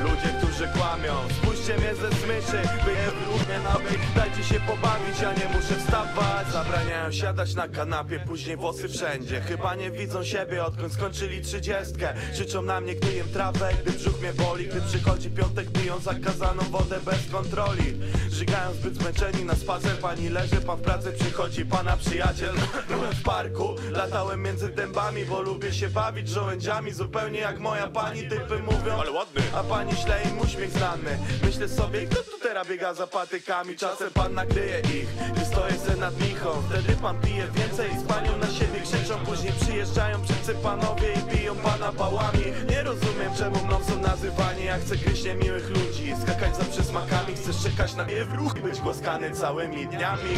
Ludzie, 0.03 0.29
którzy 0.37 0.44
kłamią. 0.63 1.13
Spójrzcie 1.37 1.77
mnie 1.77 1.95
ze 1.95 2.09
smyczy 2.09 2.69
By 2.85 2.91
je 2.91 3.11
wróbnie 3.11 3.59
nowej 3.59 3.97
Dajcie 4.15 4.43
się 4.43 4.59
pobawić, 4.59 5.19
ja 5.21 5.33
nie 5.33 5.45
muszę 5.55 5.75
wstawać. 5.75 6.47
Zabraniają 6.51 7.11
siadać 7.11 7.53
na 7.55 7.67
kanapie 7.67 8.19
Później 8.19 8.57
włosy 8.57 8.89
wszędzie. 8.89 9.41
Chyba 9.41 9.75
nie 9.75 9.91
widzą 9.91 10.23
siebie, 10.23 10.65
odkąd 10.65 10.93
skończyli 10.93 11.41
trzydziestkę. 11.41 12.13
Krzyczą 12.33 12.61
na 12.61 12.81
mnie, 12.81 12.95
gdy 12.95 13.13
jem 13.13 13.29
trawę 13.29 13.69
Gdy 13.81 13.91
brzuch 13.91 14.19
mnie 14.21 14.33
boli. 14.33 14.67
Gdy 14.67 14.81
przychodzi 14.81 15.29
piątek, 15.29 15.71
piją 15.71 15.99
zakazaną 15.99 16.63
wodę 16.63 16.99
bez 17.05 17.31
kontroli. 17.31 17.99
Żygają 18.31 18.73
zbyt 18.73 18.95
zmęczeni 18.95 19.45
na 19.45 19.55
spacer 19.55 19.99
Pani 19.99 20.29
leży, 20.29 20.61
pan 20.61 20.77
w 20.77 20.81
pracy 20.81 21.11
przychodzi 21.19 21.65
Pana 21.65 21.97
przyjaciel. 21.97 22.55
Byłem 22.87 23.13
w 23.13 23.23
parku 23.23 23.75
Latałem 23.91 24.41
między 24.41 24.69
dębami 24.69 25.25
Bo 25.25 25.41
lubię 25.41 25.73
się 25.73 25.89
bawić 25.89 26.29
żołędziami. 26.29 26.91
Zupełnie 26.91 27.39
jak 27.39 27.59
moja 27.59 27.87
pani 27.87 28.23
Typy 28.23 28.59
mówią. 28.59 28.99
Ale 29.01 29.11
ładny. 29.11 29.41
A 29.53 29.63
pani 29.63 29.95
im 30.29 30.44
uśmiech 30.45 30.71
znany. 30.71 31.17
Myślę 31.43 31.69
sobie, 31.69 32.05
kto 32.05 32.23
tu 32.23 32.39
teraz 32.43 32.67
biega 32.67 32.93
za 32.93 33.07
patykami? 33.07 33.75
Czasem 33.75 34.09
pan 34.11 34.33
nakryje 34.33 34.79
ich 34.79 35.09
Gdy 35.35 35.45
stoję 35.45 35.73
se 35.73 35.95
nad 35.95 36.19
michą 36.21 36.49
Wtedy 36.69 36.95
pan 37.01 37.21
pije 37.21 37.47
więcej 37.47 37.91
I 37.91 37.99
z 37.99 38.03
panią 38.03 38.37
na 38.37 38.47
siebie 38.47 38.79
krzyczą. 38.81 39.25
Później 39.25 39.53
przyjeżdżają 39.61 40.23
wszyscy 40.23 40.53
panowie 40.55 41.07
I 41.13 41.35
biją 41.35 41.55
pana 41.55 41.91
pałami. 41.91 42.45
Nie 42.69 42.83
rozumiem 42.83 43.31
czemu 43.37 43.65
mną 43.65 43.83
są 43.83 43.99
nazywani. 43.99 44.65
Ja 44.65 44.77
chcę 44.77 44.95
gryźć 44.95 45.23
miłych 45.43 45.69
ludzi 45.69 46.13
Skakać 46.23 46.57
za 46.57 46.63
przysmakami. 46.63 47.35
Chcę 47.35 47.69
czekać 47.69 47.95
na 47.95 48.05
mnie 48.05 48.25
w 48.25 48.33
ruch 48.33 48.57
I 48.57 48.61
być 48.61 48.79
głaskany 48.79 49.31
całymi 49.31 49.87
dniami. 49.87 50.35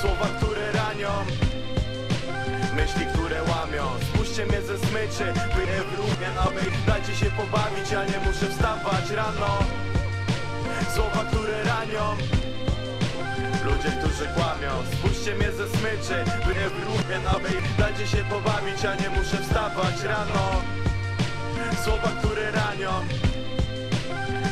Słowa, 0.00 0.26
które 0.38 0.72
ranią 0.72 1.08
Myśli, 2.76 3.06
które 3.06 3.42
łamią. 3.42 3.84
Spójrzcie 4.08 4.46
mnie 4.46 4.62
ze 4.62 4.78
smyczy 4.78 5.26
By 5.54 5.60
je 5.72 5.82
wróbnie 5.82 6.30
nowych 6.34 6.84
Dajcie 6.86 7.14
się 7.14 7.26
pobawić, 7.26 7.90
ja 7.90 8.04
nie 8.04 8.18
muszę 8.26 8.46
wstawać 8.46 9.10
rano. 9.10 9.58
Słowa, 10.94 11.24
które 11.24 11.64
ranią. 11.64 12.04
Ludzie, 13.64 13.90
którzy 13.98 14.26
kłamią. 14.34 14.72
Spójrzcie 14.92 15.34
mnie 15.34 15.52
ze 15.52 15.68
smyczy 15.68 16.16
By 16.46 16.54
je 16.60 16.68
wróbnie 16.70 17.18
nowych 17.32 17.76
Dajcie 17.78 18.06
się 18.06 18.24
pobawić, 18.24 18.82
ja 18.82 18.94
nie 18.94 19.10
muszę 19.10 19.36
wstawać 19.36 20.02
rano. 20.02 20.44
Słowa, 21.84 22.08
które 22.18 22.50
ranią. 22.50 22.92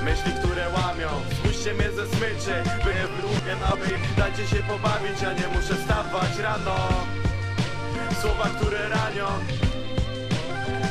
Myśli, 0.05 0.33
które 0.41 0.65
łamią. 0.69 1.11
Spójrzcie 1.37 1.75
mnie 1.75 1.91
ze 1.91 2.07
smyczy 2.07 2.55
By 2.85 2.91
je 2.99 3.07
wróbnie 3.17 3.55
nowych 3.69 4.15
Dajcie 4.17 4.47
się 4.47 4.63
pobawić, 4.63 5.23
ja 5.23 5.33
nie 5.33 5.49
muszę 5.49 5.75
wstawać 5.75 6.39
rano 6.39 6.77
Słowa, 8.21 8.45
które 8.45 8.89
ranią 8.89 9.27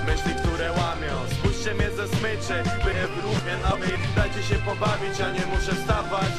Myśli, 0.09 0.31
które 0.41 0.71
łamią 0.71 1.29
Spójrzcie 1.31 1.73
mnie 1.73 1.91
ze 1.91 2.07
smyczy 2.07 2.63
By 2.83 3.21
wróbnie 3.21 3.57
nowych 3.69 3.99
Dajcie 4.15 4.43
się 4.43 4.55
pobawić, 4.55 5.19
ja 5.19 5.31
nie 5.31 5.45
muszę 5.45 5.75
wstawać 5.75 6.29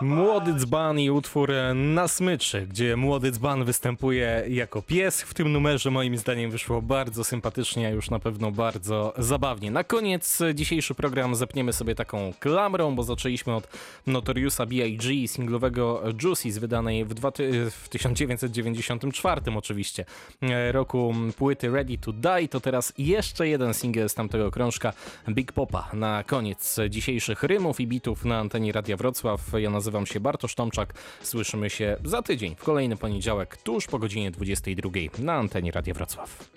Młody 0.00 0.54
dzban 0.54 0.98
i 0.98 1.10
utwór 1.10 1.52
na 1.74 2.08
smyczy, 2.08 2.66
gdzie 2.66 2.96
młody 2.96 3.30
dzban 3.30 3.64
występuje 3.64 4.44
jako 4.48 4.82
pies. 4.82 5.22
W 5.22 5.34
tym 5.34 5.52
numerze 5.52 5.90
moim 5.90 6.16
zdaniem 6.16 6.50
wyszło 6.50 6.82
bardzo 6.82 7.24
sympatycznie, 7.24 7.86
a 7.86 7.90
już 7.90 8.10
na 8.10 8.18
pewno 8.18 8.50
bardzo 8.50 9.14
zabawnie. 9.18 9.70
Na 9.70 9.84
koniec 9.84 10.38
dzisiejszy 10.54 10.94
program 10.94 11.34
zepniemy 11.34 11.72
sobie 11.72 11.94
taką 11.94 12.32
klamrą, 12.40 12.94
bo 12.94 13.02
zaczęliśmy 13.02 13.54
od 13.54 13.68
Notoriusa 14.06 14.66
B.I.G. 14.66 15.28
singlowego 15.28 16.02
Juicy 16.22 16.52
z 16.52 16.58
wydanej 16.58 17.04
w, 17.04 17.14
dwa, 17.14 17.32
w 17.70 17.88
1994 17.88 19.40
oczywiście 19.56 20.04
e, 20.42 20.72
roku 20.72 21.14
płyty 21.36 21.70
Ready 21.70 21.98
to 21.98 22.12
Die. 22.12 22.48
To 22.48 22.60
teraz 22.60 22.92
jeszcze 23.06 23.48
jeden 23.48 23.74
singiel 23.74 24.08
z 24.08 24.14
tamtego 24.14 24.50
krążka 24.50 24.92
Big 25.28 25.52
Popa. 25.52 25.88
Na 25.92 26.24
koniec 26.24 26.76
dzisiejszych 26.90 27.42
rymów 27.42 27.80
i 27.80 27.86
bitów 27.86 28.24
na 28.24 28.38
antenie 28.38 28.72
Radia 28.72 28.96
Wrocław. 28.96 29.40
Ja 29.58 29.70
nazywam 29.70 30.06
się 30.06 30.20
Bartosz 30.20 30.54
Tomczak. 30.54 30.94
Słyszymy 31.22 31.70
się 31.70 31.96
za 32.04 32.22
tydzień, 32.22 32.54
w 32.56 32.64
kolejny 32.64 32.96
poniedziałek, 32.96 33.56
tuż 33.56 33.86
po 33.86 33.98
godzinie 33.98 34.30
22 34.30 34.90
na 35.18 35.34
antenie 35.34 35.72
Radia 35.72 35.94
Wrocław. 35.94 36.50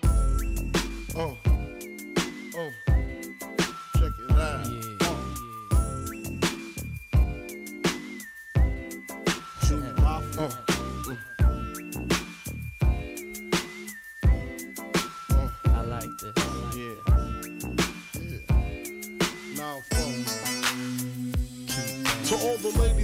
Oh. 1.16 1.22
Oh. 1.22 2.70
Check 3.92 4.14
it 4.30 4.38
out. 10.38 10.73
To 22.64 22.70
all 22.80 23.03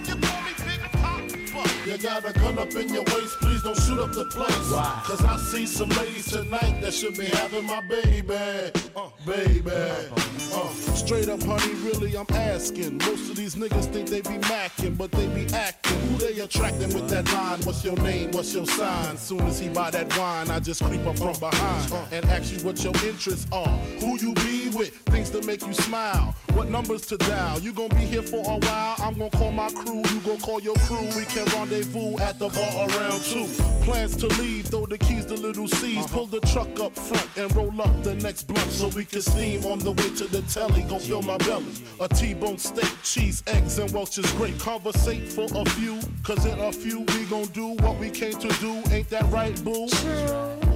You 1.85 1.97
got 1.97 2.29
a 2.29 2.33
gun 2.33 2.59
up 2.59 2.75
in 2.75 2.93
your 2.93 3.03
waist, 3.05 3.39
please 3.39 3.63
don't 3.63 3.75
shoot 3.75 3.99
up 3.99 4.11
the 4.11 4.25
place. 4.25 4.71
Why? 4.71 5.01
Cause 5.03 5.25
I 5.25 5.35
see 5.37 5.65
some 5.65 5.89
ladies 5.89 6.31
tonight 6.31 6.79
that 6.81 6.93
should 6.93 7.17
be 7.17 7.25
having 7.25 7.65
my 7.65 7.81
baby. 7.81 8.71
Uh, 8.95 9.09
baby. 9.25 9.71
Uh, 10.53 10.67
straight 10.95 11.29
up, 11.29 11.41
honey, 11.43 11.73
really, 11.75 12.17
I'm 12.17 12.25
asking. 12.31 12.97
Most 12.97 13.29
of 13.29 13.35
these 13.35 13.55
niggas 13.55 13.85
think 13.85 14.09
they 14.09 14.21
be 14.21 14.37
macking, 14.49 14.97
but 14.97 15.11
they 15.11 15.27
be 15.27 15.45
acting. 15.53 15.97
Who 16.09 16.17
they 16.17 16.39
attracting 16.39 16.93
with 16.93 17.09
that 17.09 17.31
line? 17.31 17.61
What's 17.61 17.85
your 17.85 17.95
name? 17.97 18.31
What's 18.31 18.53
your 18.53 18.65
sign? 18.65 19.17
Soon 19.17 19.41
as 19.41 19.59
he 19.59 19.69
buy 19.69 19.91
that 19.91 20.17
wine, 20.17 20.49
I 20.49 20.59
just 20.59 20.83
creep 20.83 21.05
up 21.05 21.17
from 21.17 21.39
behind 21.39 21.93
and 22.11 22.25
ask 22.25 22.51
you 22.51 22.65
what 22.65 22.83
your 22.83 22.93
interests 23.05 23.47
are. 23.53 23.77
Who 23.99 24.19
you 24.19 24.33
be 24.33 24.69
with? 24.75 24.93
Things 25.07 25.29
to 25.29 25.41
make 25.45 25.65
you 25.65 25.73
smile. 25.73 26.35
What 26.53 26.69
numbers 26.69 27.05
to 27.07 27.17
dial? 27.17 27.59
You 27.59 27.71
gonna 27.71 27.95
be 27.95 28.01
here 28.01 28.23
for 28.23 28.39
a 28.39 28.57
while? 28.57 28.95
I'm 28.99 29.17
gonna 29.17 29.29
call 29.29 29.51
my 29.51 29.69
crew. 29.69 30.03
You 30.11 30.19
gonna 30.19 30.39
call 30.39 30.59
your 30.61 30.75
crew. 30.75 31.07
We 31.15 31.25
can 31.25 31.45
rendezvous 31.45 32.17
at 32.19 32.39
the 32.39 32.49
bar 32.49 32.89
around 32.89 33.21
two. 33.23 33.45
Plans 33.85 34.17
to 34.17 34.27
leave, 34.41 34.65
throw 34.65 34.85
the 34.85 34.97
keys 34.97 35.25
to 35.27 35.35
little 35.35 35.67
C's. 35.67 36.05
Pull 36.07 36.25
the 36.25 36.41
truck 36.41 36.77
up 36.79 36.93
front 36.95 37.29
and 37.37 37.55
roll 37.55 37.81
up 37.81 38.03
the 38.03 38.15
next 38.15 38.43
blunt 38.43 38.69
so 38.81 38.87
we 38.97 39.05
can 39.05 39.21
steam 39.21 39.63
on 39.65 39.77
the 39.77 39.91
way 39.91 40.09
to 40.15 40.25
the 40.25 40.41
telly. 40.51 40.81
Go 40.89 40.97
fill 40.97 41.21
my 41.21 41.37
belly. 41.37 41.71
A 41.99 42.07
T-bone 42.07 42.57
steak, 42.57 42.91
cheese, 43.03 43.43
eggs, 43.45 43.77
and 43.77 43.91
Welch's 43.91 44.31
grape. 44.33 44.57
Conversate 44.57 45.31
for 45.31 45.45
a 45.53 45.65
few, 45.77 45.99
cause 46.23 46.43
in 46.47 46.57
a 46.59 46.71
few 46.71 47.01
we 47.01 47.25
gon' 47.25 47.45
do 47.53 47.75
what 47.83 47.99
we 47.99 48.09
came 48.09 48.33
to 48.33 48.47
do. 48.59 48.81
Ain't 48.89 49.07
that 49.09 49.29
right, 49.29 49.53
boo? 49.63 49.87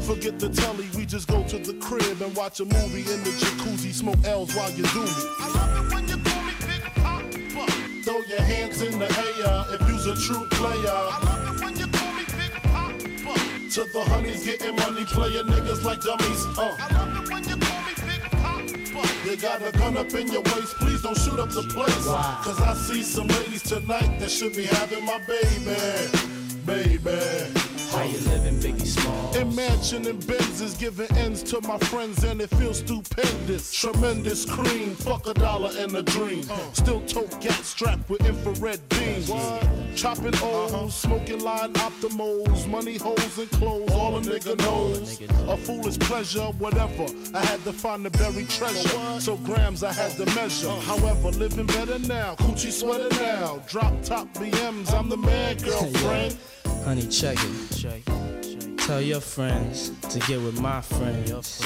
Forget 0.01 0.37
the 0.37 0.49
telly, 0.49 0.87
we 0.95 1.07
just 1.07 1.27
go 1.27 1.43
to 1.45 1.57
the 1.57 1.73
crib 1.81 2.21
and 2.21 2.35
watch 2.35 2.59
a 2.59 2.65
movie 2.65 3.11
in 3.11 3.23
the 3.23 3.31
jacuzzi. 3.41 3.91
Smoke 3.91 4.23
L's 4.23 4.55
while 4.55 4.71
you 4.73 4.83
do 4.83 5.01
me. 5.01 5.09
I 5.39 5.51
love 5.55 5.87
it 5.87 5.95
when 5.95 6.07
you. 6.07 6.15
Throw 8.03 8.19
your 8.29 8.41
hands 8.41 8.83
in 8.83 8.99
the 8.99 9.07
air 9.07 9.65
if 9.73 9.81
you's 9.89 10.05
a 10.05 10.15
true 10.15 10.45
player. 10.51 10.93
I 10.93 11.19
love 11.25 11.55
it 11.55 11.65
when 11.65 11.75
you 11.75 11.87
call 11.87 12.13
me 12.13 12.23
Big 12.37 12.51
Papa. 12.61 12.93
To 13.73 13.83
the 13.93 14.03
honeys 14.09 14.45
getting 14.45 14.75
money, 14.75 15.05
playing 15.05 15.47
niggas 15.47 15.83
like 15.83 16.01
dummies. 16.01 16.45
Uh. 16.55 17.24
You 19.25 19.35
got 19.37 19.59
a 19.59 19.71
gun 19.71 19.97
up 19.97 20.13
in 20.13 20.31
your 20.31 20.43
waist, 20.43 20.75
please 20.75 21.01
don't 21.01 21.17
shoot 21.17 21.39
up 21.39 21.49
the 21.49 21.63
place. 21.63 22.05
Cause 22.05 22.61
I 22.61 22.75
see 22.75 23.01
some 23.01 23.27
ladies 23.27 23.63
tonight 23.63 24.19
that 24.19 24.29
should 24.29 24.55
be 24.55 24.65
having 24.65 25.03
my 25.03 25.19
baby. 25.25 25.79
Baby. 26.63 27.74
How 27.95 28.03
you 28.03 28.17
living, 28.29 28.59
Biggie 28.59 28.85
Small? 28.85 29.37
In 29.37 29.55
mansion 29.55 30.05
and 30.05 30.19
Benzes, 30.23 30.77
giving 30.77 31.09
ends 31.15 31.41
to 31.43 31.61
my 31.61 31.77
friends, 31.77 32.25
and 32.25 32.41
it 32.41 32.49
feels 32.49 32.79
stupendous. 32.79 33.71
Tremendous 33.71 34.43
cream, 34.43 34.95
fuck 34.95 35.27
a 35.27 35.33
dollar 35.33 35.71
and 35.77 35.95
a 35.95 36.03
dream. 36.03 36.43
Still 36.73 36.99
tote 37.05 37.39
gat 37.39 37.63
strapped 37.63 38.09
with 38.09 38.25
infrared 38.25 38.81
beams. 38.89 39.31
Chopping 39.95 40.35
O's, 40.43 40.93
smoking 40.93 41.39
line 41.39 41.71
optimals, 41.75 42.67
money 42.67 42.97
holes 42.97 43.37
and 43.39 43.49
clothes, 43.51 43.89
all 43.93 44.17
a 44.17 44.19
nigga 44.19 44.57
knows. 44.57 45.21
A 45.47 45.55
foolish 45.55 45.97
pleasure, 45.99 46.47
whatever. 46.59 47.05
I 47.33 47.45
had 47.45 47.63
to 47.63 47.71
find 47.71 48.03
the 48.03 48.09
buried 48.09 48.49
treasure, 48.49 49.21
so 49.21 49.37
grams 49.37 49.83
I 49.83 49.93
had 49.93 50.11
to 50.17 50.25
measure. 50.35 50.75
However, 50.81 51.29
living 51.29 51.67
better 51.67 51.99
now, 51.99 52.35
coochie 52.35 52.73
sweater 52.73 53.07
now. 53.21 53.63
Drop 53.69 53.93
top 54.03 54.27
BMs, 54.33 54.91
I'm 54.91 55.07
the 55.07 55.15
man, 55.15 55.55
girlfriend. 55.59 56.37
Honey, 56.85 57.07
check 57.07 57.35
it. 57.39 58.77
Tell 58.77 59.01
your 59.01 59.19
friends 59.19 59.89
to 60.09 60.19
get 60.19 60.39
with 60.39 60.61
my 60.61 60.81
friends. 60.81 61.59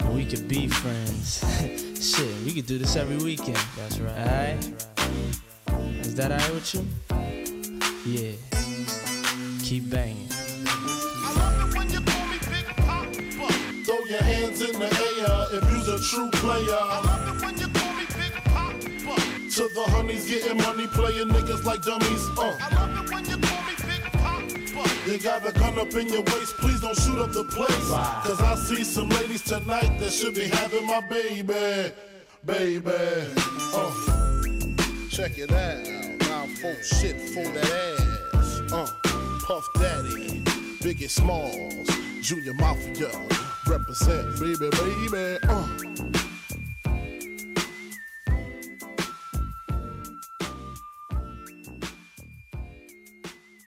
And 0.00 0.14
we 0.14 0.26
could 0.26 0.46
be 0.46 0.68
friends. 0.68 1.42
Shit, 1.98 2.44
we 2.44 2.52
could 2.52 2.66
do 2.66 2.76
this 2.76 2.94
every 2.96 3.16
weekend. 3.16 3.56
That's 3.78 3.98
right. 3.98 4.18
Alright? 4.18 4.86
Is 6.02 6.14
that 6.16 6.32
alright 6.32 6.52
with 6.52 6.74
you? 6.74 6.84
Yeah. 8.04 8.32
Keep 9.62 9.88
banging. 9.88 10.28
I 10.30 11.32
love 11.38 11.70
it 11.70 11.78
when 11.78 11.90
you 11.90 12.00
call 12.02 12.26
me 12.26 12.38
big 12.50 12.66
pop 12.76 13.06
buck. 13.38 13.56
Throw 13.86 14.04
your 14.04 14.22
hands 14.22 14.60
in 14.60 14.78
the 14.78 14.84
air 14.84 15.46
if 15.58 15.70
you's 15.72 15.88
a 15.88 15.98
true 16.10 16.30
player. 16.32 16.76
I 16.78 17.00
love 17.06 17.36
it 17.36 17.46
when 17.46 17.58
you 17.58 17.68
call 17.68 17.92
me 17.94 18.04
Big 18.18 18.32
Papa. 18.44 18.78
To 19.54 19.62
the 19.74 19.84
honeys 19.88 20.28
getting 20.28 20.58
money, 20.58 20.86
playing 20.88 21.28
niggas 21.28 21.64
like 21.64 21.80
dummies. 21.80 22.28
Uh. 22.36 22.54
I 22.60 22.74
love 22.74 23.04
it 23.04 23.10
when 23.14 23.24
you 23.24 23.41
You 25.06 25.18
got 25.18 25.44
a 25.44 25.52
gun 25.52 25.76
up 25.80 25.92
in 25.94 26.08
your 26.08 26.22
waist, 26.22 26.54
please 26.58 26.80
don't 26.80 26.96
shoot 26.96 27.18
up 27.18 27.32
the 27.32 27.42
place. 27.44 27.90
Cause 28.24 28.40
I 28.40 28.54
see 28.54 28.84
some 28.84 29.08
ladies 29.08 29.42
tonight 29.42 29.98
that 29.98 30.12
should 30.12 30.34
be 30.34 30.44
having 30.44 30.86
my 30.86 31.00
baby. 31.08 31.92
Baby. 32.44 32.92
Uh. 33.74 33.90
Check 35.10 35.38
it 35.38 35.50
out. 35.50 35.84
Now 36.20 36.46
folk 36.60 36.82
shit 36.84 37.20
for 37.30 37.42
that 37.42 38.00
ass. 38.34 38.60
Uh. 38.72 38.86
Puff 39.44 39.66
Daddy, 39.74 40.40
Biggie 40.80 41.10
Smalls, 41.10 41.88
Junior 42.20 42.54
Mafia, 42.54 43.10
represent 43.66 44.38
baby, 44.38 44.70
baby. 44.70 45.38
Uh. 45.48 45.91